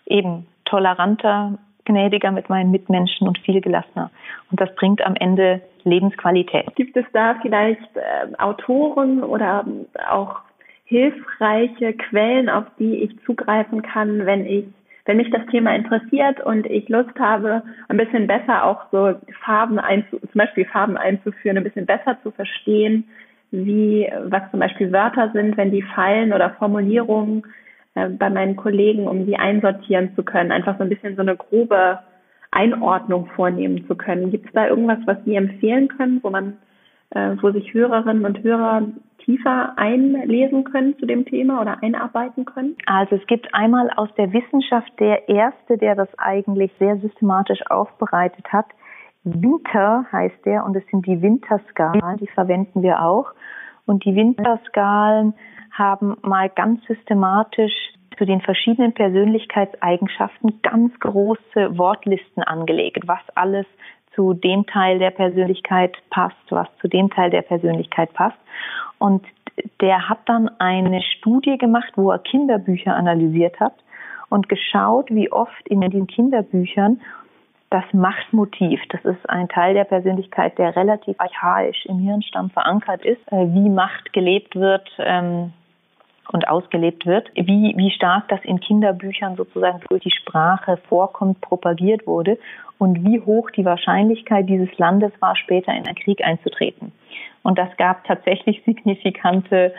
eben 0.06 0.48
toleranter, 0.66 1.58
gnädiger 1.86 2.32
mit 2.32 2.50
meinen 2.50 2.72
Mitmenschen 2.72 3.28
und 3.28 3.38
viel 3.40 3.62
gelassener. 3.62 4.12
Und 4.52 4.60
das 4.60 4.74
bringt 4.76 5.06
am 5.06 5.16
Ende 5.16 5.62
Lebensqualität. 5.84 6.76
Gibt 6.76 6.98
es 6.98 7.06
da 7.14 7.36
vielleicht 7.42 7.96
äh, 7.96 8.36
Autoren 8.38 9.24
oder 9.24 9.66
auch 10.10 10.42
hilfreiche 10.86 11.94
Quellen, 11.94 12.50
auf 12.50 12.66
die 12.80 13.04
ich 13.04 13.24
zugreifen 13.26 13.82
kann, 13.82 14.26
wenn 14.26 14.46
ich 14.46 14.66
wenn 15.06 15.18
mich 15.18 15.30
das 15.30 15.46
Thema 15.52 15.76
interessiert 15.76 16.44
und 16.44 16.66
ich 16.66 16.90
Lust 16.90 17.18
habe, 17.20 17.62
ein 17.90 17.98
bisschen 17.98 18.26
besser 18.26 18.64
auch 18.66 18.86
so 18.92 19.14
Farben 19.44 19.78
einzu, 19.78 20.18
zum 20.20 20.34
Beispiel 20.40 20.66
Farben 20.66 20.98
einzuführen, 20.98 21.58
ein 21.58 21.64
bisschen 21.64 21.86
besser 21.86 22.18
zu 22.24 22.32
verstehen, 22.32 23.08
wie, 23.52 24.12
was 24.24 24.50
zum 24.50 24.60
Beispiel 24.60 24.92
Wörter 24.92 25.30
sind, 25.32 25.58
wenn 25.58 25.72
die 25.72 25.84
fallen 25.84 26.34
oder 26.34 26.56
Formulierungen, 26.58 27.44
äh, 27.96 28.10
bei 28.10 28.30
meinen 28.30 28.56
Kollegen, 28.56 29.08
um 29.08 29.26
sie 29.26 29.38
einsortieren 29.38 30.16
zu 30.16 30.24
können, 30.24 30.52
einfach 30.52 30.78
so 30.78 30.84
ein 30.84 30.90
bisschen 30.90 31.16
so 31.16 31.22
eine 31.22 31.36
grobe 31.36 32.00
Einordnung 32.52 33.28
vornehmen 33.36 33.86
zu 33.88 33.96
können. 33.96 34.32
Gibt 34.32 34.48
es 34.48 34.54
da 34.54 34.68
irgendwas, 34.68 35.00
was 35.06 35.18
Sie 35.26 35.36
empfehlen 35.36 35.90
können, 35.90 36.20
wo 36.24 36.30
man, 36.30 36.58
äh, 37.10 37.36
wo 37.42 37.52
sich 37.52 37.74
Hörerinnen 37.74 38.26
und 38.26 38.44
Hörer 38.44 38.84
tiefer 39.20 39.74
einlesen 39.78 40.64
können 40.64 40.98
zu 40.98 41.06
dem 41.06 41.26
Thema 41.26 41.62
oder 41.62 41.84
einarbeiten 41.84 42.46
können? 42.46 42.76
Also 42.86 43.16
es 43.16 43.28
gibt 43.28 43.54
einmal 43.54 43.90
aus 43.98 44.10
der 44.18 44.32
Wissenschaft 44.32 44.92
der 45.00 45.28
erste, 45.28 45.78
der 45.78 45.96
das 45.96 46.10
eigentlich 46.18 46.72
sehr 46.80 46.98
systematisch 46.98 47.60
aufbereitet 47.70 48.46
hat. 48.54 48.68
Winter 49.24 50.06
heißt 50.12 50.46
der 50.46 50.64
und 50.66 50.76
es 50.76 50.84
sind 50.92 51.06
die 51.08 51.22
Winterskalen, 51.22 52.18
die 52.18 52.28
verwenden 52.28 52.84
wir 52.84 53.02
auch. 53.02 53.34
Und 53.88 54.06
die 54.06 54.16
Winterskalen 54.16 55.34
haben 55.78 56.18
mal 56.22 56.50
ganz 56.50 56.84
systematisch 56.86 57.74
zu 58.18 58.26
den 58.26 58.42
verschiedenen 58.42 58.94
Persönlichkeitseigenschaften 58.94 60.62
ganz 60.62 60.98
große 61.00 61.78
Wortlisten 61.78 62.44
angelegt, 62.44 63.08
was 63.08 63.20
alles 63.36 63.66
zu 64.14 64.34
dem 64.34 64.66
Teil 64.66 65.00
der 65.00 65.12
Persönlichkeit 65.12 65.98
passt, 66.10 66.36
was 66.50 66.68
zu 66.80 66.88
dem 66.88 67.10
Teil 67.10 67.30
der 67.30 67.42
Persönlichkeit 67.42 68.14
passt. 68.14 68.38
Und 68.98 69.26
der 69.82 70.08
hat 70.08 70.20
dann 70.26 70.50
eine 70.60 71.02
Studie 71.02 71.58
gemacht, 71.58 71.92
wo 71.96 72.12
er 72.12 72.20
Kinderbücher 72.20 72.96
analysiert 72.96 73.60
hat 73.60 73.76
und 74.30 74.48
geschaut, 74.48 75.10
wie 75.10 75.32
oft 75.32 75.68
in 75.68 75.82
den 75.82 76.08
Kinderbüchern 76.08 77.02
das 77.70 77.84
Machtmotiv, 77.94 78.80
das 78.90 79.04
ist 79.04 79.30
ein 79.30 79.50
Teil 79.50 79.74
der 79.74 79.84
Persönlichkeit, 79.84 80.58
der 80.58 80.76
relativ 80.76 81.20
archaisch 81.20 81.86
im 81.88 82.00
Hirnstamm 82.00 82.50
verankert 82.50 83.04
ist, 83.04 83.22
äh, 83.32 83.48
wie 83.54 83.70
Macht 83.70 84.14
gelebt 84.14 84.56
wird, 84.56 84.88
ähm, 85.00 85.52
und 86.32 86.48
ausgelebt 86.48 87.06
wird, 87.06 87.30
wie, 87.36 87.74
wie 87.78 87.92
stark 87.92 88.28
das 88.30 88.40
in 88.44 88.60
Kinderbüchern 88.60 89.36
sozusagen 89.36 89.80
durch 89.90 90.04
die 90.04 90.12
Sprache 90.12 90.78
vorkommt, 90.90 91.42
propagiert 91.42 92.08
wurde 92.08 92.38
und 92.78 93.06
wie 93.06 93.22
hoch 93.22 93.52
die 93.52 93.66
Wahrscheinlichkeit 93.66 94.50
dieses 94.50 94.76
Landes 94.78 95.12
war, 95.20 95.36
später 95.36 95.72
in 95.74 95.86
einen 95.86 95.96
Krieg 95.96 96.24
einzutreten. 96.24 96.92
Und 97.44 97.58
das 97.58 97.70
gab 97.78 98.04
tatsächlich 98.06 98.64
signifikante 98.66 99.74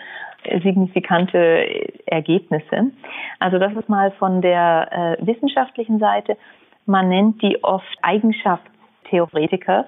signifikante 0.63 1.91
Ergebnisse. 2.07 2.93
Also 3.41 3.59
das 3.59 3.73
ist 3.75 3.89
mal 3.89 4.13
von 4.13 4.41
der 4.41 5.19
äh, 5.21 5.27
wissenschaftlichen 5.27 5.99
Seite. 5.99 6.37
Man 6.85 7.09
nennt 7.09 7.43
die 7.43 7.63
oft 7.65 7.99
Eigenschaftstheoretiker, 8.03 9.87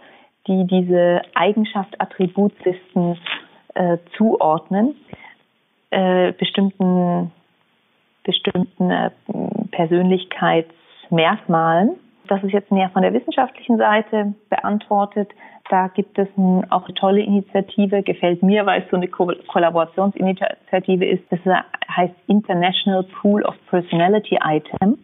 die 0.49 0.67
diese 0.67 1.23
Eigenschaft-Attributlisten 1.35 3.19
äh, 3.75 3.99
zuordnen 4.17 4.97
äh, 5.91 6.33
bestimmten, 6.33 7.31
bestimmten 8.25 8.91
äh, 8.91 9.11
Persönlichkeitsmerkmalen. 9.71 11.97
Das 12.27 12.43
ist 12.45 12.53
jetzt 12.53 12.71
näher 12.71 12.91
von 12.91 13.01
der 13.03 13.15
wissenschaftlichen 13.15 13.79
Seite 13.79 14.35
beantwortet. 14.51 15.31
Da 15.71 15.89
gibt 15.89 16.19
es 16.19 16.29
ein, 16.37 16.71
auch 16.71 16.85
eine 16.85 16.93
tolle 16.95 17.21
Initiative, 17.21 18.03
gefällt 18.03 18.43
mir, 18.43 18.67
weil 18.67 18.83
es 18.83 18.91
so 18.91 18.97
eine 18.97 19.09
Ko 19.09 19.33
Kollaborationsinitiative 19.49 21.05
ist. 21.05 21.25
Das 21.31 21.41
heißt 21.95 22.15
International 22.27 23.03
Pool 23.21 23.45
of 23.45 23.55
Personality 23.71 24.39
Item. 24.43 24.99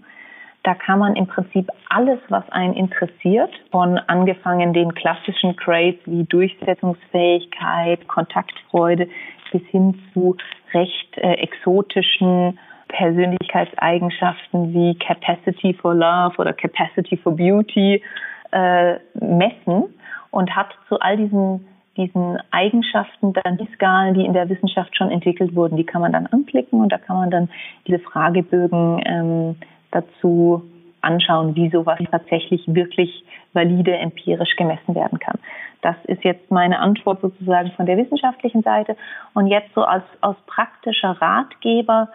Da 0.65 0.75
kann 0.75 0.99
man 0.99 1.15
im 1.15 1.27
Prinzip 1.27 1.71
alles, 1.91 2.19
was 2.31 2.49
einen 2.51 2.73
interessiert, 2.73 3.51
von 3.71 3.99
angefangen 3.99 4.73
den 4.73 4.95
klassischen 4.95 5.55
Traits 5.59 6.01
wie 6.07 6.25
Durchsetzungsfähigkeit, 6.25 8.09
Kontaktfreude 8.09 9.07
bis 9.55 9.63
hin 9.69 9.95
zu 10.13 10.37
recht 10.73 11.17
äh, 11.17 11.35
exotischen 11.35 12.59
Persönlichkeitseigenschaften 12.89 14.75
wie 14.75 14.99
Capacity 14.99 15.75
for 15.75 15.95
Love 15.95 16.37
oder 16.39 16.53
Capacity 16.53 17.17
for 17.17 17.37
Beauty 17.37 18.03
äh, 18.51 18.95
messen 19.15 19.85
und 20.31 20.55
hat 20.55 20.69
zu 20.89 20.99
all 20.99 21.17
diesen 21.17 21.67
diesen 21.97 22.39
Eigenschaften 22.51 23.33
dann 23.35 23.57
die 23.57 23.69
Skalen, 23.77 24.15
die 24.15 24.25
in 24.25 24.33
der 24.33 24.49
Wissenschaft 24.49 24.97
schon 24.97 25.13
entwickelt 25.13 25.55
wurden, 25.55 25.77
die 25.77 25.85
kann 25.85 26.01
man 26.01 26.13
dann 26.13 26.27
anklicken 26.27 26.81
und 26.81 26.89
da 26.89 26.99
kann 26.99 27.15
man 27.17 27.31
dann 27.31 27.49
diese 27.87 28.01
Fragebögen 28.01 29.01
ähm, 29.07 29.57
dazu 29.93 30.65
anschauen, 31.05 31.55
wie 31.55 31.71
sowas 31.71 31.99
tatsächlich 32.11 32.63
wirklich 32.67 33.25
valide 33.53 33.97
empirisch 33.97 34.57
gemessen 34.57 34.95
werden 34.95 35.19
kann. 35.19 35.39
Das 35.83 35.97
ist 36.05 36.25
jetzt 36.25 36.51
meine 36.51 36.79
Antwort 36.79 37.21
sozusagen 37.21 37.71
von 37.73 37.87
der 37.87 37.97
wissenschaftlichen 37.99 38.63
Seite. 38.63 38.97
Und 39.35 39.49
jetzt 39.49 39.73
so 39.75 39.85
als, 39.85 40.05
als 40.23 40.37
praktischer 40.47 41.11
Ratgeber, 41.21 42.09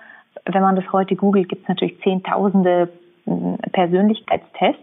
wenn 0.46 0.62
man 0.62 0.76
das 0.76 0.92
heute 0.92 1.16
googelt, 1.16 1.50
gibt 1.50 1.62
es 1.64 1.68
natürlich 1.68 2.02
zehntausende 2.02 2.90
hm, 3.26 3.58
Persönlichkeitstests. 3.72 4.82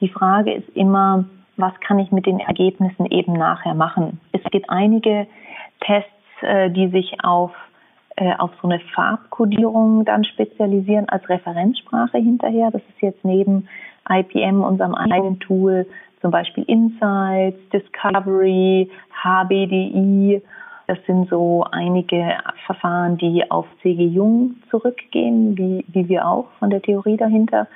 Die 0.00 0.08
Frage 0.08 0.52
ist 0.52 0.68
immer, 0.70 1.24
was 1.56 1.72
kann 1.80 1.98
ich 1.98 2.10
mit 2.10 2.26
den 2.26 2.40
Ergebnissen 2.40 3.06
eben 3.06 3.32
nachher 3.32 3.74
machen? 3.74 4.20
Es 4.32 4.42
gibt 4.50 4.68
einige 4.68 5.26
Tests, 5.80 6.10
äh, 6.42 6.70
die 6.70 6.88
sich 6.88 7.22
auf 7.22 7.52
auf 8.38 8.50
so 8.62 8.68
eine 8.68 8.80
Farbkodierung 8.94 10.04
dann 10.04 10.24
spezialisieren 10.24 11.08
als 11.08 11.28
Referenzsprache 11.28 12.18
hinterher. 12.18 12.70
Das 12.70 12.82
ist 12.82 13.02
jetzt 13.02 13.24
neben 13.24 13.68
IPM, 14.08 14.62
unserem 14.62 14.94
eigenen 14.94 15.38
Tool, 15.40 15.86
zum 16.20 16.30
Beispiel 16.30 16.64
Insights, 16.64 17.58
Discovery, 17.70 18.90
HBDI. 19.22 20.42
Das 20.86 20.98
sind 21.06 21.28
so 21.28 21.66
einige 21.70 22.38
Verfahren, 22.64 23.18
die 23.18 23.50
auf 23.50 23.66
C.G. 23.82 24.06
Jung 24.06 24.56
zurückgehen, 24.70 25.58
wie, 25.58 25.84
wie 25.88 26.08
wir 26.08 26.26
auch 26.26 26.46
von 26.58 26.70
der 26.70 26.80
Theorie 26.80 27.16
dahinter. 27.16 27.66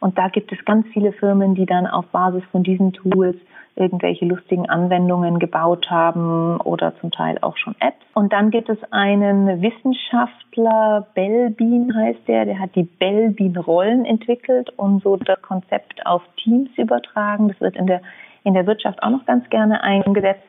Und 0.00 0.16
da 0.16 0.28
gibt 0.28 0.52
es 0.52 0.64
ganz 0.64 0.86
viele 0.92 1.12
Firmen, 1.12 1.54
die 1.54 1.66
dann 1.66 1.86
auf 1.86 2.06
Basis 2.06 2.42
von 2.52 2.62
diesen 2.62 2.92
Tools 2.92 3.36
irgendwelche 3.78 4.24
lustigen 4.24 4.68
Anwendungen 4.68 5.38
gebaut 5.38 5.88
haben 5.88 6.60
oder 6.60 6.96
zum 7.00 7.10
Teil 7.10 7.38
auch 7.42 7.56
schon 7.56 7.76
Apps. 7.80 8.04
Und 8.14 8.32
dann 8.32 8.50
gibt 8.50 8.68
es 8.68 8.78
einen 8.90 9.62
Wissenschaftler, 9.62 11.06
Belbin 11.14 11.94
heißt 11.94 12.26
der, 12.26 12.44
der 12.44 12.58
hat 12.58 12.74
die 12.74 12.82
Belbin-Rollen 12.82 14.04
entwickelt 14.04 14.70
und 14.76 15.02
so 15.02 15.16
das 15.16 15.40
Konzept 15.42 16.04
auf 16.06 16.22
Teams 16.42 16.70
übertragen. 16.76 17.48
Das 17.48 17.60
wird 17.60 17.76
in 17.76 17.86
der, 17.86 18.02
in 18.42 18.54
der 18.54 18.66
Wirtschaft 18.66 19.02
auch 19.02 19.10
noch 19.10 19.26
ganz 19.26 19.48
gerne 19.48 19.82
eingesetzt. 19.82 20.42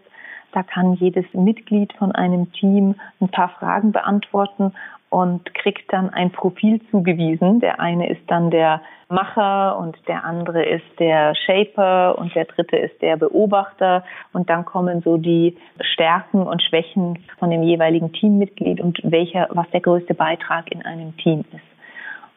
Da 0.52 0.64
kann 0.64 0.94
jedes 0.94 1.26
Mitglied 1.34 1.94
von 1.94 2.12
einem 2.12 2.52
Team 2.54 2.96
ein 3.22 3.30
paar 3.30 3.50
Fragen 3.50 3.92
beantworten 3.92 4.74
und 5.10 5.54
kriegt 5.56 5.92
dann 5.92 6.10
ein 6.10 6.32
Profil 6.32 6.82
zugewiesen. 6.92 7.60
Der 7.60 7.80
eine 7.80 8.10
ist 8.10 8.22
dann 8.28 8.52
der 8.52 8.82
Macher 9.10 9.78
und 9.80 9.98
der 10.08 10.24
andere 10.24 10.64
ist 10.64 10.86
der 11.00 11.34
Shaper 11.36 12.18
und 12.20 12.36
der 12.36 12.46
dritte 12.46 12.78
ist 12.78 13.02
der 13.02 13.18
Beobachter 13.18 14.04
und 14.34 14.50
dann 14.50 14.66
kommen 14.66 15.02
so 15.02 15.18
die 15.18 15.58
Stärken 15.82 16.44
und 16.44 16.62
Schwächen 16.62 17.20
von 17.40 17.50
dem 17.50 17.64
jeweiligen 17.64 18.14
Teammitglied 18.14 18.80
und 18.80 19.00
welcher, 19.04 19.48
was 19.50 19.70
der 19.72 19.82
größte 19.82 20.14
Beitrag 20.14 20.72
in 20.72 20.84
einem 20.84 21.18
Team 21.18 21.44
ist. 21.52 21.70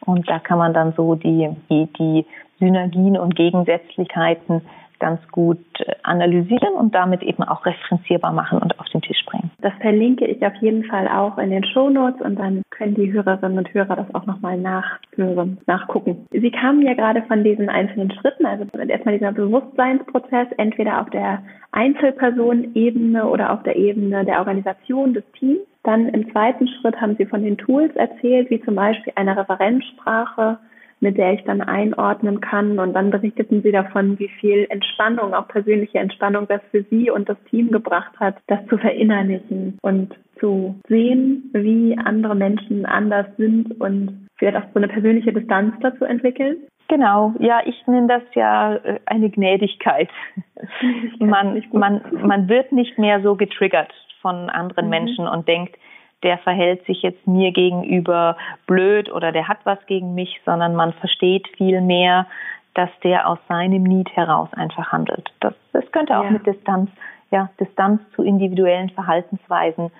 Und 0.00 0.28
da 0.28 0.38
kann 0.38 0.58
man 0.58 0.72
dann 0.72 0.94
so 0.96 1.14
die, 1.14 1.54
die, 1.70 2.26
Synergien 2.58 3.18
und 3.18 3.34
Gegensätzlichkeiten 3.34 4.62
ganz 5.02 5.20
gut 5.32 5.58
analysieren 6.04 6.74
und 6.78 6.94
damit 6.94 7.24
eben 7.24 7.42
auch 7.42 7.66
referenzierbar 7.66 8.32
machen 8.32 8.58
und 8.58 8.78
auf 8.78 8.86
den 8.90 9.02
Tisch 9.02 9.18
bringen. 9.26 9.50
Das 9.60 9.72
verlinke 9.80 10.24
ich 10.26 10.46
auf 10.46 10.54
jeden 10.60 10.84
Fall 10.84 11.08
auch 11.08 11.38
in 11.38 11.50
den 11.50 11.64
Show 11.64 11.90
Notes 11.90 12.20
und 12.20 12.38
dann 12.38 12.62
können 12.70 12.94
die 12.94 13.12
Hörerinnen 13.12 13.58
und 13.58 13.74
Hörer 13.74 13.96
das 13.96 14.14
auch 14.14 14.26
nochmal 14.26 14.56
nachhören, 14.58 15.58
nachgucken. 15.66 16.28
Sie 16.30 16.50
kamen 16.52 16.82
ja 16.82 16.94
gerade 16.94 17.22
von 17.22 17.42
diesen 17.42 17.68
einzelnen 17.68 18.12
Schritten, 18.12 18.46
also 18.46 18.64
erstmal 18.88 19.18
dieser 19.18 19.32
Bewusstseinsprozess, 19.32 20.48
entweder 20.56 21.00
auf 21.00 21.10
der 21.10 21.42
Einzelpersonenebene 21.72 23.26
oder 23.26 23.52
auf 23.52 23.64
der 23.64 23.74
Ebene 23.74 24.24
der 24.24 24.38
Organisation 24.38 25.14
des 25.14 25.24
Teams. 25.32 25.60
Dann 25.82 26.08
im 26.10 26.30
zweiten 26.30 26.68
Schritt 26.68 27.00
haben 27.00 27.16
Sie 27.16 27.26
von 27.26 27.42
den 27.42 27.58
Tools 27.58 27.94
erzählt, 27.96 28.50
wie 28.50 28.62
zum 28.62 28.76
Beispiel 28.76 29.12
eine 29.16 29.36
Referenzsprache, 29.36 30.58
mit 31.02 31.18
der 31.18 31.34
ich 31.34 31.44
dann 31.44 31.60
einordnen 31.60 32.40
kann. 32.40 32.78
Und 32.78 32.94
dann 32.94 33.10
berichteten 33.10 33.62
sie 33.62 33.72
davon, 33.72 34.18
wie 34.18 34.28
viel 34.40 34.66
Entspannung, 34.70 35.34
auch 35.34 35.48
persönliche 35.48 35.98
Entspannung, 35.98 36.46
das 36.48 36.60
für 36.70 36.84
sie 36.84 37.10
und 37.10 37.28
das 37.28 37.36
Team 37.50 37.70
gebracht 37.70 38.12
hat, 38.20 38.36
das 38.46 38.64
zu 38.68 38.78
verinnerlichen 38.78 39.78
und 39.82 40.14
zu 40.38 40.76
sehen, 40.88 41.50
wie 41.52 41.96
andere 41.98 42.34
Menschen 42.34 42.86
anders 42.86 43.26
sind 43.36 43.80
und 43.80 44.28
vielleicht 44.36 44.56
auch 44.56 44.68
so 44.72 44.78
eine 44.78 44.88
persönliche 44.88 45.32
Distanz 45.32 45.74
dazu 45.80 46.04
entwickeln. 46.04 46.56
Genau, 46.88 47.34
ja, 47.38 47.60
ich 47.64 47.86
nenne 47.86 48.08
das 48.08 48.22
ja 48.34 48.76
äh, 48.76 49.00
eine 49.06 49.30
Gnädigkeit. 49.30 50.10
Man, 51.18 51.62
man, 51.72 52.02
man 52.12 52.48
wird 52.48 52.72
nicht 52.72 52.98
mehr 52.98 53.22
so 53.22 53.36
getriggert 53.36 53.92
von 54.20 54.50
anderen 54.50 54.86
mhm. 54.86 54.90
Menschen 54.90 55.26
und 55.26 55.48
denkt, 55.48 55.76
der 56.22 56.38
verhält 56.38 56.84
sich 56.86 57.02
jetzt 57.02 57.26
mir 57.26 57.52
gegenüber 57.52 58.36
blöd 58.66 59.12
oder 59.12 59.32
der 59.32 59.48
hat 59.48 59.58
was 59.64 59.84
gegen 59.86 60.14
mich, 60.14 60.40
sondern 60.44 60.74
man 60.74 60.92
versteht 60.94 61.48
viel 61.56 61.80
mehr, 61.80 62.26
dass 62.74 62.90
der 63.02 63.28
aus 63.28 63.38
seinem 63.48 63.82
Need 63.82 64.10
heraus 64.16 64.48
einfach 64.52 64.92
handelt. 64.92 65.32
Das, 65.40 65.54
das 65.72 65.90
könnte 65.92 66.18
auch 66.18 66.24
ja. 66.24 66.30
mit 66.30 66.46
Distanz, 66.46 66.90
ja, 67.30 67.50
Distanz 67.60 68.00
zu 68.14 68.22
individuellen 68.22 68.90
Verhaltensweisen 68.90 69.90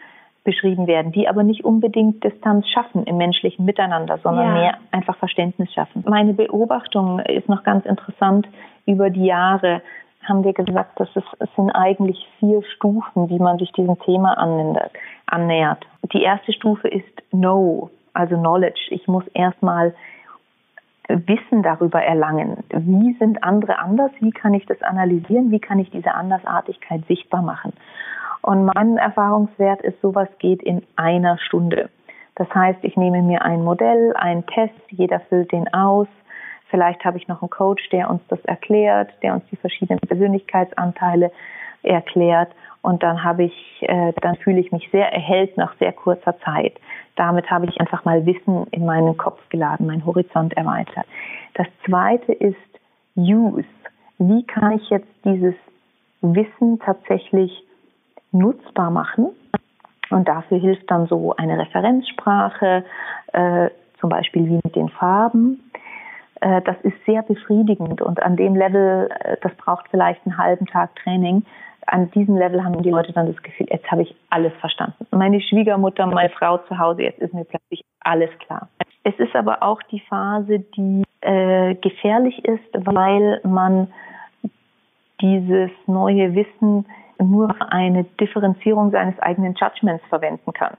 beschrieben 0.45 0.87
werden, 0.87 1.13
die 1.13 1.29
aber 1.29 1.45
nicht 1.45 1.65
unbedingt 1.65 2.25
Distanz 2.25 2.67
schaffen 2.69 3.05
im 3.05 3.17
menschlichen 3.17 3.65
Miteinander, 3.65 4.19
sondern 4.23 4.47
ja. 4.47 4.55
mehr 4.55 4.79
einfach 4.91 5.17
Verständnis 5.17 5.73
schaffen. 5.73 6.05
Meine 6.09 6.35
Beobachtung 6.35 7.21
ist 7.21 7.49
noch 7.49 7.63
ganz 7.63 7.85
interessant 7.87 8.49
über 8.87 9.11
die 9.11 9.27
Jahre 9.27 9.83
haben 10.29 10.45
wir 10.45 10.53
gesagt, 10.53 10.99
dass 11.01 11.09
es, 11.15 11.25
es 11.39 11.49
sind 11.57 11.71
eigentlich 11.71 12.27
vier 12.39 12.63
Stufen, 12.63 13.29
wie 13.29 13.39
man 13.39 13.59
sich 13.59 13.73
diesem 13.73 13.99
Thema 14.01 14.39
annähert. 15.27 15.87
Die 16.13 16.23
erste 16.23 16.53
Stufe 16.53 16.89
ist 16.89 17.31
Know, 17.31 17.91
also 18.15 18.37
Knowledge. 18.37 18.89
Ich 18.91 19.07
muss 19.09 19.27
erstmal 19.35 19.95
Wissen 21.09 21.63
darüber 21.63 22.03
erlangen. 22.03 22.65
Wie 22.71 23.15
sind 23.19 23.43
andere 23.43 23.79
anders? 23.79 24.11
Wie 24.21 24.31
kann 24.31 24.55
ich 24.55 24.67
das 24.67 24.81
analysieren? 24.83 25.51
Wie 25.51 25.61
kann 25.61 25.79
ich 25.79 25.91
diese 25.91 26.15
Andersartigkeit 26.15 27.05
sichtbar 27.07 27.43
machen? 27.43 27.73
Und 28.43 28.65
mein 28.65 28.97
Erfahrungswert 28.97 29.83
ist, 29.83 30.01
sowas 30.01 30.29
geht 30.39 30.63
in 30.63 30.83
einer 30.97 31.39
Stunde. 31.39 31.91
Das 32.37 32.49
heißt, 32.55 32.79
ich 32.83 32.97
nehme 32.97 33.23
mir 33.23 33.43
ein 33.43 33.63
Modell, 33.63 34.15
einen 34.17 34.47
Test, 34.47 34.75
jeder 34.89 35.21
füllt 35.21 35.53
den 35.53 35.73
aus, 35.73 36.09
Vielleicht 36.73 37.05
habe 37.05 37.19
ich 37.19 37.29
noch 37.29 37.43
einen 37.43 37.51
Coach, 37.51 37.87
der 37.91 38.09
uns 38.09 38.23
das 38.29 38.43
erklärt, 38.47 39.11
der 39.23 39.35
uns 39.35 39.45
die 39.53 39.57
verschiedenen 39.57 40.01
Persönlichkeitsanteile 40.01 41.31
erklärt. 41.83 42.51
Und 42.81 43.03
dann 43.03 43.23
habe 43.23 43.45
ich, 43.45 43.83
äh, 43.83 44.15
dann 44.23 44.37
fühle 44.37 44.59
ich 44.59 44.73
mich 44.73 44.89
sehr 44.91 45.13
erhellt 45.13 45.55
nach 45.59 45.75
sehr 45.79 45.93
kurzer 45.93 46.35
Zeit. 46.41 46.73
Damit 47.15 47.51
habe 47.51 47.67
ich 47.67 47.79
einfach 47.79 48.07
mal 48.07 48.25
Wissen 48.25 48.67
in 48.71 48.87
meinen 48.87 49.19
Kopf 49.19 49.39
geladen, 49.51 49.87
meinen 49.87 50.07
Horizont 50.07 50.57
erweitert. 50.57 51.05
Das 51.55 51.67
zweite 51.85 52.33
ist 52.33 52.57
Use. 53.17 53.67
Wie 54.17 54.43
kann 54.47 54.73
ich 54.73 54.89
jetzt 54.89 55.13
dieses 55.27 55.55
Wissen 56.23 56.79
tatsächlich 56.79 57.53
nutzbar 58.31 58.91
machen? 58.91 59.29
Und 60.09 60.27
dafür 60.27 60.59
hilft 60.59 60.91
dann 60.91 61.07
so 61.07 61.37
eine 61.37 61.59
Referenzsprache, 61.59 62.83
äh, 63.35 63.69
zum 64.01 64.09
Beispiel 64.09 64.47
wie 64.47 64.61
mit 64.65 64.75
den 64.75 64.89
Farben. 64.89 65.61
Äh, 66.43 66.61
das 66.63 66.77
ist 66.83 66.97
sehr 67.07 67.23
befriedigend 67.23 68.03
und 68.03 68.21
an 68.23 68.37
dem 68.37 68.57
Level, 68.57 69.09
äh, 69.21 69.37
das 69.43 69.55
braucht 69.55 69.87
vielleicht 69.91 70.27
einen 70.27 70.37
halben 70.37 70.67
Tag 70.67 70.95
Training. 70.97 71.45
An 71.87 72.11
diesem 72.11 72.37
Level 72.37 72.65
haben 72.65 72.83
die 72.83 72.91
Leute 72.91 73.13
dann 73.13 73.33
das 73.33 73.41
Gefühl, 73.43 73.67
jetzt 73.71 73.89
habe 73.91 74.03
ich 74.03 74.15
alles 74.31 74.53
verstanden. 74.61 75.07
Meine 75.13 75.41
Schwiegermutter, 75.41 76.07
meine 76.07 76.31
Frau 76.31 76.59
zu 76.59 76.79
Hause, 76.79 77.03
jetzt 77.03 77.21
ist 77.21 77.33
mir 77.33 77.45
plötzlich 77.45 77.85
alles 78.01 78.31
klar. 78.41 78.69
Es 79.05 79.15
ist 79.19 79.35
aber 79.35 79.63
auch 79.63 79.81
die 79.91 80.01
Phase, 80.01 80.61
die 80.77 81.05
äh, 81.21 81.75
gefährlich 81.77 82.45
ist, 82.45 82.69
weil 82.75 83.41
man 83.45 83.93
dieses 85.21 85.71
neue 85.87 86.35
Wissen 86.35 86.87
nur 87.21 87.55
für 87.55 87.71
eine 87.71 88.05
Differenzierung 88.21 88.91
seines 88.91 89.19
eigenen 89.21 89.55
Judgments 89.55 90.05
verwenden 90.09 90.53
kann. 90.53 90.77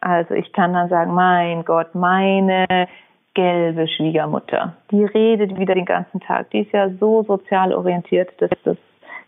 Also 0.00 0.34
ich 0.34 0.52
kann 0.52 0.72
dann 0.72 0.88
sagen, 0.88 1.14
mein 1.14 1.64
Gott, 1.64 1.94
meine 1.94 2.88
gelbe 3.36 3.86
Schwiegermutter. 3.86 4.72
Die 4.90 5.04
redet 5.04 5.58
wieder 5.58 5.74
den 5.74 5.84
ganzen 5.84 6.20
Tag. 6.20 6.50
Die 6.50 6.60
ist 6.60 6.72
ja 6.72 6.88
so 6.98 7.22
sozial 7.22 7.72
orientiert, 7.74 8.30
dass 8.38 8.50
das 8.64 8.78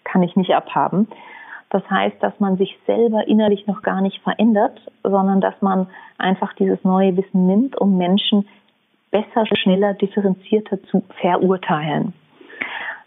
kann 0.03 0.23
ich 0.23 0.35
nicht 0.35 0.51
abhaben. 0.55 1.07
Das 1.71 1.83
heißt, 1.91 2.17
dass 2.23 2.33
man 2.41 2.57
sich 2.57 2.79
selber 2.87 3.29
innerlich 3.29 3.67
noch 3.67 3.83
gar 3.83 4.01
nicht 4.01 4.23
verändert, 4.23 4.81
sondern 5.03 5.43
dass 5.43 5.61
man 5.61 5.87
einfach 6.17 6.55
dieses 6.55 6.83
neue 6.83 7.15
Wissen 7.19 7.47
nimmt, 7.47 7.77
um 7.77 7.99
Menschen 7.99 8.49
besser, 9.11 9.45
schneller, 9.55 9.93
differenzierter 9.93 10.83
zu 10.85 11.05
verurteilen. 11.21 12.15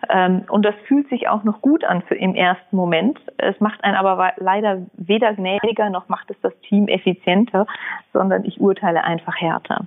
Ähm, 0.09 0.43
und 0.49 0.63
das 0.65 0.75
fühlt 0.87 1.09
sich 1.09 1.27
auch 1.27 1.43
noch 1.43 1.61
gut 1.61 1.83
an 1.83 2.01
für 2.01 2.15
im 2.15 2.35
ersten 2.35 2.75
Moment. 2.75 3.19
Es 3.37 3.59
macht 3.59 3.83
einen 3.83 3.95
aber 3.95 4.33
leider 4.37 4.81
weder 4.93 5.33
gnädiger 5.33 5.89
noch 5.89 6.09
macht 6.09 6.29
es 6.29 6.39
das 6.41 6.53
Team 6.61 6.87
effizienter, 6.87 7.67
sondern 8.13 8.45
ich 8.45 8.59
urteile 8.59 9.03
einfach 9.03 9.35
härter. 9.35 9.85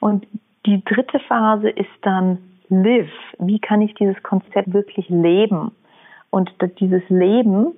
Und 0.00 0.26
die 0.66 0.84
dritte 0.84 1.20
Phase 1.20 1.70
ist 1.70 1.88
dann 2.02 2.38
live. 2.68 3.10
Wie 3.38 3.60
kann 3.60 3.80
ich 3.80 3.94
dieses 3.94 4.20
Konzept 4.22 4.72
wirklich 4.72 5.08
leben? 5.08 5.70
Und 6.30 6.52
dieses 6.80 7.02
Leben, 7.08 7.72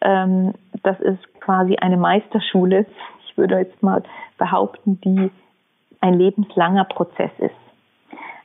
ähm, 0.00 0.54
das 0.82 1.00
ist 1.00 1.40
quasi 1.40 1.76
eine 1.76 1.96
Meisterschule. 1.96 2.86
Ich 3.26 3.38
würde 3.38 3.58
jetzt 3.58 3.82
mal 3.82 4.02
behaupten, 4.38 5.00
die 5.00 5.30
ein 6.00 6.14
lebenslanger 6.14 6.84
Prozess 6.84 7.30
ist. 7.38 7.54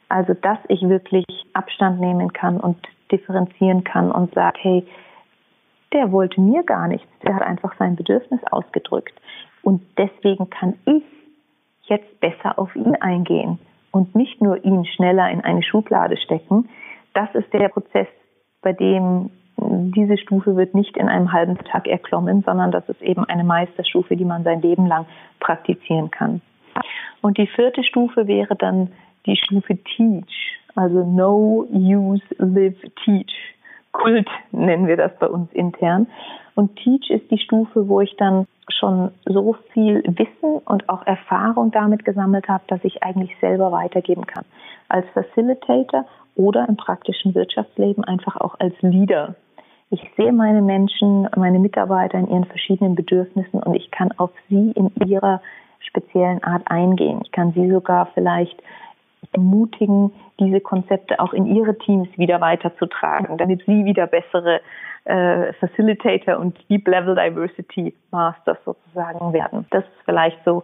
Also, 0.09 0.33
dass 0.33 0.59
ich 0.67 0.81
wirklich 0.81 1.25
Abstand 1.53 1.99
nehmen 1.99 2.31
kann 2.33 2.59
und 2.59 2.77
differenzieren 3.11 3.83
kann 3.83 4.11
und 4.11 4.33
sage, 4.33 4.57
hey, 4.61 4.87
der 5.93 6.11
wollte 6.11 6.41
mir 6.41 6.63
gar 6.63 6.87
nichts, 6.87 7.07
der 7.23 7.35
hat 7.35 7.43
einfach 7.43 7.73
sein 7.77 7.95
Bedürfnis 7.95 8.41
ausgedrückt. 8.51 9.13
Und 9.61 9.81
deswegen 9.97 10.49
kann 10.49 10.75
ich 10.85 11.03
jetzt 11.83 12.19
besser 12.19 12.59
auf 12.59 12.75
ihn 12.75 12.95
eingehen 12.95 13.59
und 13.91 14.15
nicht 14.15 14.41
nur 14.41 14.63
ihn 14.63 14.85
schneller 14.85 15.29
in 15.29 15.41
eine 15.41 15.63
Schublade 15.63 16.17
stecken. 16.17 16.69
Das 17.13 17.33
ist 17.33 17.51
der 17.53 17.69
Prozess, 17.69 18.07
bei 18.61 18.73
dem 18.73 19.29
diese 19.59 20.17
Stufe 20.17 20.55
wird 20.55 20.75
nicht 20.75 20.95
in 20.97 21.09
einem 21.09 21.31
halben 21.31 21.57
Tag 21.57 21.87
erklommen, 21.87 22.43
sondern 22.43 22.71
das 22.71 22.87
ist 22.89 23.01
eben 23.01 23.25
eine 23.25 23.43
Meisterstufe, 23.43 24.15
die 24.15 24.25
man 24.25 24.43
sein 24.43 24.61
Leben 24.61 24.85
lang 24.85 25.07
praktizieren 25.39 26.11
kann. 26.11 26.41
Und 27.21 27.37
die 27.37 27.47
vierte 27.47 27.83
Stufe 27.83 28.27
wäre 28.27 28.55
dann 28.55 28.91
die 29.27 29.37
Stufe 29.37 29.77
Teach, 29.95 30.57
also 30.75 31.03
Know, 31.03 31.67
Use, 31.71 32.23
Live, 32.37 32.79
Teach. 33.03 33.33
Kult 33.91 34.27
nennen 34.51 34.87
wir 34.87 34.97
das 34.97 35.11
bei 35.19 35.27
uns 35.27 35.51
intern. 35.53 36.07
Und 36.55 36.75
Teach 36.77 37.09
ist 37.09 37.29
die 37.29 37.37
Stufe, 37.37 37.87
wo 37.87 38.01
ich 38.01 38.15
dann 38.17 38.47
schon 38.69 39.11
so 39.25 39.55
viel 39.73 40.03
Wissen 40.03 40.59
und 40.65 40.89
auch 40.89 41.05
Erfahrung 41.05 41.71
damit 41.71 42.05
gesammelt 42.05 42.47
habe, 42.47 42.63
dass 42.67 42.83
ich 42.83 43.03
eigentlich 43.03 43.35
selber 43.39 43.71
weitergeben 43.71 44.25
kann. 44.25 44.45
Als 44.89 45.05
Facilitator 45.13 46.05
oder 46.35 46.67
im 46.67 46.77
praktischen 46.77 47.33
Wirtschaftsleben 47.33 48.03
einfach 48.03 48.35
auch 48.37 48.55
als 48.59 48.73
Leader. 48.81 49.35
Ich 49.89 50.01
sehe 50.17 50.33
meine 50.33 50.61
Menschen, 50.61 51.27
meine 51.35 51.59
Mitarbeiter 51.59 52.17
in 52.19 52.27
ihren 52.27 52.45
verschiedenen 52.45 52.95
Bedürfnissen 52.95 53.61
und 53.61 53.73
ich 53.73 53.89
kann 53.91 54.11
auf 54.17 54.31
sie 54.49 54.71
in 54.71 54.91
ihrer 55.05 55.41
speziellen 55.79 56.43
Art 56.43 56.63
eingehen. 56.65 57.21
Ich 57.23 57.31
kann 57.31 57.53
sie 57.53 57.69
sogar 57.69 58.07
vielleicht 58.13 58.61
ermutigen, 59.33 60.11
diese 60.39 60.59
Konzepte 60.61 61.19
auch 61.19 61.33
in 61.33 61.45
ihre 61.45 61.77
Teams 61.77 62.07
wieder 62.17 62.41
weiterzutragen, 62.41 63.37
damit 63.37 63.63
sie 63.65 63.85
wieder 63.85 64.07
bessere 64.07 64.61
äh, 65.05 65.53
Facilitator 65.53 66.37
und 66.37 66.57
Deep 66.69 66.87
Level 66.87 67.15
Diversity 67.15 67.93
Masters 68.11 68.57
sozusagen 68.65 69.33
werden. 69.33 69.65
Das 69.71 69.83
ist 69.83 70.05
vielleicht 70.05 70.37
so 70.43 70.63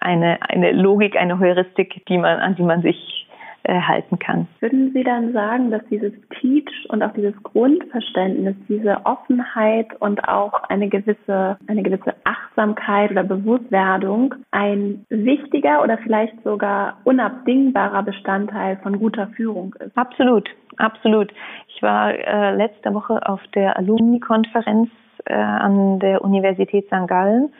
eine, 0.00 0.38
eine 0.48 0.72
Logik, 0.72 1.16
eine 1.16 1.38
Heuristik, 1.38 2.04
die 2.06 2.18
man, 2.18 2.38
an 2.38 2.56
die 2.56 2.62
man 2.62 2.82
sich 2.82 3.28
äh, 3.64 3.80
halten 3.80 4.18
kann. 4.18 4.48
Würden 4.60 4.92
Sie 4.92 5.04
dann 5.04 5.32
sagen, 5.32 5.70
dass 5.70 5.82
dieses 5.90 6.12
Teach 6.40 6.68
und 6.88 7.02
auch 7.02 7.12
dieses 7.12 7.34
Grundverständnis, 7.42 8.56
diese 8.68 9.04
Offenheit 9.04 9.88
und 10.00 10.28
auch 10.28 10.64
eine 10.64 10.88
gewisse, 10.88 11.56
eine 11.66 11.82
gewisse 11.82 12.14
Achtsamkeit 12.24 13.10
oder 13.12 13.22
Bewusstwerdung 13.22 14.34
ein 14.50 15.04
wichtiger 15.08 15.82
oder 15.82 15.98
vielleicht 15.98 16.42
sogar 16.42 16.98
unabdingbarer 17.04 18.02
Bestandteil 18.02 18.78
von 18.82 18.98
guter 18.98 19.28
Führung 19.28 19.74
ist? 19.78 19.96
Absolut, 19.96 20.48
absolut. 20.78 21.32
Ich 21.68 21.82
war 21.82 22.12
äh, 22.12 22.56
letzte 22.56 22.92
Woche 22.94 23.20
auf 23.28 23.40
der 23.54 23.76
Alumni-Konferenz 23.76 24.90
äh, 25.24 25.34
an 25.34 26.00
der 26.00 26.22
Universität 26.24 26.86
St. 26.86 27.06
Gallen 27.06 27.52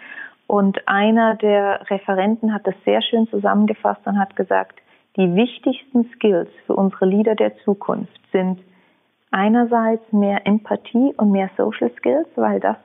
und 0.48 0.86
einer 0.86 1.36
der 1.36 1.88
Referenten 1.88 2.52
hat 2.52 2.66
das 2.66 2.74
sehr 2.84 3.00
schön 3.02 3.26
zusammengefasst 3.28 4.06
und 4.06 4.18
hat 4.18 4.36
gesagt, 4.36 4.81
die 5.16 5.34
wichtigsten 5.34 6.10
Skills 6.14 6.48
für 6.66 6.74
unsere 6.74 7.06
Leader 7.06 7.34
der 7.34 7.56
Zukunft 7.58 8.20
sind 8.32 8.60
einerseits 9.30 10.12
mehr 10.12 10.46
Empathie 10.46 11.12
und 11.16 11.32
mehr 11.32 11.50
Social 11.56 11.90
Skills, 11.98 12.28
weil 12.36 12.60
das 12.60 12.76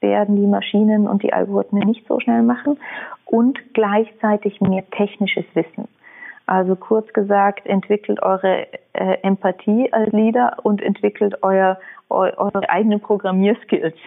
werden 0.00 0.36
die 0.36 0.46
Maschinen 0.46 1.08
und 1.08 1.22
die 1.22 1.32
Algorithmen 1.32 1.86
nicht 1.86 2.06
so 2.06 2.20
schnell 2.20 2.42
machen 2.42 2.78
und 3.24 3.58
gleichzeitig 3.74 4.60
mehr 4.60 4.88
technisches 4.90 5.44
Wissen. 5.54 5.88
Also 6.46 6.76
kurz 6.76 7.12
gesagt, 7.12 7.66
entwickelt 7.66 8.22
eure 8.22 8.66
äh, 8.94 9.18
Empathie 9.22 9.92
als 9.92 10.10
Leader 10.12 10.56
und 10.62 10.80
entwickelt 10.80 11.42
euer, 11.42 11.78
eu, 12.08 12.30
eure 12.36 12.70
eigenen 12.70 13.00
Programmierskills. 13.00 13.96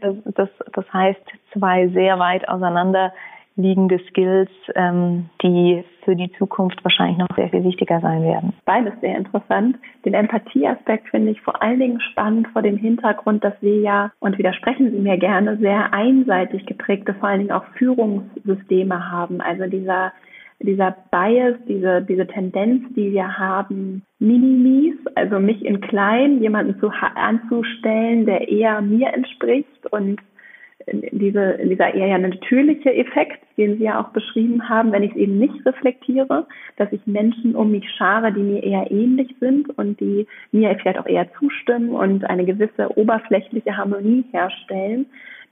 Das, 0.00 0.16
das, 0.24 0.48
das 0.72 0.90
heißt, 0.90 1.20
zwei 1.52 1.88
sehr 1.88 2.18
weit 2.18 2.48
auseinander 2.48 3.12
liegende 3.56 3.98
Skills, 4.08 4.50
ähm, 4.74 5.30
die 5.42 5.82
für 6.04 6.14
die 6.14 6.30
Zukunft 6.38 6.82
wahrscheinlich 6.84 7.18
noch 7.18 7.34
sehr 7.34 7.48
viel 7.48 7.64
wichtiger 7.64 8.00
sein 8.00 8.22
werden. 8.22 8.52
Beides 8.64 8.92
sehr 9.00 9.16
interessant. 9.16 9.76
Den 10.04 10.14
Empathieaspekt 10.14 11.08
finde 11.08 11.32
ich 11.32 11.40
vor 11.40 11.62
allen 11.62 11.80
Dingen 11.80 12.00
spannend 12.00 12.48
vor 12.48 12.62
dem 12.62 12.76
Hintergrund, 12.76 13.42
dass 13.42 13.54
wir 13.60 13.80
ja, 13.80 14.12
und 14.20 14.38
widersprechen 14.38 14.90
Sie 14.92 14.98
mir 14.98 15.18
gerne, 15.18 15.56
sehr 15.56 15.92
einseitig 15.92 16.66
geprägte, 16.66 17.14
vor 17.14 17.28
allen 17.28 17.40
Dingen 17.40 17.52
auch 17.52 17.64
Führungssysteme 17.76 19.10
haben. 19.10 19.40
Also 19.40 19.66
dieser 19.66 20.12
dieser 20.60 20.96
Bias, 21.10 21.56
diese, 21.68 22.02
diese 22.02 22.26
Tendenz, 22.26 22.82
die 22.94 23.12
wir 23.12 23.36
haben, 23.36 24.02
Minimis, 24.18 24.96
also 25.14 25.38
mich 25.38 25.62
in 25.64 25.80
klein, 25.80 26.40
jemanden 26.40 26.80
zu, 26.80 26.90
anzustellen, 27.14 28.24
der 28.24 28.48
eher 28.48 28.80
mir 28.80 29.12
entspricht 29.12 29.92
und 29.92 30.18
diese, 30.92 31.58
dieser 31.64 31.94
eher 31.94 32.06
ja 32.06 32.18
natürliche 32.18 32.94
Effekt, 32.94 33.42
den 33.56 33.78
Sie 33.78 33.84
ja 33.84 34.00
auch 34.00 34.10
beschrieben 34.10 34.68
haben, 34.68 34.92
wenn 34.92 35.02
ich 35.02 35.10
es 35.12 35.16
eben 35.16 35.38
nicht 35.38 35.66
reflektiere, 35.66 36.46
dass 36.76 36.92
ich 36.92 37.06
Menschen 37.06 37.56
um 37.56 37.72
mich 37.72 37.88
schare, 37.96 38.32
die 38.32 38.42
mir 38.42 38.62
eher 38.62 38.90
ähnlich 38.90 39.34
sind 39.40 39.76
und 39.78 39.98
die 39.98 40.26
mir 40.52 40.76
vielleicht 40.80 40.98
auch 40.98 41.06
eher 41.06 41.32
zustimmen 41.34 41.90
und 41.90 42.24
eine 42.24 42.44
gewisse 42.44 42.96
oberflächliche 42.96 43.76
Harmonie 43.76 44.24
herstellen, 44.30 45.06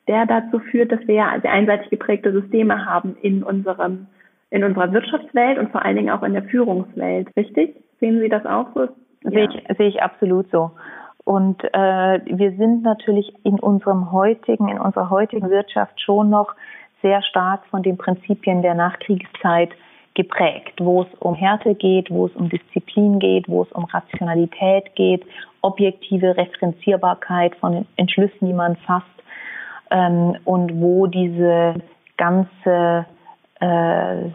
der 0.06 0.26
dazu 0.26 0.58
führt, 0.58 0.92
dass 0.92 1.06
wir 1.06 1.14
ja 1.14 1.38
sehr 1.40 1.52
einseitig 1.52 1.90
geprägte 1.90 2.32
Systeme 2.32 2.84
haben 2.86 3.16
in 3.22 3.42
unserem, 3.42 4.06
in 4.50 4.62
unserer 4.62 4.92
Wirtschaftswelt 4.92 5.58
und 5.58 5.72
vor 5.72 5.84
allen 5.84 5.96
Dingen 5.96 6.10
auch 6.10 6.22
in 6.22 6.34
der 6.34 6.44
Führungswelt. 6.44 7.28
Richtig? 7.36 7.76
Sehen 8.00 8.20
Sie 8.20 8.28
das 8.28 8.44
auch 8.46 8.68
so? 8.74 8.88
Ja. 9.22 9.30
Sehe, 9.30 9.48
ich, 9.48 9.76
sehe 9.76 9.88
ich 9.88 10.02
absolut 10.02 10.50
so. 10.50 10.70
Und 11.24 11.64
äh, 11.64 12.20
wir 12.26 12.52
sind 12.56 12.82
natürlich 12.82 13.32
in 13.44 13.58
unserem 13.58 14.12
heutigen, 14.12 14.68
in 14.68 14.78
unserer 14.78 15.08
heutigen 15.08 15.48
Wirtschaft 15.48 16.00
schon 16.00 16.30
noch 16.30 16.54
sehr 17.02 17.22
stark 17.22 17.64
von 17.66 17.82
den 17.82 17.96
Prinzipien 17.96 18.62
der 18.62 18.74
Nachkriegszeit 18.74 19.70
geprägt, 20.14 20.80
wo 20.80 21.02
es 21.02 21.08
um 21.20 21.34
Härte 21.34 21.74
geht, 21.74 22.10
wo 22.10 22.26
es 22.26 22.32
um 22.36 22.48
Disziplin 22.48 23.18
geht, 23.18 23.48
wo 23.48 23.62
es 23.62 23.72
um 23.72 23.84
Rationalität 23.84 24.94
geht, 24.94 25.24
objektive 25.60 26.36
Referenzierbarkeit 26.36 27.54
von 27.56 27.86
Entschlüssen, 27.96 28.46
die 28.46 28.52
man 28.52 28.76
fasst 28.76 29.06
ähm, 29.90 30.36
und 30.44 30.80
wo 30.80 31.06
diese 31.06 31.74
ganze 32.16 33.06
äh, 33.60 34.30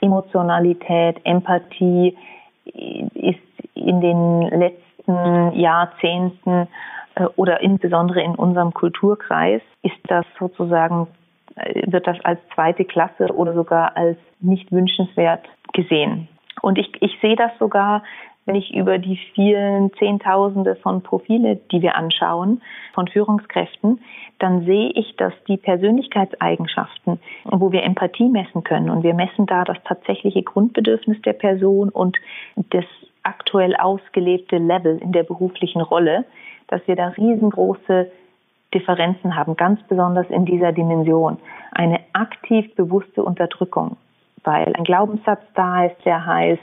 Emotionalität, 0.00 1.20
Empathie 1.24 2.16
ist 2.64 3.38
in 3.74 4.00
den 4.00 4.42
letzten 4.42 4.89
letzten 5.00 5.58
Jahrzehnten 5.58 6.68
äh, 7.14 7.24
oder 7.36 7.60
insbesondere 7.60 8.22
in 8.22 8.34
unserem 8.34 8.72
Kulturkreis 8.72 9.62
ist 9.82 9.98
das 10.08 10.26
sozusagen, 10.38 11.08
äh, 11.56 11.90
wird 11.90 12.06
das 12.06 12.18
als 12.24 12.40
zweite 12.54 12.84
Klasse 12.84 13.34
oder 13.34 13.54
sogar 13.54 13.96
als 13.96 14.18
nicht 14.40 14.70
wünschenswert 14.72 15.46
gesehen. 15.72 16.28
Und 16.62 16.78
ich, 16.78 16.90
ich 17.00 17.18
sehe 17.20 17.36
das 17.36 17.52
sogar, 17.58 18.02
wenn 18.46 18.54
ich 18.54 18.74
über 18.74 18.98
die 18.98 19.18
vielen 19.34 19.92
Zehntausende 19.94 20.74
von 20.76 21.02
Profile, 21.02 21.56
die 21.70 21.82
wir 21.82 21.94
anschauen, 21.94 22.62
von 22.94 23.06
Führungskräften, 23.06 24.00
dann 24.38 24.64
sehe 24.64 24.90
ich, 24.90 25.14
dass 25.16 25.32
die 25.46 25.58
Persönlichkeitseigenschaften, 25.58 27.20
wo 27.44 27.70
wir 27.70 27.82
Empathie 27.82 28.28
messen 28.28 28.64
können, 28.64 28.90
und 28.90 29.02
wir 29.02 29.14
messen 29.14 29.46
da 29.46 29.64
das 29.64 29.76
tatsächliche 29.84 30.42
Grundbedürfnis 30.42 31.20
der 31.22 31.34
Person 31.34 31.90
und 31.90 32.16
das 32.70 32.84
aktuell 33.22 33.76
ausgelebte 33.76 34.58
Level 34.58 34.98
in 34.98 35.12
der 35.12 35.22
beruflichen 35.22 35.80
Rolle, 35.80 36.24
dass 36.68 36.80
wir 36.86 36.96
da 36.96 37.08
riesengroße 37.08 38.10
Differenzen 38.72 39.34
haben, 39.36 39.56
ganz 39.56 39.82
besonders 39.88 40.28
in 40.30 40.44
dieser 40.44 40.72
Dimension. 40.72 41.38
Eine 41.72 42.00
aktiv 42.12 42.74
bewusste 42.76 43.22
Unterdrückung, 43.22 43.96
weil 44.44 44.72
ein 44.76 44.84
Glaubenssatz 44.84 45.42
da 45.54 45.86
ist, 45.86 45.96
der 46.04 46.24
heißt, 46.24 46.62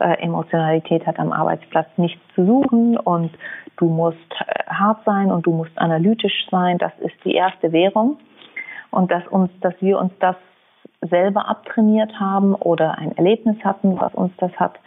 äh, 0.00 0.22
Emotionalität 0.22 1.06
hat 1.06 1.18
am 1.18 1.32
Arbeitsplatz 1.32 1.88
nichts 1.96 2.20
zu 2.34 2.44
suchen 2.44 2.96
und 2.96 3.30
du 3.76 3.86
musst 3.86 4.18
äh, 4.40 4.64
hart 4.66 5.04
sein 5.04 5.30
und 5.30 5.46
du 5.46 5.52
musst 5.52 5.76
analytisch 5.78 6.46
sein. 6.50 6.78
Das 6.78 6.92
ist 6.98 7.14
die 7.24 7.34
erste 7.34 7.72
Währung. 7.72 8.18
Und 8.90 9.10
dass 9.10 9.26
uns, 9.28 9.50
dass 9.60 9.74
wir 9.80 9.98
uns 9.98 10.12
das 10.20 10.36
selber 11.00 11.48
abtrainiert 11.48 12.18
haben 12.18 12.54
oder 12.54 12.96
ein 12.98 13.16
Erlebnis 13.16 13.56
hatten, 13.64 14.00
was 14.00 14.14
uns 14.14 14.32
das 14.38 14.52
hat 14.52 14.78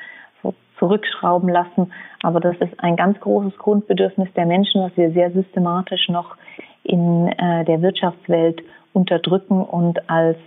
zurückschrauben 0.79 1.49
lassen. 1.49 1.91
Aber 2.23 2.39
das 2.39 2.55
ist 2.57 2.73
ein 2.79 2.95
ganz 2.95 3.19
großes 3.19 3.57
Grundbedürfnis 3.57 4.29
der 4.35 4.45
Menschen, 4.45 4.81
was 4.81 4.95
wir 4.95 5.11
sehr 5.11 5.31
systematisch 5.31 6.09
noch 6.09 6.35
in 6.83 7.27
äh, 7.27 7.65
der 7.65 7.81
Wirtschaftswelt 7.81 8.61
unterdrücken 8.93 9.61
und 9.61 10.09
als 10.09 10.37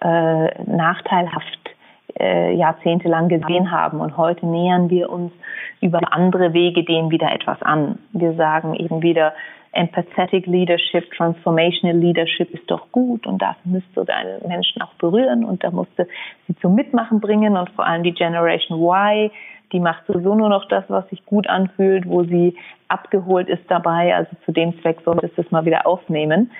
äh, 0.00 0.62
nachteilhaft 0.64 1.70
äh, 2.18 2.54
jahrzehntelang 2.54 3.28
gesehen 3.28 3.70
haben. 3.70 4.00
Und 4.00 4.16
heute 4.16 4.46
nähern 4.46 4.90
wir 4.90 5.10
uns 5.10 5.32
über 5.80 6.00
andere 6.12 6.52
Wege 6.52 6.84
denen 6.84 7.10
wieder 7.10 7.32
etwas 7.32 7.60
an. 7.62 7.98
Wir 8.12 8.34
sagen 8.34 8.74
eben 8.74 9.02
wieder, 9.02 9.34
Empathetic 9.76 10.46
Leadership, 10.46 11.10
Transformational 11.12 11.96
Leadership 11.96 12.50
ist 12.52 12.70
doch 12.70 12.90
gut 12.92 13.26
und 13.26 13.40
das 13.40 13.56
müsste 13.64 14.04
deine 14.04 14.40
Menschen 14.46 14.82
auch 14.82 14.94
berühren 14.94 15.44
und 15.44 15.62
da 15.62 15.70
musste 15.70 16.08
sie 16.46 16.56
zum 16.56 16.74
Mitmachen 16.74 17.20
bringen 17.20 17.56
und 17.56 17.70
vor 17.70 17.86
allem 17.86 18.02
die 18.02 18.12
Generation 18.12 18.80
Y 18.80 19.30
die 19.72 19.80
macht 19.80 20.06
sowieso 20.06 20.34
nur 20.34 20.48
noch 20.48 20.66
das, 20.68 20.84
was 20.88 21.08
sich 21.08 21.24
gut 21.26 21.48
anfühlt, 21.48 22.08
wo 22.08 22.24
sie 22.24 22.56
abgeholt 22.88 23.48
ist 23.48 23.64
dabei. 23.68 24.14
Also 24.14 24.30
zu 24.44 24.52
dem 24.52 24.80
Zweck 24.80 24.98
sollte 25.04 25.26
es 25.26 25.34
das 25.34 25.50
mal 25.50 25.64
wieder 25.64 25.86
aufnehmen. 25.86 26.50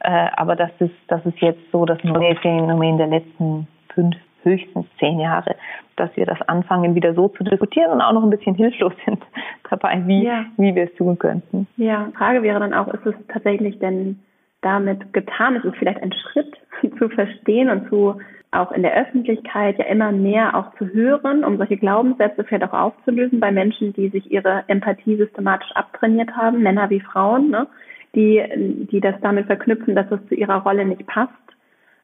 Äh, 0.00 0.28
aber 0.36 0.56
das 0.56 0.70
ist, 0.78 0.94
das 1.08 1.24
ist 1.26 1.38
jetzt 1.40 1.60
so 1.72 1.84
das 1.84 2.02
neue 2.04 2.36
Phänomen 2.36 2.98
der 2.98 3.08
letzten 3.08 3.66
fünf, 3.94 4.16
höchstens 4.42 4.86
zehn 4.98 5.20
Jahre, 5.20 5.54
dass 5.96 6.14
wir 6.16 6.26
das 6.26 6.40
anfangen, 6.42 6.94
wieder 6.94 7.14
so 7.14 7.28
zu 7.28 7.44
diskutieren 7.44 7.92
und 7.92 8.00
auch 8.00 8.12
noch 8.12 8.22
ein 8.22 8.30
bisschen 8.30 8.54
hilflos 8.54 8.92
sind 9.04 9.22
dabei, 9.68 10.02
wie, 10.06 10.24
ja. 10.24 10.44
wie 10.56 10.74
wir 10.74 10.84
es 10.84 10.94
tun 10.94 11.18
könnten. 11.18 11.66
Ja, 11.76 12.08
Frage 12.16 12.42
wäre 12.42 12.60
dann 12.60 12.74
auch, 12.74 12.88
ist 12.88 13.06
es 13.06 13.14
tatsächlich 13.28 13.78
denn 13.78 14.20
damit 14.60 15.12
getan? 15.12 15.56
Ist 15.56 15.64
es 15.64 15.74
vielleicht 15.78 16.02
ein 16.02 16.12
Schritt 16.12 16.56
zu 16.98 17.08
verstehen 17.08 17.70
und 17.70 17.88
zu 17.88 18.16
auch 18.52 18.70
in 18.72 18.82
der 18.82 18.94
Öffentlichkeit 18.94 19.78
ja 19.78 19.86
immer 19.86 20.12
mehr 20.12 20.54
auch 20.54 20.74
zu 20.76 20.86
hören, 20.92 21.42
um 21.42 21.56
solche 21.56 21.78
Glaubenssätze 21.78 22.44
vielleicht 22.44 22.64
auch 22.64 22.74
aufzulösen 22.74 23.40
bei 23.40 23.50
Menschen, 23.50 23.94
die 23.94 24.10
sich 24.10 24.30
ihre 24.30 24.64
Empathie 24.66 25.16
systematisch 25.16 25.72
abtrainiert 25.72 26.36
haben, 26.36 26.62
Männer 26.62 26.90
wie 26.90 27.00
Frauen, 27.00 27.48
ne? 27.48 27.66
die, 28.14 28.42
die 28.90 29.00
das 29.00 29.14
damit 29.22 29.46
verknüpfen, 29.46 29.94
dass 29.94 30.10
es 30.10 30.20
zu 30.28 30.34
ihrer 30.34 30.62
Rolle 30.62 30.84
nicht 30.84 31.06
passt, 31.06 31.32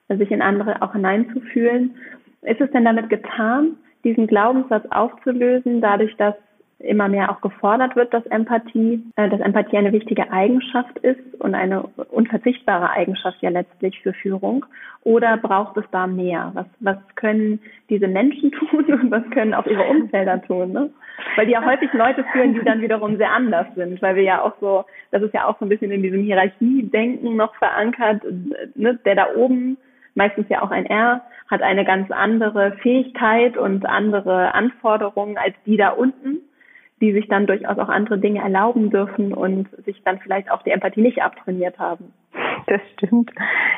sich 0.09 0.30
in 0.30 0.41
andere 0.41 0.80
auch 0.80 0.93
hineinzufühlen. 0.93 1.97
Ist 2.43 2.61
es 2.61 2.70
denn 2.70 2.84
damit 2.84 3.11
getan, 3.11 3.76
diesen 4.05 4.26
Glaubenssatz 4.26 4.84
aufzulösen, 4.91 5.80
dadurch, 5.80 6.16
dass 6.16 6.34
immer 6.80 7.09
mehr 7.09 7.30
auch 7.30 7.41
gefordert 7.41 7.97
wird, 7.97 8.14
dass 8.14 8.24
Empathie, 8.26 9.03
äh, 9.16 9.28
dass 9.28 9.41
Empathie 9.41 9.78
eine 9.78 9.93
wichtige 9.93 10.30
Eigenschaft 10.30 10.97
ist 10.99 11.41
und 11.41 11.55
eine 11.55 11.82
unverzichtbare 11.82 12.91
Eigenschaft 12.91 13.39
ja 13.41 13.51
letztlich 13.51 14.01
für 14.01 14.12
Führung? 14.12 14.64
Oder 15.03 15.36
braucht 15.39 15.76
es 15.76 15.84
da 15.91 16.07
mehr? 16.07 16.53
Was, 16.55 16.66
was 16.80 16.97
können 17.16 17.61
diese 17.91 18.07
Menschen 18.07 18.53
tun 18.70 18.84
und 18.84 19.11
was 19.11 19.28
können 19.30 19.55
auch 19.55 19.66
ihre 19.66 19.84
Umfelder 19.84 20.41
tun? 20.43 20.72
Ne? 20.72 20.91
Weil 21.36 21.47
die 21.47 21.53
ja 21.53 21.64
häufig 21.64 21.93
Leute 21.93 22.24
führen, 22.32 22.55
die 22.55 22.64
dann 22.64 22.80
wiederum 22.80 23.16
sehr 23.16 23.32
anders 23.32 23.66
sind, 23.74 24.01
weil 24.01 24.14
wir 24.14 24.22
ja 24.22 24.43
auch 24.43 24.55
so, 24.61 24.84
das 25.11 25.22
ist 25.22 25.34
ja 25.34 25.47
auch 25.47 25.59
so 25.59 25.64
ein 25.64 25.68
bisschen 25.68 25.91
in 25.91 26.03
diesem 26.03 26.22
Hierarchiedenken 26.22 27.34
noch 27.34 27.55
verankert, 27.57 28.22
ne? 28.76 28.99
der 29.05 29.16
da 29.16 29.34
oben 29.34 29.78
meistens 30.14 30.47
ja 30.49 30.62
auch 30.62 30.70
ein 30.70 30.86
R, 30.86 31.22
hat 31.51 31.62
eine 31.62 31.84
ganz 31.84 32.11
andere 32.11 32.72
Fähigkeit 32.82 33.57
und 33.57 33.86
andere 33.86 34.55
Anforderungen 34.55 35.38
als 35.38 35.55
die 35.66 35.76
da 35.76 35.90
unten 35.90 36.42
die 37.01 37.12
sich 37.12 37.28
dann 37.28 37.46
durchaus 37.46 37.78
auch 37.78 37.88
andere 37.88 38.18
Dinge 38.18 38.40
erlauben 38.40 38.90
dürfen 38.90 39.32
und 39.32 39.68
sich 39.84 40.03
dann 40.05 40.18
vielleicht 40.18 40.51
auch 40.51 40.62
die 40.62 40.70
Empathie 40.70 41.03
nicht 41.03 41.22
abtrainiert 41.22 41.78
haben. 41.78 42.12
Das 42.66 42.80
stimmt. 42.94 43.30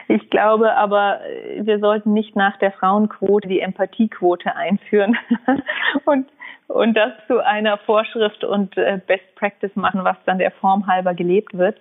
Ich 0.08 0.30
glaube 0.30 0.74
aber, 0.74 1.20
wir 1.58 1.78
sollten 1.78 2.12
nicht 2.12 2.34
nach 2.34 2.56
der 2.58 2.72
Frauenquote 2.72 3.48
die 3.48 3.60
Empathiequote 3.60 4.56
einführen 4.56 5.16
und, 6.04 6.26
und 6.68 6.94
das 6.94 7.12
zu 7.26 7.44
einer 7.44 7.78
Vorschrift 7.78 8.42
und 8.42 8.76
äh, 8.76 9.00
Best 9.06 9.34
Practice 9.36 9.74
machen, 9.76 10.02
was 10.02 10.16
dann 10.24 10.38
der 10.38 10.50
Form 10.50 10.86
halber 10.86 11.14
gelebt 11.14 11.56
wird. 11.56 11.78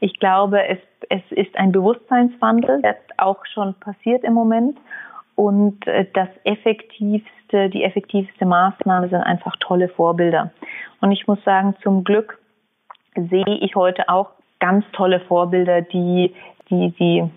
Ich 0.00 0.18
glaube, 0.20 0.62
es, 0.68 0.78
es 1.08 1.22
ist 1.30 1.56
ein 1.56 1.72
Bewusstseinswandel, 1.72 2.82
der 2.82 2.96
auch 3.16 3.44
schon 3.46 3.74
passiert 3.80 4.22
im 4.22 4.34
Moment. 4.34 4.78
Und 5.42 5.84
äh, 5.88 6.06
das 6.14 6.28
effektivste, 6.44 7.68
die 7.68 7.82
effektivste 7.82 8.46
Maßnahme 8.46 9.08
sind 9.08 9.22
einfach 9.22 9.56
tolle 9.58 9.88
Vorbilder. 9.88 10.52
Und 11.00 11.10
ich 11.10 11.26
muss 11.26 11.42
sagen, 11.42 11.74
zum 11.82 12.04
Glück 12.04 12.38
sehe 13.16 13.58
ich 13.60 13.74
heute 13.74 14.08
auch 14.08 14.30
ganz 14.60 14.84
tolle 14.92 15.18
Vorbilder, 15.18 15.82
die, 15.82 16.32
die, 16.70 16.90
die 16.92 17.28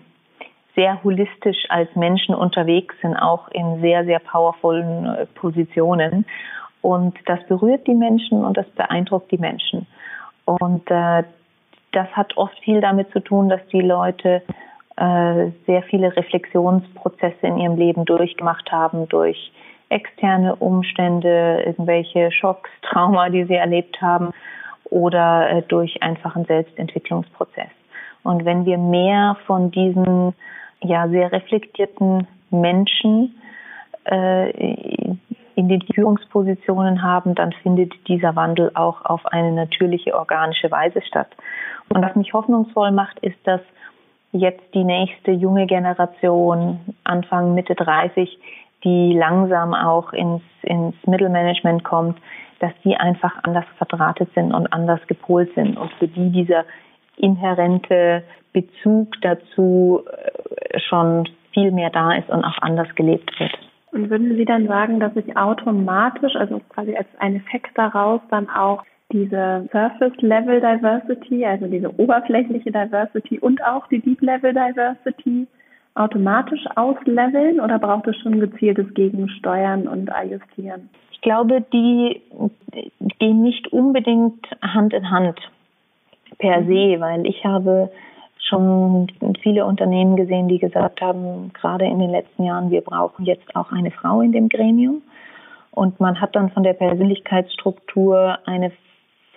sehr 0.76 1.02
holistisch 1.02 1.66
als 1.68 1.92
Menschen 1.96 2.32
unterwegs 2.36 2.94
sind, 3.02 3.16
auch 3.16 3.48
in 3.48 3.80
sehr, 3.80 4.04
sehr 4.04 4.20
powervollen 4.20 5.06
äh, 5.06 5.26
Positionen. 5.26 6.26
Und 6.82 7.18
das 7.26 7.44
berührt 7.48 7.88
die 7.88 7.94
Menschen 7.94 8.44
und 8.44 8.56
das 8.56 8.68
beeindruckt 8.76 9.32
die 9.32 9.38
Menschen. 9.38 9.88
Und 10.44 10.88
äh, 10.92 11.24
das 11.90 12.08
hat 12.12 12.36
oft 12.36 12.56
viel 12.60 12.80
damit 12.80 13.10
zu 13.10 13.18
tun, 13.18 13.48
dass 13.48 13.66
die 13.72 13.80
Leute 13.80 14.42
äh, 14.96 15.50
sehr 15.66 15.82
viele 15.84 16.16
Reflexionsprozesse 16.16 17.46
in 17.46 17.58
ihrem 17.58 17.76
Leben 17.76 18.04
durchgemacht 18.04 18.70
haben 18.72 19.08
durch 19.08 19.52
externe 19.88 20.56
Umstände, 20.56 21.62
irgendwelche 21.64 22.32
Schocks, 22.32 22.70
Trauma, 22.82 23.28
die 23.28 23.44
sie 23.44 23.54
erlebt 23.54 24.00
haben 24.00 24.32
oder 24.84 25.50
äh, 25.50 25.62
durch 25.62 26.02
einfach 26.02 26.36
einen 26.36 26.46
Selbstentwicklungsprozess. 26.46 27.70
Und 28.22 28.44
wenn 28.44 28.64
wir 28.64 28.78
mehr 28.78 29.36
von 29.46 29.70
diesen 29.70 30.34
ja 30.82 31.08
sehr 31.08 31.30
reflektierten 31.32 32.26
Menschen 32.50 33.34
äh, 34.04 34.50
in 35.56 35.68
den 35.68 35.82
Führungspositionen 35.94 37.02
haben, 37.02 37.34
dann 37.34 37.52
findet 37.62 37.92
dieser 38.08 38.36
Wandel 38.36 38.70
auch 38.74 39.04
auf 39.04 39.24
eine 39.26 39.52
natürliche 39.52 40.14
organische 40.14 40.70
Weise 40.70 41.02
statt. 41.02 41.28
Und 41.88 42.02
was 42.02 42.14
mich 42.14 42.32
hoffnungsvoll 42.32 42.90
macht, 42.90 43.18
ist, 43.20 43.38
dass 43.44 43.60
jetzt 44.36 44.62
die 44.74 44.84
nächste 44.84 45.32
junge 45.32 45.66
Generation, 45.66 46.80
Anfang, 47.04 47.54
Mitte 47.54 47.74
30, 47.74 48.38
die 48.84 49.14
langsam 49.14 49.74
auch 49.74 50.12
ins, 50.12 50.42
ins 50.62 50.94
Mittelmanagement 51.06 51.84
kommt, 51.84 52.18
dass 52.60 52.72
die 52.84 52.96
einfach 52.96 53.32
anders 53.42 53.64
verdrahtet 53.76 54.30
sind 54.34 54.52
und 54.54 54.72
anders 54.72 55.00
gepolt 55.06 55.50
sind 55.54 55.76
und 55.76 55.92
für 55.94 56.08
die 56.08 56.30
dieser 56.30 56.64
inhärente 57.16 58.22
Bezug 58.52 59.14
dazu 59.22 60.02
äh, 60.06 60.78
schon 60.78 61.28
viel 61.52 61.72
mehr 61.72 61.90
da 61.90 62.12
ist 62.12 62.28
und 62.28 62.44
auch 62.44 62.58
anders 62.60 62.88
gelebt 62.94 63.38
wird. 63.38 63.52
Und 63.92 64.10
würden 64.10 64.36
Sie 64.36 64.44
dann 64.44 64.66
sagen, 64.66 65.00
dass 65.00 65.14
sich 65.14 65.36
automatisch, 65.36 66.36
also 66.36 66.60
quasi 66.68 66.94
als 66.94 67.08
ein 67.18 67.36
Effekt 67.36 67.70
daraus 67.76 68.20
dann 68.30 68.48
auch 68.50 68.82
diese 69.12 69.68
Surface 69.70 70.16
Level 70.20 70.60
Diversity, 70.60 71.44
also 71.44 71.66
diese 71.66 71.96
oberflächliche 71.98 72.72
Diversity 72.72 73.38
und 73.38 73.62
auch 73.64 73.86
die 73.88 74.00
Deep 74.00 74.20
Level 74.20 74.52
Diversity 74.52 75.46
automatisch 75.94 76.64
ausleveln 76.74 77.60
oder 77.60 77.78
braucht 77.78 78.06
es 78.06 78.16
schon 78.18 78.40
gezieltes 78.40 78.92
Gegensteuern 78.94 79.88
und 79.88 80.12
Ajustieren? 80.12 80.90
Ich 81.12 81.20
glaube, 81.22 81.64
die 81.72 82.20
gehen 83.18 83.42
nicht 83.42 83.72
unbedingt 83.72 84.46
Hand 84.60 84.92
in 84.92 85.10
Hand 85.10 85.38
per 86.38 86.60
mhm. 86.60 86.66
se, 86.66 87.00
weil 87.00 87.26
ich 87.26 87.44
habe 87.44 87.90
schon 88.48 89.08
viele 89.42 89.64
Unternehmen 89.64 90.16
gesehen, 90.16 90.48
die 90.48 90.58
gesagt 90.58 91.00
haben, 91.00 91.50
gerade 91.54 91.86
in 91.86 91.98
den 91.98 92.10
letzten 92.10 92.44
Jahren, 92.44 92.70
wir 92.70 92.82
brauchen 92.82 93.24
jetzt 93.24 93.56
auch 93.56 93.72
eine 93.72 93.90
Frau 93.90 94.20
in 94.20 94.32
dem 94.32 94.48
Gremium. 94.48 95.02
Und 95.72 95.98
man 96.00 96.20
hat 96.20 96.36
dann 96.36 96.50
von 96.50 96.62
der 96.62 96.74
Persönlichkeitsstruktur 96.74 98.38
eine 98.46 98.70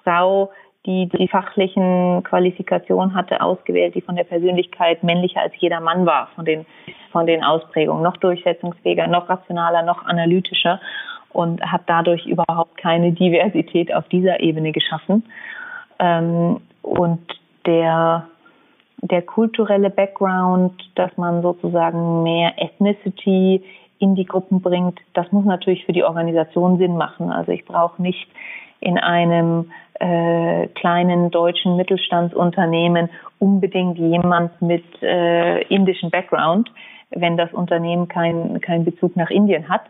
Frau, 0.04 0.52
die 0.86 1.08
die 1.10 1.28
fachlichen 1.28 2.24
Qualifikationen 2.24 3.14
hatte, 3.14 3.41
ausgewählt, 3.41 3.95
die 3.95 4.02
von 4.02 4.16
der 4.16 4.24
Persönlichkeit 4.24 5.04
männlicher 5.04 5.41
als 5.41 5.54
jeder 5.58 5.82
Mann 5.82 6.06
war, 6.06 6.30
von 6.36 6.45
den, 6.45 6.66
von 7.12 7.26
den 7.26 7.43
Ausprägungen, 7.43 8.02
noch 8.02 8.18
durchsetzungsfähiger, 8.18 9.08
noch 9.08 9.30
rationaler, 9.30 9.84
noch 9.84 10.06
analytischer 10.06 10.80
und 11.32 11.62
hat 11.62 11.82
dadurch 11.88 12.26
überhaupt 12.26 12.78
keine 12.78 13.12
Diversität 13.12 13.93
auf 13.93 14.08
dieser 14.08 14.39
Ebene 14.39 14.72
geschaffen. 14.72 15.24
Ähm, 16.00 16.62
und 16.82 17.20
der, 17.66 18.28
der 19.02 19.22
kulturelle 19.22 19.89
Background, 19.89 20.74
dass 20.95 21.16
man 21.18 21.41
sozusagen 21.41 22.24
mehr 22.24 22.54
Ethnicity 22.58 23.64
in 24.00 24.16
die 24.16 24.26
Gruppen 24.26 24.62
bringt, 24.62 24.97
das 25.14 25.32
muss 25.32 25.45
natürlich 25.45 25.86
für 25.86 25.91
die 25.91 26.04
Organisation 26.04 26.78
Sinn 26.78 26.95
machen. 26.95 27.32
Also 27.32 27.52
ich 27.52 27.66
brauche 27.66 28.02
nicht 28.02 28.28
in 28.80 28.97
einem 28.97 29.72
äh, 30.00 30.68
kleinen 30.76 31.30
deutschen 31.32 31.76
Mittelstandsunternehmen 31.76 33.10
unbedingt 33.39 33.97
jemand 33.97 34.62
mit 34.62 34.84
äh, 35.02 35.62
indischem 35.64 36.10
Background, 36.10 36.70
wenn 37.12 37.38
das 37.38 37.52
Unternehmen 37.54 38.08
keinen 38.08 38.62
kein 38.62 38.86
Bezug 38.86 39.16
nach 39.16 39.30
Indien 39.30 39.68
hat. 39.70 39.82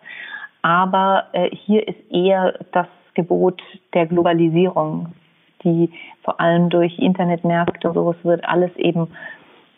Aber 0.62 1.26
äh, 1.34 1.49
hier 1.51 1.88
ist 1.88 1.99
eher 2.12 2.53
das 2.72 2.88
Gebot 3.14 3.62
der 3.93 4.05
Globalisierung, 4.05 5.14
die 5.64 5.91
vor 6.24 6.39
allem 6.39 6.70
durch 6.70 6.97
Internetmärkte 6.99 7.88
und 7.88 7.93
sowas 7.93 8.16
wird 8.24 8.43
alles 8.45 8.76
eben, 8.78 9.07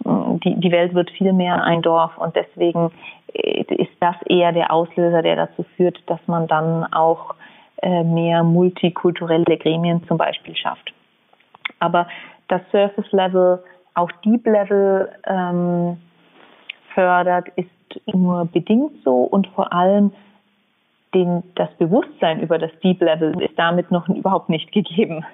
die, 0.04 0.60
die 0.60 0.72
Welt 0.72 0.94
wird 0.94 1.12
viel 1.12 1.34
mehr 1.34 1.64
ein 1.64 1.82
Dorf 1.82 2.18
und 2.18 2.36
deswegen 2.36 2.92
äh, 3.34 3.64
ist 3.64 3.92
das 4.00 4.16
eher 4.28 4.52
der 4.52 4.72
Auslöser, 4.72 5.22
der 5.22 5.36
dazu 5.36 5.64
führt, 5.76 6.02
dass 6.08 6.20
man 6.28 6.48
dann 6.48 6.92
auch 6.94 7.36
mehr 7.84 8.44
multikulturelle 8.44 9.58
Gremien 9.58 10.04
zum 10.08 10.18
Beispiel 10.18 10.56
schafft. 10.56 10.94
Aber 11.80 12.08
das 12.48 12.62
Surface 12.72 13.12
Level, 13.12 13.64
auch 13.96 14.12
Deep 14.24 14.46
Level 14.46 15.10
ähm, 15.26 15.98
fördert, 16.94 17.48
ist 17.56 17.70
nur 18.14 18.46
bedingt 18.46 19.04
so 19.04 19.24
und 19.24 19.48
vor 19.48 19.74
allem 19.74 20.12
den, 21.14 21.44
das 21.56 21.70
Bewusstsein 21.78 22.40
über 22.40 22.58
das 22.58 22.72
Deep 22.84 23.02
Level 23.02 23.40
ist 23.42 23.58
damit 23.58 23.92
noch 23.92 24.08
überhaupt 24.08 24.50
nicht 24.50 24.72
gegeben. 24.72 25.26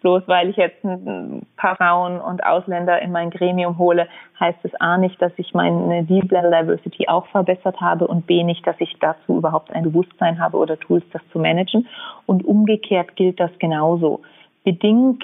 Bloß 0.00 0.24
weil 0.26 0.48
ich 0.48 0.56
jetzt 0.56 0.82
ein 0.84 1.46
paar 1.56 1.76
Frauen 1.76 2.20
und 2.20 2.44
Ausländer 2.44 3.00
in 3.00 3.12
mein 3.12 3.30
Gremium 3.30 3.78
hole, 3.78 4.08
heißt 4.40 4.58
es 4.64 4.74
A 4.80 4.98
nicht, 4.98 5.20
dass 5.22 5.32
ich 5.36 5.54
meine 5.54 6.02
Deep 6.02 6.30
Level 6.32 6.50
Diversity 6.50 7.06
auch 7.08 7.26
verbessert 7.26 7.80
habe 7.80 8.08
und 8.08 8.26
B 8.26 8.42
nicht, 8.42 8.66
dass 8.66 8.76
ich 8.80 8.96
dazu 9.00 9.36
überhaupt 9.36 9.72
ein 9.72 9.84
Bewusstsein 9.84 10.40
habe 10.40 10.56
oder 10.56 10.78
Tools, 10.78 11.04
das 11.12 11.22
zu 11.32 11.38
managen. 11.38 11.86
Und 12.26 12.44
umgekehrt 12.44 13.14
gilt 13.14 13.38
das 13.38 13.50
genauso. 13.60 14.22
Bedingt, 14.64 15.22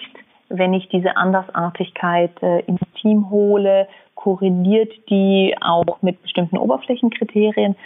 wenn 0.49 0.73
ich 0.73 0.89
diese 0.89 1.17
Andersartigkeit 1.17 2.31
äh, 2.43 2.61
ins 2.61 2.81
Team 3.01 3.31
hole, 3.31 3.89
korreliert 4.15 4.93
die 5.09 5.55
auch 5.61 6.03
mit 6.03 6.21
bestimmten 6.23 6.59
Oberflächenkriterien, 6.59 7.77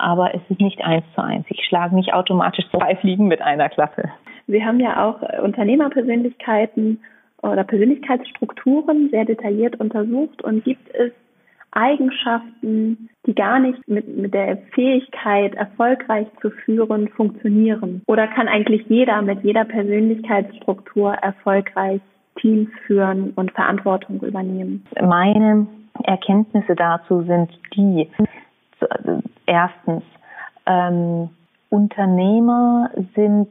aber 0.00 0.34
es 0.34 0.40
ist 0.48 0.60
nicht 0.60 0.82
eins 0.82 1.04
zu 1.14 1.22
eins. 1.22 1.46
Ich 1.48 1.64
schlage 1.66 1.94
nicht 1.94 2.12
automatisch 2.12 2.64
zwei 2.70 2.96
Fliegen 2.96 3.28
mit 3.28 3.42
einer 3.42 3.68
Klappe. 3.68 4.10
Sie 4.46 4.64
haben 4.64 4.80
ja 4.80 5.06
auch 5.06 5.22
äh, 5.22 5.40
Unternehmerpersönlichkeiten 5.40 7.00
oder 7.42 7.64
Persönlichkeitsstrukturen 7.64 9.08
sehr 9.10 9.24
detailliert 9.24 9.78
untersucht 9.80 10.42
und 10.42 10.64
gibt 10.64 10.92
es 10.94 11.12
Eigenschaften, 11.72 13.08
die 13.26 13.34
gar 13.34 13.60
nicht 13.60 13.86
mit, 13.88 14.08
mit 14.08 14.34
der 14.34 14.58
Fähigkeit, 14.74 15.54
erfolgreich 15.54 16.26
zu 16.42 16.50
führen, 16.50 17.08
funktionieren? 17.08 18.02
Oder 18.06 18.26
kann 18.26 18.48
eigentlich 18.48 18.86
jeder 18.88 19.22
mit 19.22 19.44
jeder 19.44 19.64
Persönlichkeitsstruktur 19.64 21.12
erfolgreich 21.14 22.00
Teams 22.40 22.68
führen 22.86 23.32
und 23.36 23.52
Verantwortung 23.52 24.20
übernehmen? 24.20 24.84
Meine 25.00 25.66
Erkenntnisse 26.04 26.74
dazu 26.74 27.22
sind 27.22 27.50
die, 27.76 28.08
erstens, 29.46 30.02
ähm, 30.66 31.30
Unternehmer 31.70 32.90
sind 33.14 33.48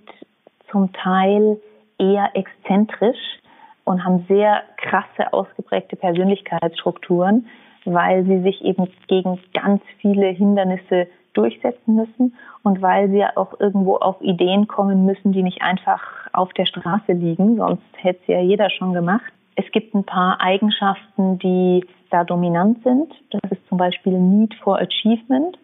zum 0.72 0.92
Teil 0.94 1.60
eher 1.98 2.30
exzentrisch 2.34 3.40
und 3.86 4.04
haben 4.04 4.26
sehr 4.28 4.62
krasse, 4.78 5.34
ausgeprägte 5.34 5.96
Persönlichkeitsstrukturen, 5.96 7.48
weil 7.86 8.24
sie 8.26 8.42
sich 8.42 8.64
eben 8.64 8.88
gegen 9.08 9.40
ganz 9.54 9.82
viele 10.00 10.28
Hindernisse 10.28 11.08
durchsetzen 11.34 11.96
müssen 11.96 12.36
und 12.64 12.82
weil 12.82 13.10
sie 13.10 13.24
auch 13.24 13.60
irgendwo 13.60 13.96
auf 13.96 14.22
Ideen 14.22 14.68
kommen 14.68 15.06
müssen, 15.06 15.32
die 15.32 15.44
nicht 15.44 15.62
einfach 15.62 16.02
auf 16.34 16.52
der 16.54 16.66
Straße 16.66 17.14
liegen, 17.14 17.58
sonst 17.58 17.84
hätte 17.98 18.20
es 18.22 18.28
ja 18.28 18.42
jeder 18.42 18.70
schon 18.70 18.94
gemacht. 18.94 19.32
Es 19.60 19.70
gibt 19.74 19.94
ein 19.94 20.06
paar 20.06 20.40
Eigenschaften, 20.40 21.38
die 21.40 21.86
da 22.12 22.24
dominant 22.24 22.82
sind. 22.82 23.14
Das 23.32 23.52
ist 23.52 23.68
zum 23.68 23.78
Beispiel 23.78 24.14
Need 24.14 24.54
for 24.64 24.80
Achievement. 24.80 25.58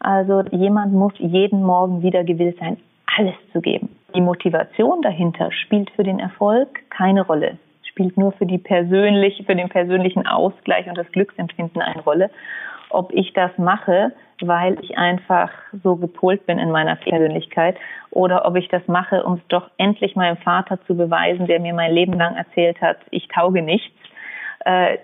Also 0.00 0.40
jemand 0.52 0.94
muss 0.94 1.12
jeden 1.18 1.62
Morgen 1.62 2.00
wieder 2.00 2.24
gewillt 2.24 2.56
sein, 2.58 2.78
alles 3.14 3.34
zu 3.52 3.60
geben. 3.60 3.90
Die 4.14 4.22
Motivation 4.22 5.02
dahinter 5.02 5.52
spielt 5.52 5.90
für 5.90 6.02
den 6.02 6.18
Erfolg 6.18 6.80
keine 6.88 7.26
Rolle, 7.26 7.58
spielt 7.82 8.16
nur 8.16 8.32
für 8.32 8.46
die 8.46 8.56
persönliche, 8.56 9.44
für 9.44 9.54
den 9.54 9.68
persönlichen 9.68 10.26
Ausgleich 10.26 10.88
und 10.88 10.96
das 10.96 11.12
Glücksempfinden 11.12 11.82
eine 11.82 12.02
Rolle. 12.02 12.30
Ob 12.88 13.12
ich 13.12 13.34
das 13.34 13.50
mache, 13.58 14.12
weil 14.46 14.78
ich 14.82 14.96
einfach 14.96 15.50
so 15.82 15.96
gepolt 15.96 16.46
bin 16.46 16.58
in 16.58 16.70
meiner 16.70 16.96
Persönlichkeit 16.96 17.76
oder 18.10 18.44
ob 18.46 18.56
ich 18.56 18.68
das 18.68 18.86
mache, 18.88 19.24
um 19.24 19.34
es 19.34 19.46
doch 19.48 19.70
endlich 19.78 20.16
meinem 20.16 20.36
Vater 20.36 20.78
zu 20.86 20.96
beweisen, 20.96 21.46
der 21.46 21.60
mir 21.60 21.74
mein 21.74 21.92
Leben 21.92 22.14
lang 22.14 22.36
erzählt 22.36 22.80
hat, 22.80 22.98
ich 23.10 23.28
tauge 23.28 23.62
nichts. 23.62 23.94
Äh, 24.64 24.98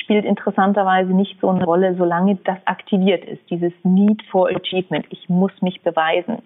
spielt 0.00 0.24
interessanterweise 0.24 1.12
nicht 1.12 1.40
so 1.40 1.48
eine 1.48 1.64
Rolle, 1.64 1.96
solange 1.96 2.36
das 2.44 2.58
aktiviert 2.64 3.24
ist, 3.24 3.42
dieses 3.50 3.72
Need 3.82 4.22
for 4.30 4.48
Achievement. 4.48 5.06
Ich 5.10 5.28
muss 5.28 5.50
mich 5.62 5.82
beweisen. 5.82 6.42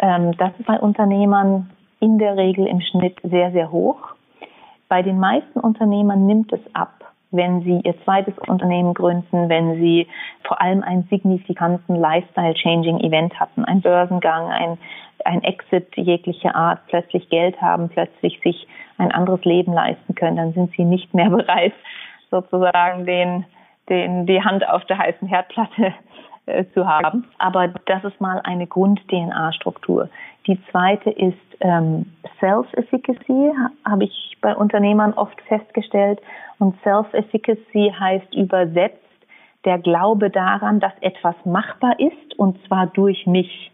Ähm, 0.00 0.32
das 0.38 0.50
ist 0.58 0.66
bei 0.66 0.78
Unternehmern 0.80 1.70
in 2.00 2.18
der 2.18 2.36
Regel 2.36 2.66
im 2.66 2.80
Schnitt 2.80 3.16
sehr, 3.22 3.52
sehr 3.52 3.70
hoch. 3.70 4.16
Bei 4.88 5.02
den 5.02 5.20
meisten 5.20 5.60
Unternehmern 5.60 6.26
nimmt 6.26 6.52
es 6.52 6.60
ab 6.74 7.05
wenn 7.30 7.62
Sie 7.62 7.80
Ihr 7.84 7.94
zweites 8.04 8.34
Unternehmen 8.46 8.94
gründen, 8.94 9.48
wenn 9.48 9.76
Sie 9.80 10.06
vor 10.44 10.60
allem 10.60 10.82
einen 10.82 11.04
signifikanten 11.10 11.96
Lifestyle-Changing-Event 11.96 13.38
hatten, 13.38 13.64
ein 13.64 13.80
Börsengang, 13.80 14.50
ein, 14.50 14.78
ein 15.24 15.42
Exit 15.42 15.96
jeglicher 15.96 16.54
Art, 16.54 16.80
plötzlich 16.88 17.28
Geld 17.28 17.60
haben, 17.60 17.88
plötzlich 17.88 18.40
sich 18.42 18.66
ein 18.98 19.12
anderes 19.12 19.44
Leben 19.44 19.72
leisten 19.72 20.14
können, 20.14 20.36
dann 20.36 20.52
sind 20.52 20.72
Sie 20.76 20.84
nicht 20.84 21.12
mehr 21.14 21.30
bereit, 21.30 21.74
sozusagen 22.30 23.06
den, 23.06 23.44
den, 23.88 24.26
die 24.26 24.42
Hand 24.42 24.66
auf 24.68 24.84
der 24.86 24.98
heißen 24.98 25.28
Herdplatte 25.28 25.94
äh, 26.46 26.64
zu 26.74 26.86
haben. 26.86 27.24
Aber 27.38 27.68
das 27.86 28.04
ist 28.04 28.20
mal 28.20 28.40
eine 28.44 28.66
Grund-DNA-Struktur. 28.66 30.08
Die 30.46 30.58
zweite 30.70 31.10
ist 31.10 31.36
ähm, 31.60 32.06
Self-Efficacy, 32.40 33.52
habe 33.84 34.04
ich 34.04 34.36
bei 34.40 34.54
Unternehmern 34.54 35.12
oft 35.14 35.40
festgestellt. 35.42 36.20
Und 36.58 36.76
Self-Efficacy 36.82 37.92
heißt 37.98 38.34
übersetzt 38.34 39.02
der 39.64 39.78
Glaube 39.78 40.30
daran, 40.30 40.78
dass 40.78 40.92
etwas 41.00 41.34
machbar 41.44 41.98
ist 41.98 42.38
und 42.38 42.64
zwar 42.66 42.86
durch 42.86 43.26
mich. 43.26 43.72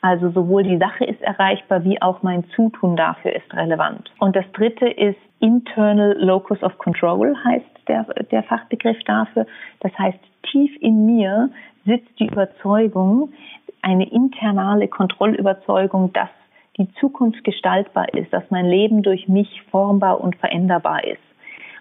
Also 0.00 0.30
sowohl 0.30 0.62
die 0.62 0.78
Sache 0.78 1.04
ist 1.04 1.20
erreichbar, 1.22 1.82
wie 1.82 2.00
auch 2.00 2.22
mein 2.22 2.44
Zutun 2.54 2.94
dafür 2.94 3.34
ist 3.34 3.52
relevant. 3.54 4.12
Und 4.18 4.36
das 4.36 4.44
dritte 4.52 4.88
ist 4.88 5.18
Internal 5.40 6.14
Locus 6.18 6.62
of 6.62 6.78
Control 6.78 7.34
heißt 7.44 7.88
der, 7.88 8.04
der 8.30 8.42
Fachbegriff 8.44 9.02
dafür. 9.04 9.46
Das 9.80 9.92
heißt, 9.98 10.18
tief 10.50 10.70
in 10.80 11.06
mir 11.06 11.50
sitzt 11.84 12.18
die 12.18 12.26
Überzeugung, 12.26 13.32
eine 13.82 14.10
internale 14.10 14.88
Kontrollüberzeugung, 14.88 16.12
dass 16.12 16.30
die 16.78 16.92
Zukunft 16.94 17.44
gestaltbar 17.44 18.12
ist, 18.14 18.32
dass 18.32 18.42
mein 18.50 18.66
Leben 18.66 19.02
durch 19.02 19.28
mich 19.28 19.62
formbar 19.70 20.20
und 20.20 20.36
veränderbar 20.36 21.04
ist. 21.04 21.22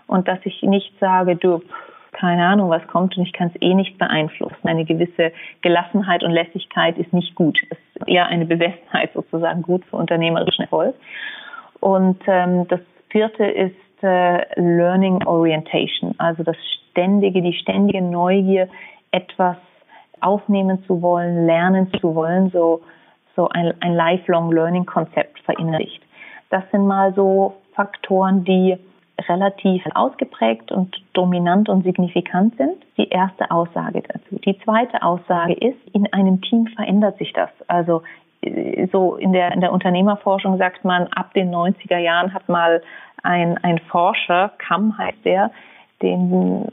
Und 0.07 0.27
dass 0.27 0.39
ich 0.43 0.61
nicht 0.61 0.93
sage, 0.99 1.35
du, 1.35 1.61
keine 2.11 2.45
Ahnung, 2.45 2.69
was 2.69 2.85
kommt 2.87 3.17
und 3.17 3.25
ich 3.25 3.33
kann 3.33 3.51
es 3.53 3.61
eh 3.61 3.73
nicht 3.73 3.97
beeinflussen. 3.97 4.67
Eine 4.67 4.85
gewisse 4.85 5.31
Gelassenheit 5.61 6.23
und 6.23 6.31
Lässigkeit 6.31 6.97
ist 6.97 7.11
nicht 7.13 7.33
gut. 7.35 7.57
Es 7.69 7.77
ist 7.95 8.07
eher 8.07 8.27
eine 8.27 8.45
Besessenheit 8.45 9.11
sozusagen 9.13 9.63
gut 9.63 9.83
für 9.85 9.95
unternehmerischen 9.95 10.63
Erfolg. 10.63 10.95
Und 11.79 12.21
ähm, 12.27 12.67
das 12.67 12.81
vierte 13.09 13.45
ist 13.45 14.03
äh, 14.03 14.59
Learning 14.59 15.25
Orientation, 15.25 16.13
also 16.17 16.43
das 16.43 16.57
ständige, 16.91 17.41
die 17.41 17.53
ständige 17.53 18.01
Neugier, 18.01 18.67
etwas 19.11 19.57
aufnehmen 20.23 20.83
zu 20.85 21.01
wollen, 21.01 21.45
lernen 21.45 21.91
zu 21.99 22.15
wollen, 22.15 22.49
so, 22.51 22.81
so 23.35 23.49
ein, 23.49 23.73
ein 23.81 23.95
Lifelong 23.95 24.51
Learning 24.51 24.85
Konzept 24.85 25.39
verinnerlicht. 25.39 26.01
Das 26.49 26.63
sind 26.71 26.85
mal 26.85 27.13
so 27.13 27.55
Faktoren, 27.75 28.43
die 28.43 28.77
relativ 29.27 29.83
ausgeprägt 29.93 30.71
und 30.71 30.95
dominant 31.13 31.69
und 31.69 31.83
signifikant 31.83 32.55
sind. 32.57 32.77
Die 32.97 33.09
erste 33.09 33.49
Aussage 33.51 34.01
dazu. 34.01 34.39
Die 34.43 34.57
zweite 34.59 35.01
Aussage 35.03 35.53
ist, 35.53 35.77
in 35.93 36.11
einem 36.13 36.41
Team 36.41 36.67
verändert 36.67 37.17
sich 37.17 37.31
das. 37.33 37.49
Also 37.67 38.01
äh, 38.41 38.87
so 38.91 39.15
in 39.15 39.33
der, 39.33 39.51
in 39.53 39.61
der 39.61 39.71
Unternehmerforschung 39.71 40.57
sagt 40.57 40.83
man, 40.83 41.07
ab 41.07 41.33
den 41.33 41.53
90er 41.53 41.97
Jahren 41.97 42.33
hat 42.33 42.49
mal 42.49 42.81
ein, 43.23 43.57
ein 43.63 43.79
Forscher, 43.89 44.51
Kamm 44.57 44.97
heißt 44.97 45.23
der, 45.25 45.51
den 46.01 46.67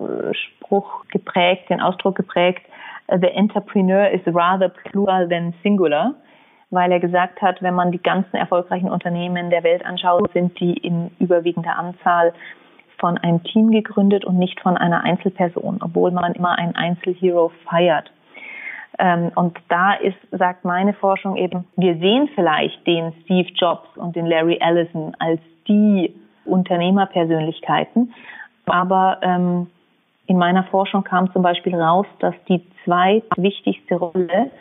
Ausspruch 0.00 1.06
geprägt, 1.08 1.70
den 1.70 1.80
Ausdruck 1.80 2.16
geprägt, 2.16 2.62
the 3.08 3.28
entrepreneur 3.28 4.08
is 4.08 4.20
rather 4.26 4.68
plural 4.68 5.28
than 5.28 5.52
singular 5.62 6.14
weil 6.70 6.92
er 6.92 7.00
gesagt 7.00 7.42
hat, 7.42 7.60
wenn 7.62 7.74
man 7.74 7.90
die 7.90 8.02
ganzen 8.02 8.36
erfolgreichen 8.36 8.90
Unternehmen 8.90 9.50
der 9.50 9.64
Welt 9.64 9.84
anschaut, 9.84 10.32
sind 10.32 10.58
die 10.60 10.74
in 10.74 11.10
überwiegender 11.18 11.76
Anzahl 11.76 12.32
von 12.98 13.18
einem 13.18 13.42
Team 13.42 13.70
gegründet 13.70 14.24
und 14.24 14.38
nicht 14.38 14.60
von 14.60 14.76
einer 14.76 15.02
Einzelperson, 15.02 15.80
obwohl 15.82 16.10
man 16.10 16.34
immer 16.34 16.56
einen 16.58 16.76
Einzelhero 16.76 17.50
feiert. 17.68 18.10
Ähm, 18.98 19.32
und 19.34 19.58
da 19.68 19.94
ist, 19.94 20.18
sagt 20.30 20.64
meine 20.64 20.92
Forschung 20.92 21.36
eben, 21.36 21.64
wir 21.76 21.96
sehen 21.96 22.28
vielleicht 22.34 22.86
den 22.86 23.12
Steve 23.24 23.48
Jobs 23.54 23.88
und 23.96 24.14
den 24.14 24.26
Larry 24.26 24.58
Ellison 24.60 25.16
als 25.18 25.40
die 25.66 26.14
Unternehmerpersönlichkeiten, 26.44 28.12
aber 28.66 29.18
ähm, 29.22 29.68
in 30.30 30.38
meiner 30.38 30.62
Forschung 30.62 31.02
kam 31.02 31.32
zum 31.32 31.42
Beispiel 31.42 31.74
raus, 31.74 32.06
dass 32.20 32.36
die 32.48 32.64
zweitwichtigste 32.84 33.96
Rolle 33.96 34.52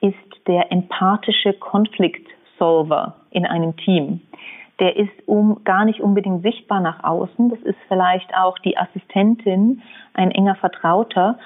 ist 0.00 0.46
der 0.46 0.70
empathische 0.70 1.52
Konfliktsolver 1.54 3.16
in 3.32 3.44
einem 3.44 3.76
Team. 3.76 4.20
Der 4.78 4.94
ist 4.94 5.10
um, 5.26 5.64
gar 5.64 5.84
nicht 5.84 6.00
unbedingt 6.00 6.44
sichtbar 6.44 6.78
nach 6.78 7.02
außen. 7.02 7.48
Das 7.48 7.58
ist 7.62 7.78
vielleicht 7.88 8.32
auch 8.36 8.56
die 8.60 8.78
Assistentin, 8.78 9.82
ein 10.14 10.30
enger 10.30 10.54
Vertrauter, 10.54 11.40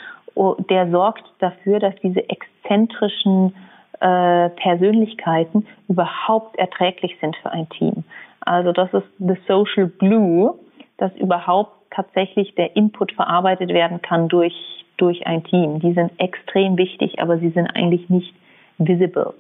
der 0.68 0.91
sorgt 0.91 1.24
dafür, 1.39 1.78
dass 1.78 1.95
diese 2.03 2.28
exzentrischen 2.28 3.55
äh, 4.01 4.51
Persönlichkeiten 4.51 5.66
überhaupt 5.89 6.59
erträglich 6.59 7.16
sind 7.22 7.35
für 7.37 7.51
ein 7.51 7.66
Team. 7.70 8.05
Also 8.41 8.72
das 8.72 8.93
ist 8.93 9.09
the 9.18 9.39
social 9.49 9.89
glue, 9.89 10.55
dass 10.99 11.14
überhaupt 11.16 11.80
tatsächlich 11.91 12.55
der 12.55 12.76
Input 12.76 13.12
verarbeitet 13.12 13.70
werden 13.70 14.01
kann 14.03 14.28
durch, 14.28 14.55
durch 14.97 15.26
ein 15.26 15.45
Team. 15.45 15.80
Die 15.80 15.93
sind 15.93 16.12
extrem 16.18 16.76
wichtig, 16.76 17.20
aber 17.20 17.38
sie 17.38 17.51
sind 17.51 17.66
eigentlich 17.68 18.09
nicht 18.09 18.34
visible. 18.78 19.34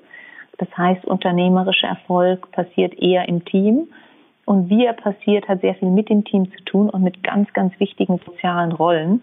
Das 0.58 0.68
heißt, 0.76 1.06
unternehmerischer 1.06 1.88
Erfolg 1.88 2.50
passiert 2.52 2.94
eher 2.94 3.28
im 3.28 3.44
Team. 3.44 3.88
Und 4.44 4.68
wie 4.68 4.84
er 4.84 4.92
passiert, 4.92 5.48
hat 5.48 5.60
sehr 5.60 5.74
viel 5.74 5.90
mit 5.90 6.08
dem 6.08 6.24
Team 6.24 6.50
zu 6.50 6.64
tun 6.64 6.90
und 6.90 7.02
mit 7.02 7.22
ganz, 7.22 7.52
ganz 7.52 7.78
wichtigen 7.78 8.20
sozialen 8.26 8.72
Rollen, 8.72 9.22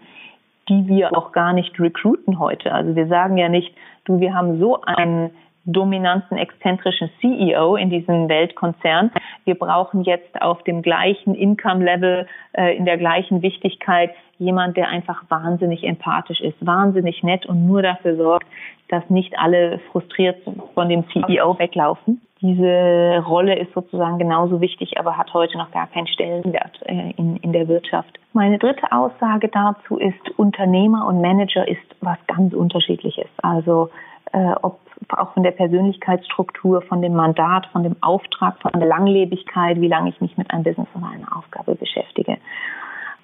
die 0.68 0.86
wir 0.88 1.16
auch 1.16 1.32
gar 1.32 1.52
nicht 1.52 1.78
recruiten 1.78 2.38
heute. 2.38 2.72
Also 2.72 2.96
wir 2.96 3.06
sagen 3.06 3.36
ja 3.36 3.48
nicht, 3.48 3.74
du, 4.04 4.20
wir 4.20 4.34
haben 4.34 4.58
so 4.58 4.80
einen 4.82 5.30
dominanten, 5.64 6.38
exzentrischen 6.38 7.10
CEO 7.20 7.76
in 7.76 7.90
diesem 7.90 8.28
Weltkonzern. 8.28 9.10
Wir 9.44 9.54
brauchen 9.54 10.02
jetzt 10.02 10.40
auf 10.40 10.62
dem 10.64 10.82
gleichen 10.82 11.34
Income-Level, 11.34 12.26
äh, 12.52 12.76
in 12.76 12.84
der 12.84 12.98
gleichen 12.98 13.42
Wichtigkeit 13.42 14.10
jemand, 14.38 14.76
der 14.76 14.88
einfach 14.88 15.22
wahnsinnig 15.28 15.84
empathisch 15.84 16.40
ist, 16.40 16.64
wahnsinnig 16.64 17.22
nett 17.22 17.46
und 17.46 17.66
nur 17.66 17.82
dafür 17.82 18.16
sorgt, 18.16 18.46
dass 18.88 19.08
nicht 19.10 19.38
alle 19.38 19.80
frustriert 19.90 20.38
von 20.74 20.88
dem 20.88 21.04
CEO 21.10 21.58
weglaufen. 21.58 22.22
Diese 22.40 23.22
Rolle 23.26 23.58
ist 23.58 23.72
sozusagen 23.74 24.18
genauso 24.18 24.60
wichtig, 24.60 24.98
aber 24.98 25.16
hat 25.16 25.34
heute 25.34 25.58
noch 25.58 25.72
gar 25.72 25.88
keinen 25.88 26.06
Stellenwert 26.06 26.80
äh, 26.84 27.10
in, 27.16 27.36
in 27.38 27.52
der 27.52 27.66
Wirtschaft. 27.66 28.18
Meine 28.32 28.58
dritte 28.58 28.92
Aussage 28.92 29.48
dazu 29.48 29.98
ist, 29.98 30.38
Unternehmer 30.38 31.06
und 31.06 31.20
Manager 31.20 31.66
ist 31.66 31.82
was 32.00 32.18
ganz 32.28 32.54
unterschiedliches. 32.54 33.26
Also 33.42 33.90
äh, 34.32 34.52
ob 34.62 34.78
auch 35.08 35.32
von 35.34 35.42
der 35.42 35.52
Persönlichkeitsstruktur, 35.52 36.82
von 36.82 37.02
dem 37.02 37.14
Mandat, 37.14 37.66
von 37.66 37.82
dem 37.82 37.96
Auftrag, 38.02 38.60
von 38.60 38.72
der 38.72 38.88
Langlebigkeit, 38.88 39.80
wie 39.80 39.88
lange 39.88 40.10
ich 40.10 40.20
mich 40.20 40.36
mit 40.36 40.50
einem 40.50 40.64
Business 40.64 40.88
oder 40.94 41.08
einer 41.08 41.36
Aufgabe 41.36 41.74
beschäftige. 41.74 42.38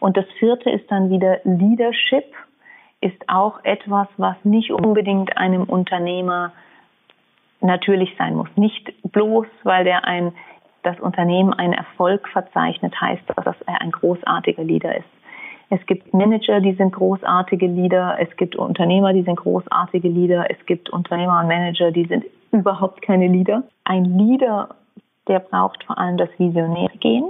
Und 0.01 0.17
das 0.17 0.27
vierte 0.39 0.71
ist 0.71 0.91
dann 0.91 1.11
wieder 1.11 1.41
Leadership, 1.45 2.25
ist 3.01 3.29
auch 3.29 3.63
etwas, 3.65 4.09
was 4.17 4.37
nicht 4.45 4.71
unbedingt 4.71 5.37
einem 5.37 5.65
Unternehmer 5.65 6.53
natürlich 7.61 8.15
sein 8.19 8.35
muss. 8.35 8.49
Nicht 8.57 8.93
bloß, 9.03 9.47
weil 9.63 9.85
der 9.85 10.05
ein, 10.05 10.33
das 10.83 10.99
Unternehmen 11.01 11.53
einen 11.53 11.73
Erfolg 11.73 12.29
verzeichnet, 12.29 12.99
heißt 13.01 13.23
das, 13.27 13.45
dass 13.45 13.57
er 13.67 13.81
ein 13.81 13.91
großartiger 13.91 14.65
Leader 14.65 14.97
ist. 14.97 15.14
Es 15.71 15.85
gibt 15.87 16.13
Manager, 16.13 16.61
die 16.61 16.75
sind 16.75 16.93
großartige 16.93 17.67
Leader. 17.67 18.17
Es 18.21 18.35
gibt 18.37 18.57
Unternehmer, 18.57 19.13
die 19.13 19.23
sind 19.23 19.37
großartige 19.37 20.09
Leader. 20.09 20.47
Es 20.51 20.65
gibt 20.67 20.91
Unternehmer 20.91 21.41
und 21.41 21.49
Manager, 21.49 21.91
die 21.91 22.05
sind 22.05 22.25
überhaupt 22.53 23.03
keine 23.03 23.29
Leader. 23.29 23.63
Ein 23.85 24.05
Leader, 24.05 24.69
der 25.27 25.41
braucht 25.41 25.83
vor 25.85 25.99
allem 25.99 26.17
das 26.17 26.29
visionäre 26.39 26.97
Gehen. 26.99 27.25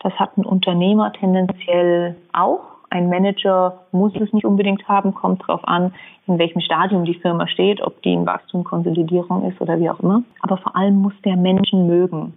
Das 0.00 0.12
hat 0.14 0.36
ein 0.36 0.44
Unternehmer 0.44 1.12
tendenziell 1.12 2.16
auch. 2.32 2.60
Ein 2.90 3.08
Manager 3.08 3.80
muss 3.92 4.14
es 4.16 4.32
nicht 4.32 4.44
unbedingt 4.44 4.86
haben, 4.88 5.12
kommt 5.12 5.42
darauf 5.42 5.66
an, 5.66 5.92
in 6.26 6.38
welchem 6.38 6.60
Stadium 6.60 7.04
die 7.04 7.14
Firma 7.14 7.46
steht, 7.48 7.80
ob 7.82 8.00
die 8.02 8.12
in 8.12 8.26
Wachstum, 8.26 8.64
Konsolidierung 8.64 9.48
ist 9.50 9.60
oder 9.60 9.78
wie 9.80 9.90
auch 9.90 10.00
immer. 10.00 10.22
Aber 10.40 10.56
vor 10.56 10.76
allem 10.76 10.96
muss 11.02 11.14
der 11.24 11.36
Menschen 11.36 11.86
mögen 11.86 12.34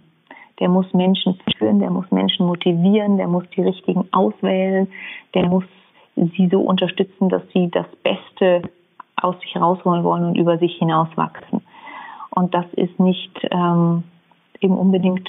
der 0.60 0.68
muss 0.68 0.92
Menschen 0.92 1.38
führen, 1.56 1.80
der 1.80 1.90
muss 1.90 2.10
Menschen 2.10 2.46
motivieren, 2.46 3.16
der 3.16 3.26
muss 3.26 3.44
die 3.56 3.62
richtigen 3.62 4.06
auswählen, 4.12 4.88
der 5.34 5.46
muss 5.46 5.64
sie 6.14 6.48
so 6.48 6.60
unterstützen, 6.60 7.28
dass 7.28 7.42
sie 7.52 7.70
das 7.70 7.86
Beste 8.02 8.62
aus 9.16 9.38
sich 9.40 9.54
herausholen 9.54 10.04
wollen 10.04 10.24
und 10.24 10.36
über 10.36 10.58
sich 10.58 10.76
hinauswachsen. 10.76 11.62
Und 12.30 12.54
das 12.54 12.66
ist 12.76 12.98
nicht 13.00 13.32
ähm, 13.50 14.04
eben 14.60 14.76
unbedingt 14.76 15.28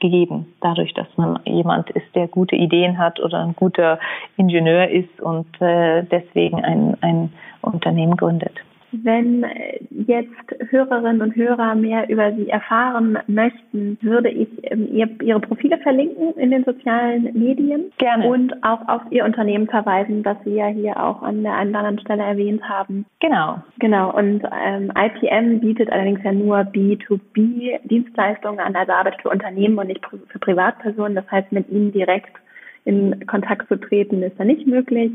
gegeben, 0.00 0.52
dadurch, 0.60 0.92
dass 0.94 1.06
man 1.16 1.38
jemand 1.44 1.90
ist, 1.90 2.06
der 2.14 2.26
gute 2.26 2.56
Ideen 2.56 2.98
hat 2.98 3.20
oder 3.20 3.38
ein 3.40 3.54
guter 3.54 3.98
Ingenieur 4.36 4.88
ist 4.88 5.20
und 5.20 5.46
äh, 5.60 6.02
deswegen 6.04 6.64
ein, 6.64 6.96
ein 7.00 7.32
Unternehmen 7.60 8.16
gründet. 8.16 8.58
Wenn 8.92 9.44
äh, 9.44 9.78
jetzt 9.90 10.70
Hörerinnen 10.70 11.22
und 11.22 11.34
Hörer 11.34 11.74
mehr 11.74 12.08
über 12.08 12.32
Sie 12.32 12.48
erfahren 12.48 13.18
möchten, 13.26 13.98
würde 14.02 14.28
ich 14.28 14.48
ähm, 14.64 14.88
Ihre 15.22 15.40
Profile 15.40 15.78
verlinken 15.78 16.34
in 16.34 16.50
den 16.50 16.64
sozialen 16.64 17.24
Medien. 17.32 17.90
Gerne. 17.98 18.28
Und 18.28 18.62
auch 18.62 18.86
auf 18.88 19.02
Ihr 19.10 19.24
Unternehmen 19.24 19.66
verweisen, 19.66 20.22
das 20.22 20.36
Sie 20.44 20.54
ja 20.54 20.66
hier 20.66 21.02
auch 21.02 21.22
an 21.22 21.42
der 21.42 21.54
einen 21.54 21.70
oder 21.70 21.80
anderen 21.80 22.00
Stelle 22.00 22.22
erwähnt 22.22 22.62
haben. 22.68 23.06
Genau. 23.20 23.62
Genau. 23.78 24.14
Und 24.14 24.42
ähm, 24.64 24.92
IPM 24.94 25.60
bietet 25.60 25.90
allerdings 25.90 26.20
ja 26.22 26.32
nur 26.32 26.58
B2B-Dienstleistungen 26.58 28.60
an, 28.60 28.76
also 28.76 28.92
Arbeit 28.92 29.20
für 29.22 29.30
Unternehmen 29.30 29.78
und 29.78 29.88
nicht 29.88 30.04
für 30.28 30.38
Privatpersonen. 30.38 31.14
Das 31.14 31.30
heißt, 31.30 31.50
mit 31.52 31.68
Ihnen 31.70 31.92
direkt 31.92 32.36
in 32.84 33.26
Kontakt 33.26 33.68
zu 33.68 33.76
treten, 33.76 34.22
ist 34.22 34.38
da 34.38 34.44
nicht 34.44 34.66
möglich. 34.66 35.12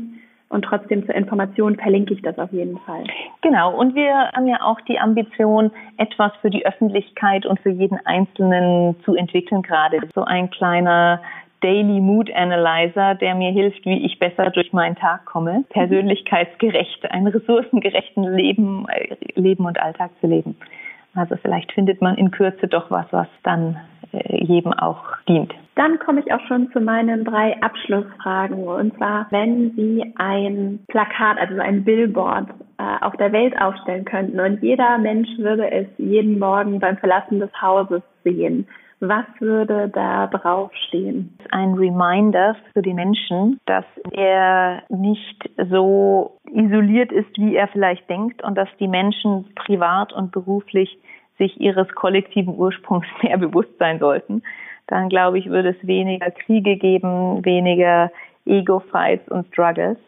Und 0.50 0.62
trotzdem 0.62 1.04
zur 1.04 1.14
Information 1.14 1.76
verlinke 1.76 2.14
ich 2.14 2.22
das 2.22 2.38
auf 2.38 2.50
jeden 2.52 2.78
Fall. 2.78 3.04
Genau. 3.42 3.78
Und 3.78 3.94
wir 3.94 4.30
haben 4.32 4.46
ja 4.46 4.62
auch 4.62 4.80
die 4.82 4.98
Ambition, 4.98 5.70
etwas 5.98 6.32
für 6.40 6.48
die 6.48 6.64
Öffentlichkeit 6.64 7.44
und 7.44 7.60
für 7.60 7.70
jeden 7.70 7.98
Einzelnen 8.06 8.96
zu 9.04 9.14
entwickeln 9.14 9.62
gerade. 9.62 10.00
So 10.14 10.24
ein 10.24 10.48
kleiner 10.50 11.20
Daily 11.60 12.00
Mood 12.00 12.30
Analyzer, 12.34 13.14
der 13.16 13.34
mir 13.34 13.50
hilft, 13.50 13.84
wie 13.84 14.06
ich 14.06 14.18
besser 14.18 14.50
durch 14.50 14.72
meinen 14.72 14.96
Tag 14.96 15.26
komme, 15.26 15.64
persönlichkeitsgerecht, 15.70 17.10
ein 17.10 17.26
ressourcengerechten 17.26 18.22
Leben, 18.34 18.86
äh, 18.88 19.16
Leben 19.34 19.66
und 19.66 19.80
Alltag 19.80 20.12
zu 20.20 20.28
leben. 20.28 20.56
Also 21.14 21.36
vielleicht 21.36 21.72
findet 21.72 22.00
man 22.00 22.16
in 22.16 22.30
Kürze 22.30 22.68
doch 22.68 22.90
was, 22.90 23.06
was 23.10 23.26
dann 23.42 23.76
jedem 24.12 24.72
auch 24.72 25.04
dient. 25.28 25.52
Dann 25.74 25.98
komme 25.98 26.20
ich 26.20 26.32
auch 26.32 26.40
schon 26.48 26.70
zu 26.72 26.80
meinen 26.80 27.24
drei 27.24 27.60
Abschlussfragen. 27.62 28.66
Und 28.66 28.96
zwar, 28.96 29.26
wenn 29.30 29.72
Sie 29.76 30.12
ein 30.16 30.80
Plakat, 30.88 31.38
also 31.38 31.60
ein 31.60 31.84
Billboard 31.84 32.48
äh, 32.78 33.04
auf 33.04 33.16
der 33.16 33.32
Welt 33.32 33.60
aufstellen 33.60 34.04
könnten 34.04 34.40
und 34.40 34.62
jeder 34.62 34.98
Mensch 34.98 35.28
würde 35.38 35.70
es 35.70 35.86
jeden 35.98 36.38
Morgen 36.38 36.80
beim 36.80 36.96
Verlassen 36.96 37.38
des 37.40 37.50
Hauses 37.60 38.02
sehen. 38.24 38.66
Was 39.00 39.26
würde 39.38 39.88
da 39.88 40.26
draufstehen? 40.26 41.38
Ein 41.50 41.74
Reminder 41.74 42.56
für 42.72 42.82
die 42.82 42.94
Menschen, 42.94 43.60
dass 43.66 43.84
er 44.10 44.82
nicht 44.88 45.48
so 45.70 46.36
isoliert 46.50 47.12
ist, 47.12 47.30
wie 47.36 47.54
er 47.54 47.68
vielleicht 47.68 48.10
denkt 48.10 48.42
und 48.42 48.56
dass 48.56 48.68
die 48.80 48.88
Menschen 48.88 49.54
privat 49.54 50.12
und 50.12 50.32
beruflich 50.32 50.98
sich 51.38 51.60
ihres 51.60 51.88
kollektiven 51.94 52.54
Ursprungs 52.56 53.06
mehr 53.22 53.38
bewusst 53.38 53.76
sein 53.78 53.98
sollten, 53.98 54.42
dann 54.86 55.08
glaube 55.08 55.38
ich, 55.38 55.50
würde 55.50 55.70
es 55.70 55.86
weniger 55.86 56.30
Kriege 56.30 56.76
geben, 56.76 57.44
weniger 57.44 58.10
Ego-Fights 58.46 59.28
und 59.28 59.46
Struggles. 59.48 59.98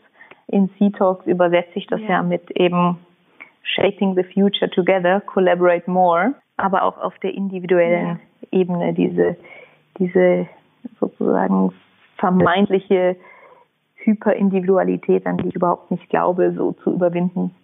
In 0.49 0.71
C-Talks 0.79 1.27
übersetze 1.27 1.73
ich 1.75 1.87
das 1.87 2.01
ja. 2.01 2.09
ja 2.09 2.23
mit 2.23 2.51
eben 2.53 2.99
Shaping 3.63 4.17
the 4.17 4.25
Future 4.25 4.71
Together, 4.71 5.21
Collaborate 5.21 5.89
More, 5.89 6.35
aber 6.57 6.83
auch 6.83 6.99
auf 6.99 7.17
der 7.19 7.35
individuellen 7.35 8.07
ja. 8.07 8.59
Ebene 8.59 8.95
diese, 8.95 9.37
diese 9.99 10.49
sozusagen 10.99 11.73
vermeintliche 12.17 13.17
Hyperindividualität, 13.97 15.27
an 15.27 15.37
die 15.37 15.49
ich 15.49 15.55
überhaupt 15.55 15.91
nicht 15.91 16.09
glaube, 16.09 16.53
so 16.57 16.73
zu 16.73 16.95
überwinden 16.95 17.55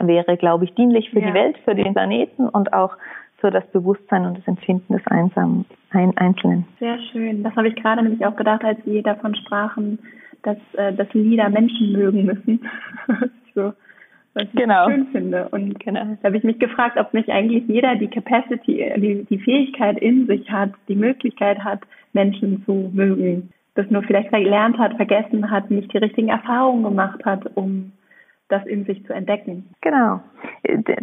wäre, 0.00 0.36
glaube 0.36 0.64
ich, 0.64 0.74
dienlich 0.74 1.10
für 1.10 1.20
ja. 1.20 1.28
die 1.28 1.34
Welt, 1.34 1.58
für 1.64 1.74
den 1.74 1.94
Planeten 1.94 2.48
und 2.48 2.72
auch 2.72 2.96
für 3.40 3.50
das 3.50 3.66
Bewusstsein 3.68 4.26
und 4.26 4.38
das 4.38 4.46
Empfinden 4.46 4.92
des 4.92 5.06
Einsamen, 5.06 5.64
ein, 5.90 6.16
Einzelnen. 6.16 6.66
Sehr 6.78 6.98
schön. 7.12 7.42
Das 7.42 7.54
habe 7.56 7.68
ich 7.68 7.76
gerade 7.76 8.02
nämlich 8.02 8.24
auch 8.24 8.36
gedacht, 8.36 8.64
als 8.64 8.78
Sie 8.84 9.02
davon 9.02 9.34
sprachen, 9.34 9.98
dass, 10.42 10.58
äh, 10.74 10.92
dass 10.92 11.12
Lieder 11.14 11.48
Menschen 11.48 11.92
mögen 11.92 12.24
müssen. 12.24 12.60
so, 13.54 13.72
was 14.34 14.44
ich 14.44 14.52
genau. 14.52 14.88
schön 14.88 15.06
finde. 15.08 15.48
Und 15.50 15.78
genau. 15.80 16.16
da 16.22 16.28
habe 16.28 16.36
ich 16.36 16.44
mich 16.44 16.58
gefragt, 16.58 16.98
ob 16.98 17.12
nicht 17.14 17.30
eigentlich 17.30 17.64
jeder 17.66 17.96
die 17.96 18.08
Capacity, 18.08 18.92
die, 18.96 19.26
die 19.28 19.38
Fähigkeit 19.38 19.98
in 19.98 20.26
sich 20.26 20.50
hat, 20.50 20.72
die 20.88 20.96
Möglichkeit 20.96 21.58
hat, 21.64 21.80
Menschen 22.12 22.62
zu 22.64 22.90
mögen. 22.92 23.50
Das 23.74 23.88
nur 23.90 24.02
vielleicht 24.02 24.28
verlernt 24.28 24.78
hat, 24.78 24.96
vergessen 24.96 25.50
hat, 25.50 25.70
nicht 25.70 25.92
die 25.92 25.98
richtigen 25.98 26.28
Erfahrungen 26.28 26.82
gemacht 26.82 27.24
hat, 27.24 27.56
um 27.56 27.92
das 28.50 28.64
in 28.66 28.84
sich 28.84 29.04
zu 29.06 29.12
entdecken. 29.12 29.74
Genau. 29.80 30.20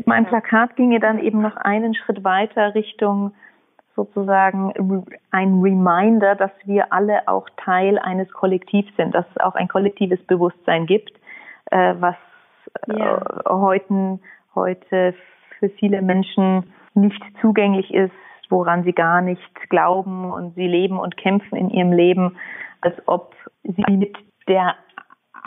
Mein 0.05 0.25
Plakat 0.25 0.75
ginge 0.75 0.99
dann 0.99 1.19
eben 1.19 1.41
noch 1.41 1.55
einen 1.55 1.95
Schritt 1.95 2.23
weiter 2.23 2.75
Richtung 2.75 3.31
sozusagen 3.95 4.71
ein 5.31 5.59
Reminder, 5.59 6.35
dass 6.35 6.51
wir 6.65 6.93
alle 6.93 7.27
auch 7.27 7.49
Teil 7.57 7.97
eines 7.97 8.31
Kollektivs 8.31 8.95
sind, 8.95 9.15
dass 9.15 9.25
es 9.31 9.41
auch 9.41 9.55
ein 9.55 9.67
kollektives 9.67 10.23
Bewusstsein 10.27 10.85
gibt, 10.85 11.11
äh, 11.71 11.95
was 11.99 12.15
ja. 12.87 13.17
Äh, 13.17 13.49
heute, 13.49 14.19
heute 14.53 15.15
für 15.57 15.69
viele 15.69 16.01
Menschen 16.01 16.71
nicht 16.93 17.21
zugänglich 17.41 17.93
ist, 17.93 18.13
woran 18.49 18.83
sie 18.83 18.93
gar 18.93 19.21
nicht 19.21 19.69
glauben 19.69 20.31
und 20.31 20.55
sie 20.55 20.67
leben 20.67 20.99
und 20.99 21.17
kämpfen 21.17 21.57
in 21.57 21.69
ihrem 21.69 21.91
Leben, 21.91 22.37
als 22.81 22.95
ob 23.07 23.33
sie 23.63 23.83
mit 23.89 24.15
der 24.47 24.75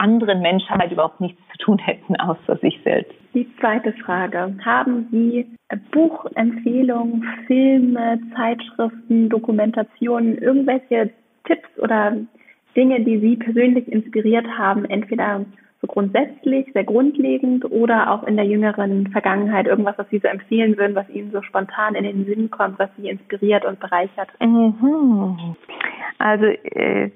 anderen 0.00 0.40
Menschheit 0.40 0.90
überhaupt 0.90 1.20
nichts 1.20 1.40
zu 1.52 1.58
tun 1.58 1.78
hätten, 1.78 2.16
außer 2.16 2.56
sich 2.56 2.80
selbst. 2.82 3.12
Die 3.34 3.48
zweite 3.60 3.92
Frage. 3.92 4.54
Haben 4.64 5.06
Sie 5.10 5.46
Buchempfehlungen, 5.92 7.24
Filme, 7.46 8.18
Zeitschriften, 8.34 9.28
Dokumentationen, 9.28 10.38
irgendwelche 10.38 11.10
Tipps 11.44 11.68
oder 11.78 12.16
Dinge, 12.76 13.00
die 13.02 13.18
Sie 13.18 13.36
persönlich 13.36 13.86
inspiriert 13.88 14.46
haben, 14.58 14.84
entweder 14.84 15.44
so 15.80 15.86
grundsätzlich, 15.86 16.70
sehr 16.74 16.84
grundlegend 16.84 17.64
oder 17.70 18.12
auch 18.12 18.24
in 18.24 18.36
der 18.36 18.44
jüngeren 18.44 19.06
Vergangenheit 19.08 19.66
irgendwas, 19.66 19.96
was 19.96 20.08
Sie 20.10 20.18
so 20.18 20.28
empfehlen 20.28 20.76
würden, 20.76 20.94
was 20.94 21.08
Ihnen 21.08 21.30
so 21.32 21.42
spontan 21.42 21.94
in 21.94 22.04
den 22.04 22.26
Sinn 22.26 22.50
kommt, 22.50 22.78
was 22.78 22.90
Sie 22.98 23.08
inspiriert 23.08 23.64
und 23.64 23.80
bereichert? 23.80 24.28
Mhm. 24.40 25.56
Also 26.18 26.44
äh, 26.44 27.06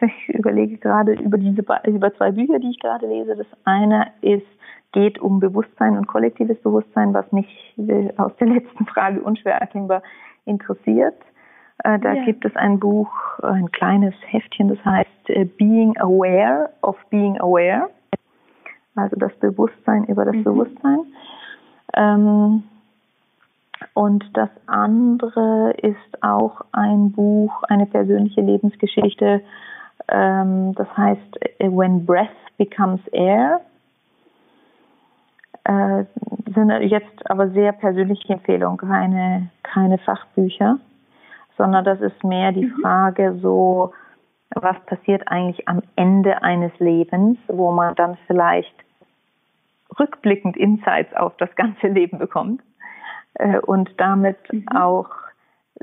ich 0.00 0.28
überlege 0.28 0.78
gerade 0.78 1.12
über 1.12 1.38
diese 1.38 1.64
über 1.84 2.14
zwei 2.14 2.32
Bücher, 2.32 2.58
die 2.58 2.70
ich 2.70 2.80
gerade 2.80 3.06
lese. 3.06 3.36
Das 3.36 3.46
eine 3.64 4.08
ist 4.20 4.46
geht 4.92 5.18
um 5.18 5.38
Bewusstsein 5.38 5.96
und 5.96 6.06
kollektives 6.06 6.58
Bewusstsein, 6.62 7.12
was 7.12 7.30
mich 7.30 7.46
äh, 7.76 8.08
aus 8.16 8.34
der 8.40 8.48
letzten 8.48 8.86
Frage 8.86 9.20
unschwer 9.20 9.54
erkennbar 9.54 10.02
interessiert. 10.44 11.14
Äh, 11.84 12.00
da 12.00 12.14
ja. 12.14 12.24
gibt 12.24 12.44
es 12.44 12.56
ein 12.56 12.80
Buch, 12.80 13.10
ein 13.42 13.70
kleines 13.70 14.14
Heftchen, 14.26 14.68
das 14.68 14.84
heißt 14.84 15.56
Being 15.58 15.96
Aware 15.98 16.70
of 16.82 16.96
Being 17.10 17.38
Aware 17.38 17.90
also 18.98 19.16
das 19.16 19.32
Bewusstsein 19.36 20.04
über 20.04 20.24
das 20.24 20.34
mhm. 20.34 20.44
Bewusstsein. 20.44 20.98
Ähm, 21.94 22.62
und 23.94 24.24
das 24.34 24.50
andere 24.66 25.72
ist 25.82 26.22
auch 26.22 26.62
ein 26.72 27.12
Buch, 27.12 27.62
eine 27.64 27.86
persönliche 27.86 28.40
Lebensgeschichte, 28.40 29.40
ähm, 30.08 30.74
das 30.74 30.88
heißt 30.96 31.38
When 31.60 32.04
Breath 32.04 32.28
Becomes 32.56 33.06
Air. 33.08 33.60
äh, 35.64 36.04
sind 36.54 36.70
jetzt 36.82 37.30
aber 37.30 37.50
sehr 37.50 37.72
persönliche 37.72 38.32
Empfehlungen, 38.32 38.78
keine, 38.78 39.50
keine 39.62 39.98
Fachbücher, 39.98 40.78
sondern 41.56 41.84
das 41.84 42.00
ist 42.00 42.24
mehr 42.24 42.52
die 42.52 42.66
mhm. 42.66 42.80
Frage 42.80 43.38
so, 43.42 43.92
was 44.54 44.76
passiert 44.86 45.28
eigentlich 45.28 45.68
am 45.68 45.82
Ende 45.94 46.42
eines 46.42 46.72
Lebens, 46.78 47.38
wo 47.48 47.70
man 47.70 47.94
dann 47.96 48.16
vielleicht 48.26 48.74
rückblickend 49.98 50.56
Insights 50.56 51.14
auf 51.14 51.36
das 51.38 51.54
ganze 51.56 51.86
Leben 51.88 52.18
bekommt 52.18 52.62
äh, 53.34 53.58
und 53.58 53.90
damit 53.98 54.36
mhm. 54.52 54.68
auch 54.68 55.10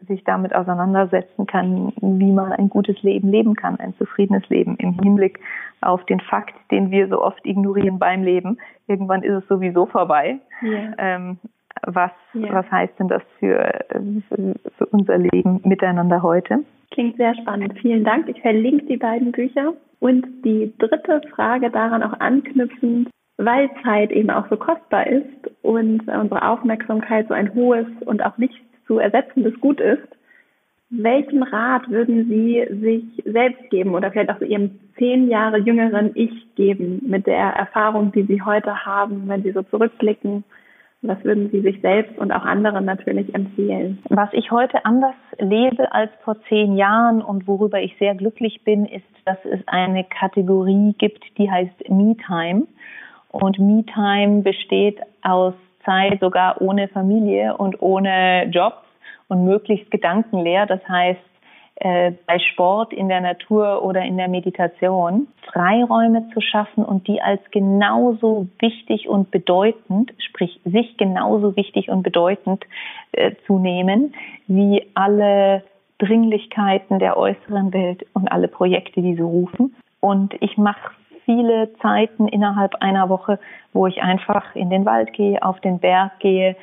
sich 0.07 0.23
damit 0.25 0.53
auseinandersetzen 0.53 1.45
kann, 1.45 1.93
wie 2.01 2.31
man 2.31 2.51
ein 2.51 2.69
gutes 2.69 3.01
Leben 3.01 3.29
leben 3.29 3.55
kann, 3.55 3.79
ein 3.79 3.95
zufriedenes 3.95 4.47
Leben 4.49 4.75
im 4.77 4.99
Hinblick 4.99 5.39
auf 5.81 6.05
den 6.05 6.19
Fakt, 6.19 6.53
den 6.71 6.91
wir 6.91 7.07
so 7.07 7.21
oft 7.21 7.45
ignorieren 7.45 7.97
beim 7.97 8.23
Leben. 8.23 8.57
Irgendwann 8.87 9.23
ist 9.23 9.43
es 9.43 9.47
sowieso 9.47 9.85
vorbei. 9.85 10.39
Yeah. 10.61 10.93
Ähm, 10.97 11.37
was, 11.87 12.11
yeah. 12.33 12.53
was 12.53 12.69
heißt 12.71 12.99
denn 12.99 13.07
das 13.07 13.21
für, 13.39 13.85
für 14.77 14.85
unser 14.87 15.17
Leben 15.17 15.61
miteinander 15.63 16.21
heute? 16.21 16.63
Klingt 16.91 17.17
sehr 17.17 17.35
spannend. 17.35 17.77
Vielen 17.79 18.03
Dank. 18.03 18.27
Ich 18.29 18.41
verlinke 18.41 18.85
die 18.85 18.97
beiden 18.97 19.31
Bücher. 19.31 19.73
Und 19.99 20.25
die 20.43 20.73
dritte 20.77 21.21
Frage 21.33 21.69
daran 21.71 22.03
auch 22.03 22.19
anknüpfend, 22.19 23.09
weil 23.37 23.69
Zeit 23.83 24.11
eben 24.11 24.29
auch 24.29 24.47
so 24.49 24.57
kostbar 24.57 25.07
ist 25.07 25.51
und 25.61 26.07
unsere 26.07 26.47
Aufmerksamkeit 26.47 27.27
so 27.27 27.33
ein 27.33 27.53
hohes 27.53 27.87
und 28.05 28.23
auch 28.23 28.37
nicht 28.37 28.55
zu 28.87 28.99
ersetzendes 28.99 29.59
Gut 29.59 29.79
ist, 29.79 30.07
welchen 30.89 31.43
Rat 31.43 31.89
würden 31.89 32.27
Sie 32.29 32.65
sich 32.69 33.23
selbst 33.25 33.69
geben 33.69 33.95
oder 33.95 34.11
vielleicht 34.11 34.29
auch 34.29 34.41
Ihrem 34.41 34.79
zehn 34.97 35.29
Jahre 35.29 35.57
jüngeren 35.57 36.11
Ich 36.13 36.55
geben 36.55 37.01
mit 37.05 37.27
der 37.27 37.37
Erfahrung, 37.37 38.11
die 38.11 38.23
Sie 38.23 38.41
heute 38.41 38.85
haben, 38.85 39.27
wenn 39.27 39.43
Sie 39.43 39.51
so 39.51 39.63
zurückblicken? 39.63 40.43
Was 41.01 41.23
würden 41.23 41.49
Sie 41.51 41.61
sich 41.61 41.81
selbst 41.81 42.17
und 42.17 42.31
auch 42.31 42.45
anderen 42.45 42.85
natürlich 42.85 43.33
empfehlen? 43.35 43.99
Was 44.09 44.29
ich 44.31 44.51
heute 44.51 44.85
anders 44.85 45.15
lebe 45.37 45.91
als 45.91 46.11
vor 46.23 46.37
zehn 46.49 46.75
Jahren 46.75 47.21
und 47.21 47.47
worüber 47.47 47.79
ich 47.79 47.95
sehr 47.99 48.15
glücklich 48.15 48.63
bin, 48.63 48.85
ist, 48.85 49.05
dass 49.25 49.37
es 49.45 49.59
eine 49.67 50.03
Kategorie 50.03 50.95
gibt, 50.97 51.23
die 51.37 51.49
heißt 51.49 51.89
Me-Time. 51.89 52.67
Und 53.41 53.59
Me-Time 53.59 54.43
besteht 54.43 54.97
aus 55.21 55.53
Zeit 55.83 56.21
sogar 56.21 56.61
ohne 56.61 56.87
Familie 56.87 57.57
und 57.57 57.81
ohne 57.81 58.45
Job 58.45 58.81
und 59.27 59.43
möglichst 59.43 59.91
gedankenleer. 59.91 60.65
Das 60.65 60.79
heißt, 60.87 61.19
äh, 61.75 62.13
bei 62.25 62.39
Sport, 62.39 62.93
in 62.93 63.09
der 63.09 63.19
Natur 63.19 63.83
oder 63.83 64.03
in 64.03 64.15
der 64.15 64.29
Meditation 64.29 65.27
Freiräume 65.51 66.29
zu 66.33 66.39
schaffen 66.39 66.85
und 66.85 67.09
die 67.09 67.21
als 67.21 67.41
genauso 67.51 68.47
wichtig 68.59 69.09
und 69.09 69.31
bedeutend, 69.31 70.13
sprich 70.17 70.61
sich 70.63 70.95
genauso 70.95 71.57
wichtig 71.57 71.89
und 71.89 72.03
bedeutend 72.03 72.63
äh, 73.11 73.33
zu 73.45 73.59
nehmen, 73.59 74.13
wie 74.47 74.87
alle 74.93 75.61
Dringlichkeiten 75.97 76.99
der 76.99 77.17
äußeren 77.17 77.73
Welt 77.73 78.05
und 78.13 78.31
alle 78.31 78.47
Projekte, 78.47 79.01
die 79.01 79.15
so 79.15 79.27
rufen. 79.27 79.75
Und 79.99 80.33
ich 80.39 80.57
mache 80.57 80.91
viele 81.25 81.73
Zeiten 81.81 82.27
innerhalb 82.27 82.75
einer 82.75 83.09
Woche, 83.09 83.39
wo 83.73 83.87
ich 83.87 84.01
einfach 84.01 84.55
in 84.55 84.69
den 84.69 84.85
Wald 84.85 85.13
gehe, 85.13 85.41
auf 85.43 85.59
den 85.59 85.79
Berg 85.79 86.19
gehe, 86.19 86.55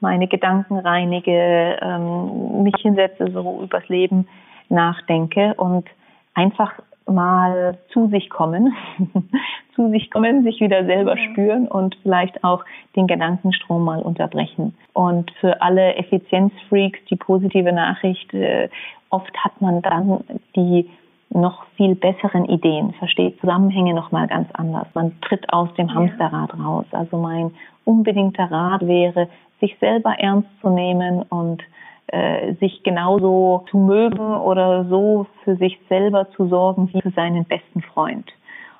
meine 0.00 0.28
Gedanken 0.28 0.78
reinige, 0.78 1.78
ähm, 1.82 2.62
mich 2.62 2.76
hinsetze, 2.80 3.30
so 3.32 3.60
übers 3.62 3.88
Leben 3.88 4.28
nachdenke 4.68 5.54
und 5.54 5.86
einfach 6.34 6.72
mal 7.06 7.76
zu 7.92 8.08
sich 8.08 8.30
kommen, 8.30 8.74
zu 9.74 9.90
sich 9.90 10.10
kommen, 10.10 10.44
sich 10.44 10.60
wieder 10.60 10.84
selber 10.84 11.16
spüren 11.16 11.66
und 11.66 11.96
vielleicht 12.02 12.44
auch 12.44 12.64
den 12.96 13.06
Gedankenstrom 13.06 13.84
mal 13.84 14.00
unterbrechen. 14.00 14.74
Und 14.92 15.30
für 15.40 15.60
alle 15.60 15.96
Effizienzfreaks 15.96 17.00
die 17.10 17.16
positive 17.16 17.72
Nachricht, 17.72 18.32
äh, 18.32 18.68
oft 19.10 19.36
hat 19.38 19.60
man 19.60 19.82
dann 19.82 20.24
die 20.54 20.88
noch 21.32 21.64
viel 21.76 21.94
besseren 21.94 22.44
Ideen, 22.44 22.92
versteht 22.94 23.40
Zusammenhänge 23.40 23.94
noch 23.94 24.10
mal 24.10 24.26
ganz 24.26 24.48
anders. 24.52 24.86
Man 24.94 25.20
tritt 25.20 25.52
aus 25.52 25.72
dem 25.74 25.92
Hamsterrad 25.94 26.58
raus. 26.58 26.86
Also 26.90 27.18
mein 27.18 27.52
unbedingter 27.84 28.50
Rat 28.50 28.86
wäre, 28.86 29.28
sich 29.60 29.76
selber 29.78 30.14
ernst 30.18 30.48
zu 30.60 30.70
nehmen 30.70 31.22
und 31.22 31.62
äh, 32.08 32.54
sich 32.54 32.82
genauso 32.82 33.64
zu 33.70 33.78
mögen 33.78 34.34
oder 34.34 34.84
so 34.86 35.26
für 35.44 35.56
sich 35.56 35.78
selber 35.88 36.28
zu 36.32 36.48
sorgen 36.48 36.90
wie 36.92 37.00
für 37.00 37.10
seinen 37.10 37.44
besten 37.44 37.82
Freund. 37.82 38.32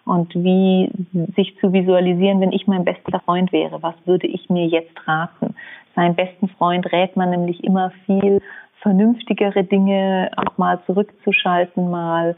Und 0.04 0.34
wie 0.34 0.90
sich 1.36 1.56
zu 1.60 1.72
visualisieren, 1.72 2.40
wenn 2.40 2.50
ich 2.52 2.66
mein 2.66 2.84
bester 2.84 3.20
Freund 3.20 3.52
wäre, 3.52 3.82
was 3.82 3.94
würde 4.06 4.26
ich 4.26 4.50
mir 4.50 4.66
jetzt 4.66 5.06
raten? 5.06 5.54
Seinen 5.94 6.16
besten 6.16 6.48
Freund 6.48 6.90
rät 6.90 7.16
man 7.16 7.30
nämlich 7.30 7.62
immer 7.62 7.92
viel 8.06 8.40
vernünftigere 8.82 9.64
Dinge 9.64 10.30
auch 10.36 10.56
mal 10.58 10.80
zurückzuschalten, 10.86 11.90
mal 11.90 12.36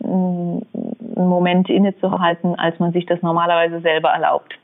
mm, 0.00 0.58
einen 1.16 1.28
Moment 1.28 1.68
innezuhalten, 1.68 2.54
als 2.56 2.78
man 2.78 2.92
sich 2.92 3.06
das 3.06 3.22
normalerweise 3.22 3.80
selber 3.80 4.10
erlaubt. 4.10 4.54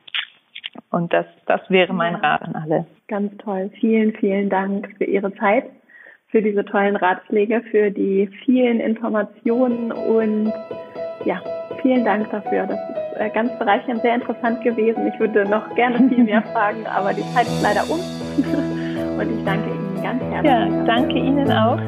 Und 0.91 1.13
das, 1.13 1.27
das 1.47 1.61
wäre 1.69 1.93
mein 1.93 2.15
ja. 2.15 2.19
Rat 2.19 2.43
an 2.43 2.55
alle. 2.55 2.87
Ganz 3.09 3.37
toll. 3.39 3.71
Vielen, 3.81 4.13
vielen 4.15 4.49
Dank 4.49 4.89
für 4.99 5.05
Ihre 5.05 5.35
Zeit, 5.35 5.65
für 6.29 6.43
diese 6.43 6.65
tollen 6.65 6.97
Ratschläge, 6.97 7.63
für 7.71 7.91
die 7.91 8.29
vielen 8.45 8.81
Informationen 8.81 9.93
und 9.93 10.53
ja, 11.25 11.41
vielen 11.83 12.05
Dank 12.05 12.31
dafür. 12.31 12.67
Das 12.67 12.79
ist 12.79 13.21
äh, 13.21 13.31
ganz 13.31 13.57
bereichernd, 13.59 14.03
sehr 14.03 14.15
interessant 14.15 14.63
gewesen. 14.63 15.07
Ich 15.13 15.21
würde 15.21 15.45
noch 15.49 15.75
gerne 15.75 16.09
viel 16.09 16.25
mehr 16.25 16.43
fragen, 16.53 16.87
aber 16.87 17.13
die 17.13 17.23
Zeit 17.35 17.47
ist 17.47 17.63
leider 17.63 17.83
um. 17.91 18.01
Und 19.21 19.39
ich 19.39 19.45
danke 19.45 19.69
Ihnen 19.69 19.90
ganz 20.03 20.23
herzlich. 20.23 20.45
Ja, 20.45 20.85
danke 20.85 21.15
Ihnen 21.15 21.51
auch. 21.51 21.79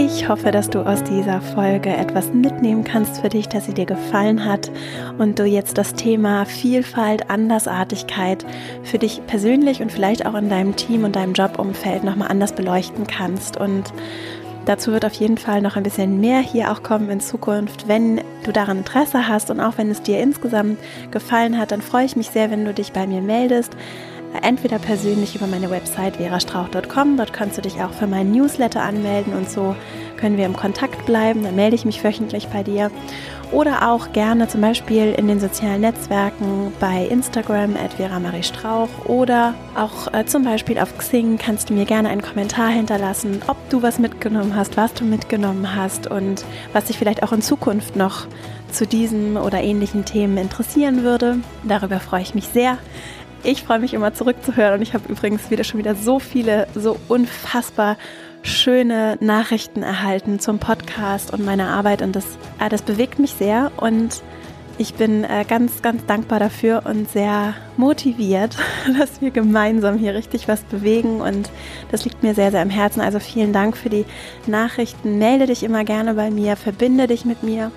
Ich 0.00 0.28
hoffe, 0.28 0.52
dass 0.52 0.70
du 0.70 0.80
aus 0.80 1.02
dieser 1.02 1.40
Folge 1.40 1.90
etwas 1.90 2.32
mitnehmen 2.32 2.84
kannst 2.84 3.20
für 3.20 3.28
dich, 3.28 3.48
dass 3.48 3.66
sie 3.66 3.74
dir 3.74 3.84
gefallen 3.84 4.44
hat 4.44 4.70
und 5.18 5.40
du 5.40 5.44
jetzt 5.44 5.76
das 5.76 5.94
Thema 5.94 6.44
Vielfalt, 6.44 7.28
Andersartigkeit 7.28 8.46
für 8.84 8.98
dich 8.98 9.20
persönlich 9.26 9.82
und 9.82 9.90
vielleicht 9.90 10.24
auch 10.24 10.34
in 10.34 10.48
deinem 10.48 10.76
Team 10.76 11.02
und 11.02 11.16
deinem 11.16 11.32
Jobumfeld 11.32 12.04
nochmal 12.04 12.28
anders 12.28 12.52
beleuchten 12.52 13.08
kannst. 13.08 13.56
Und 13.56 13.92
dazu 14.66 14.92
wird 14.92 15.04
auf 15.04 15.14
jeden 15.14 15.36
Fall 15.36 15.62
noch 15.62 15.74
ein 15.74 15.82
bisschen 15.82 16.20
mehr 16.20 16.38
hier 16.38 16.70
auch 16.70 16.84
kommen 16.84 17.10
in 17.10 17.20
Zukunft. 17.20 17.88
Wenn 17.88 18.20
du 18.44 18.52
daran 18.52 18.78
Interesse 18.78 19.26
hast 19.26 19.50
und 19.50 19.60
auch 19.60 19.78
wenn 19.78 19.90
es 19.90 20.00
dir 20.00 20.20
insgesamt 20.20 20.78
gefallen 21.10 21.58
hat, 21.58 21.72
dann 21.72 21.82
freue 21.82 22.04
ich 22.04 22.14
mich 22.14 22.28
sehr, 22.28 22.52
wenn 22.52 22.64
du 22.64 22.72
dich 22.72 22.92
bei 22.92 23.04
mir 23.08 23.20
meldest 23.20 23.76
entweder 24.42 24.78
persönlich 24.78 25.34
über 25.34 25.46
meine 25.46 25.70
Website 25.70 26.16
verastrauch.com, 26.16 27.16
dort 27.16 27.32
kannst 27.32 27.58
du 27.58 27.62
dich 27.62 27.80
auch 27.82 27.92
für 27.92 28.06
meinen 28.06 28.32
Newsletter 28.32 28.82
anmelden 28.82 29.34
und 29.34 29.50
so 29.50 29.74
können 30.16 30.36
wir 30.36 30.46
im 30.46 30.56
Kontakt 30.56 31.06
bleiben, 31.06 31.42
dann 31.42 31.56
melde 31.56 31.76
ich 31.76 31.84
mich 31.84 32.02
wöchentlich 32.02 32.48
bei 32.48 32.62
dir. 32.62 32.90
Oder 33.50 33.88
auch 33.88 34.12
gerne 34.12 34.46
zum 34.46 34.60
Beispiel 34.60 35.14
in 35.14 35.26
den 35.26 35.40
sozialen 35.40 35.80
Netzwerken 35.80 36.70
bei 36.80 37.06
Instagram 37.06 37.76
at 37.76 37.92
Strauch 38.44 38.90
oder 39.06 39.54
auch 39.74 40.12
äh, 40.12 40.26
zum 40.26 40.44
Beispiel 40.44 40.78
auf 40.78 40.98
Xing 40.98 41.38
kannst 41.38 41.70
du 41.70 41.74
mir 41.74 41.86
gerne 41.86 42.10
einen 42.10 42.20
Kommentar 42.20 42.68
hinterlassen, 42.68 43.40
ob 43.46 43.56
du 43.70 43.82
was 43.82 43.98
mitgenommen 43.98 44.54
hast, 44.54 44.76
was 44.76 44.92
du 44.92 45.04
mitgenommen 45.04 45.74
hast 45.74 46.10
und 46.10 46.44
was 46.74 46.86
dich 46.86 46.98
vielleicht 46.98 47.22
auch 47.22 47.32
in 47.32 47.40
Zukunft 47.40 47.96
noch 47.96 48.26
zu 48.70 48.86
diesen 48.86 49.38
oder 49.38 49.62
ähnlichen 49.62 50.04
Themen 50.04 50.36
interessieren 50.36 51.02
würde. 51.02 51.38
Darüber 51.64 52.00
freue 52.00 52.22
ich 52.22 52.34
mich 52.34 52.48
sehr. 52.48 52.76
Ich 53.44 53.62
freue 53.62 53.78
mich 53.78 53.94
immer 53.94 54.14
zurückzuhören 54.14 54.74
und 54.74 54.82
ich 54.82 54.94
habe 54.94 55.10
übrigens 55.10 55.50
wieder 55.50 55.64
schon 55.64 55.78
wieder 55.78 55.94
so 55.94 56.18
viele, 56.18 56.66
so 56.74 56.98
unfassbar 57.08 57.96
schöne 58.42 59.16
Nachrichten 59.20 59.82
erhalten 59.82 60.40
zum 60.40 60.58
Podcast 60.58 61.32
und 61.32 61.44
meiner 61.44 61.68
Arbeit 61.68 62.02
und 62.02 62.14
das, 62.16 62.24
äh, 62.58 62.68
das 62.68 62.82
bewegt 62.82 63.18
mich 63.18 63.32
sehr 63.32 63.70
und 63.76 64.22
ich 64.80 64.94
bin 64.94 65.24
äh, 65.24 65.44
ganz, 65.46 65.82
ganz 65.82 66.06
dankbar 66.06 66.38
dafür 66.38 66.82
und 66.84 67.10
sehr 67.10 67.54
motiviert, 67.76 68.56
dass 68.98 69.20
wir 69.20 69.32
gemeinsam 69.32 69.98
hier 69.98 70.14
richtig 70.14 70.46
was 70.46 70.62
bewegen 70.62 71.20
und 71.20 71.50
das 71.90 72.04
liegt 72.04 72.22
mir 72.22 72.34
sehr, 72.34 72.52
sehr 72.52 72.62
am 72.62 72.70
Herzen. 72.70 73.00
Also 73.00 73.18
vielen 73.18 73.52
Dank 73.52 73.76
für 73.76 73.90
die 73.90 74.04
Nachrichten. 74.46 75.18
Melde 75.18 75.46
dich 75.46 75.64
immer 75.64 75.82
gerne 75.82 76.14
bei 76.14 76.30
mir, 76.30 76.54
verbinde 76.54 77.08
dich 77.08 77.24
mit 77.24 77.42
mir 77.42 77.72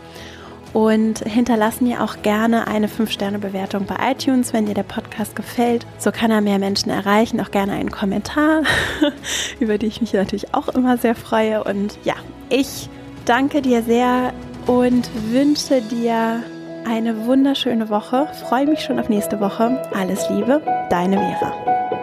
und 0.73 1.19
hinterlass 1.19 1.81
mir 1.81 2.03
auch 2.03 2.21
gerne 2.21 2.67
eine 2.67 2.87
5-Sterne-Bewertung 2.87 3.85
bei 3.85 4.11
iTunes, 4.11 4.53
wenn 4.53 4.65
dir 4.65 4.73
der 4.73 4.83
Podcast 4.83 5.35
gefällt. 5.35 5.85
So 5.97 6.11
kann 6.11 6.31
er 6.31 6.41
mehr 6.41 6.59
Menschen 6.59 6.89
erreichen. 6.89 7.41
Auch 7.41 7.51
gerne 7.51 7.73
einen 7.73 7.91
Kommentar, 7.91 8.63
über 9.59 9.77
die 9.77 9.87
ich 9.87 10.01
mich 10.01 10.13
natürlich 10.13 10.53
auch 10.53 10.69
immer 10.69 10.97
sehr 10.97 11.15
freue. 11.15 11.63
Und 11.63 11.97
ja, 12.03 12.15
ich 12.49 12.89
danke 13.25 13.61
dir 13.61 13.83
sehr 13.83 14.33
und 14.67 15.09
wünsche 15.31 15.81
dir 15.81 16.43
eine 16.85 17.25
wunderschöne 17.25 17.89
Woche. 17.89 18.27
Freue 18.47 18.65
mich 18.65 18.81
schon 18.81 18.99
auf 18.99 19.09
nächste 19.09 19.39
Woche. 19.39 19.81
Alles 19.93 20.29
Liebe, 20.29 20.61
deine 20.89 21.17
Vera. 21.17 22.00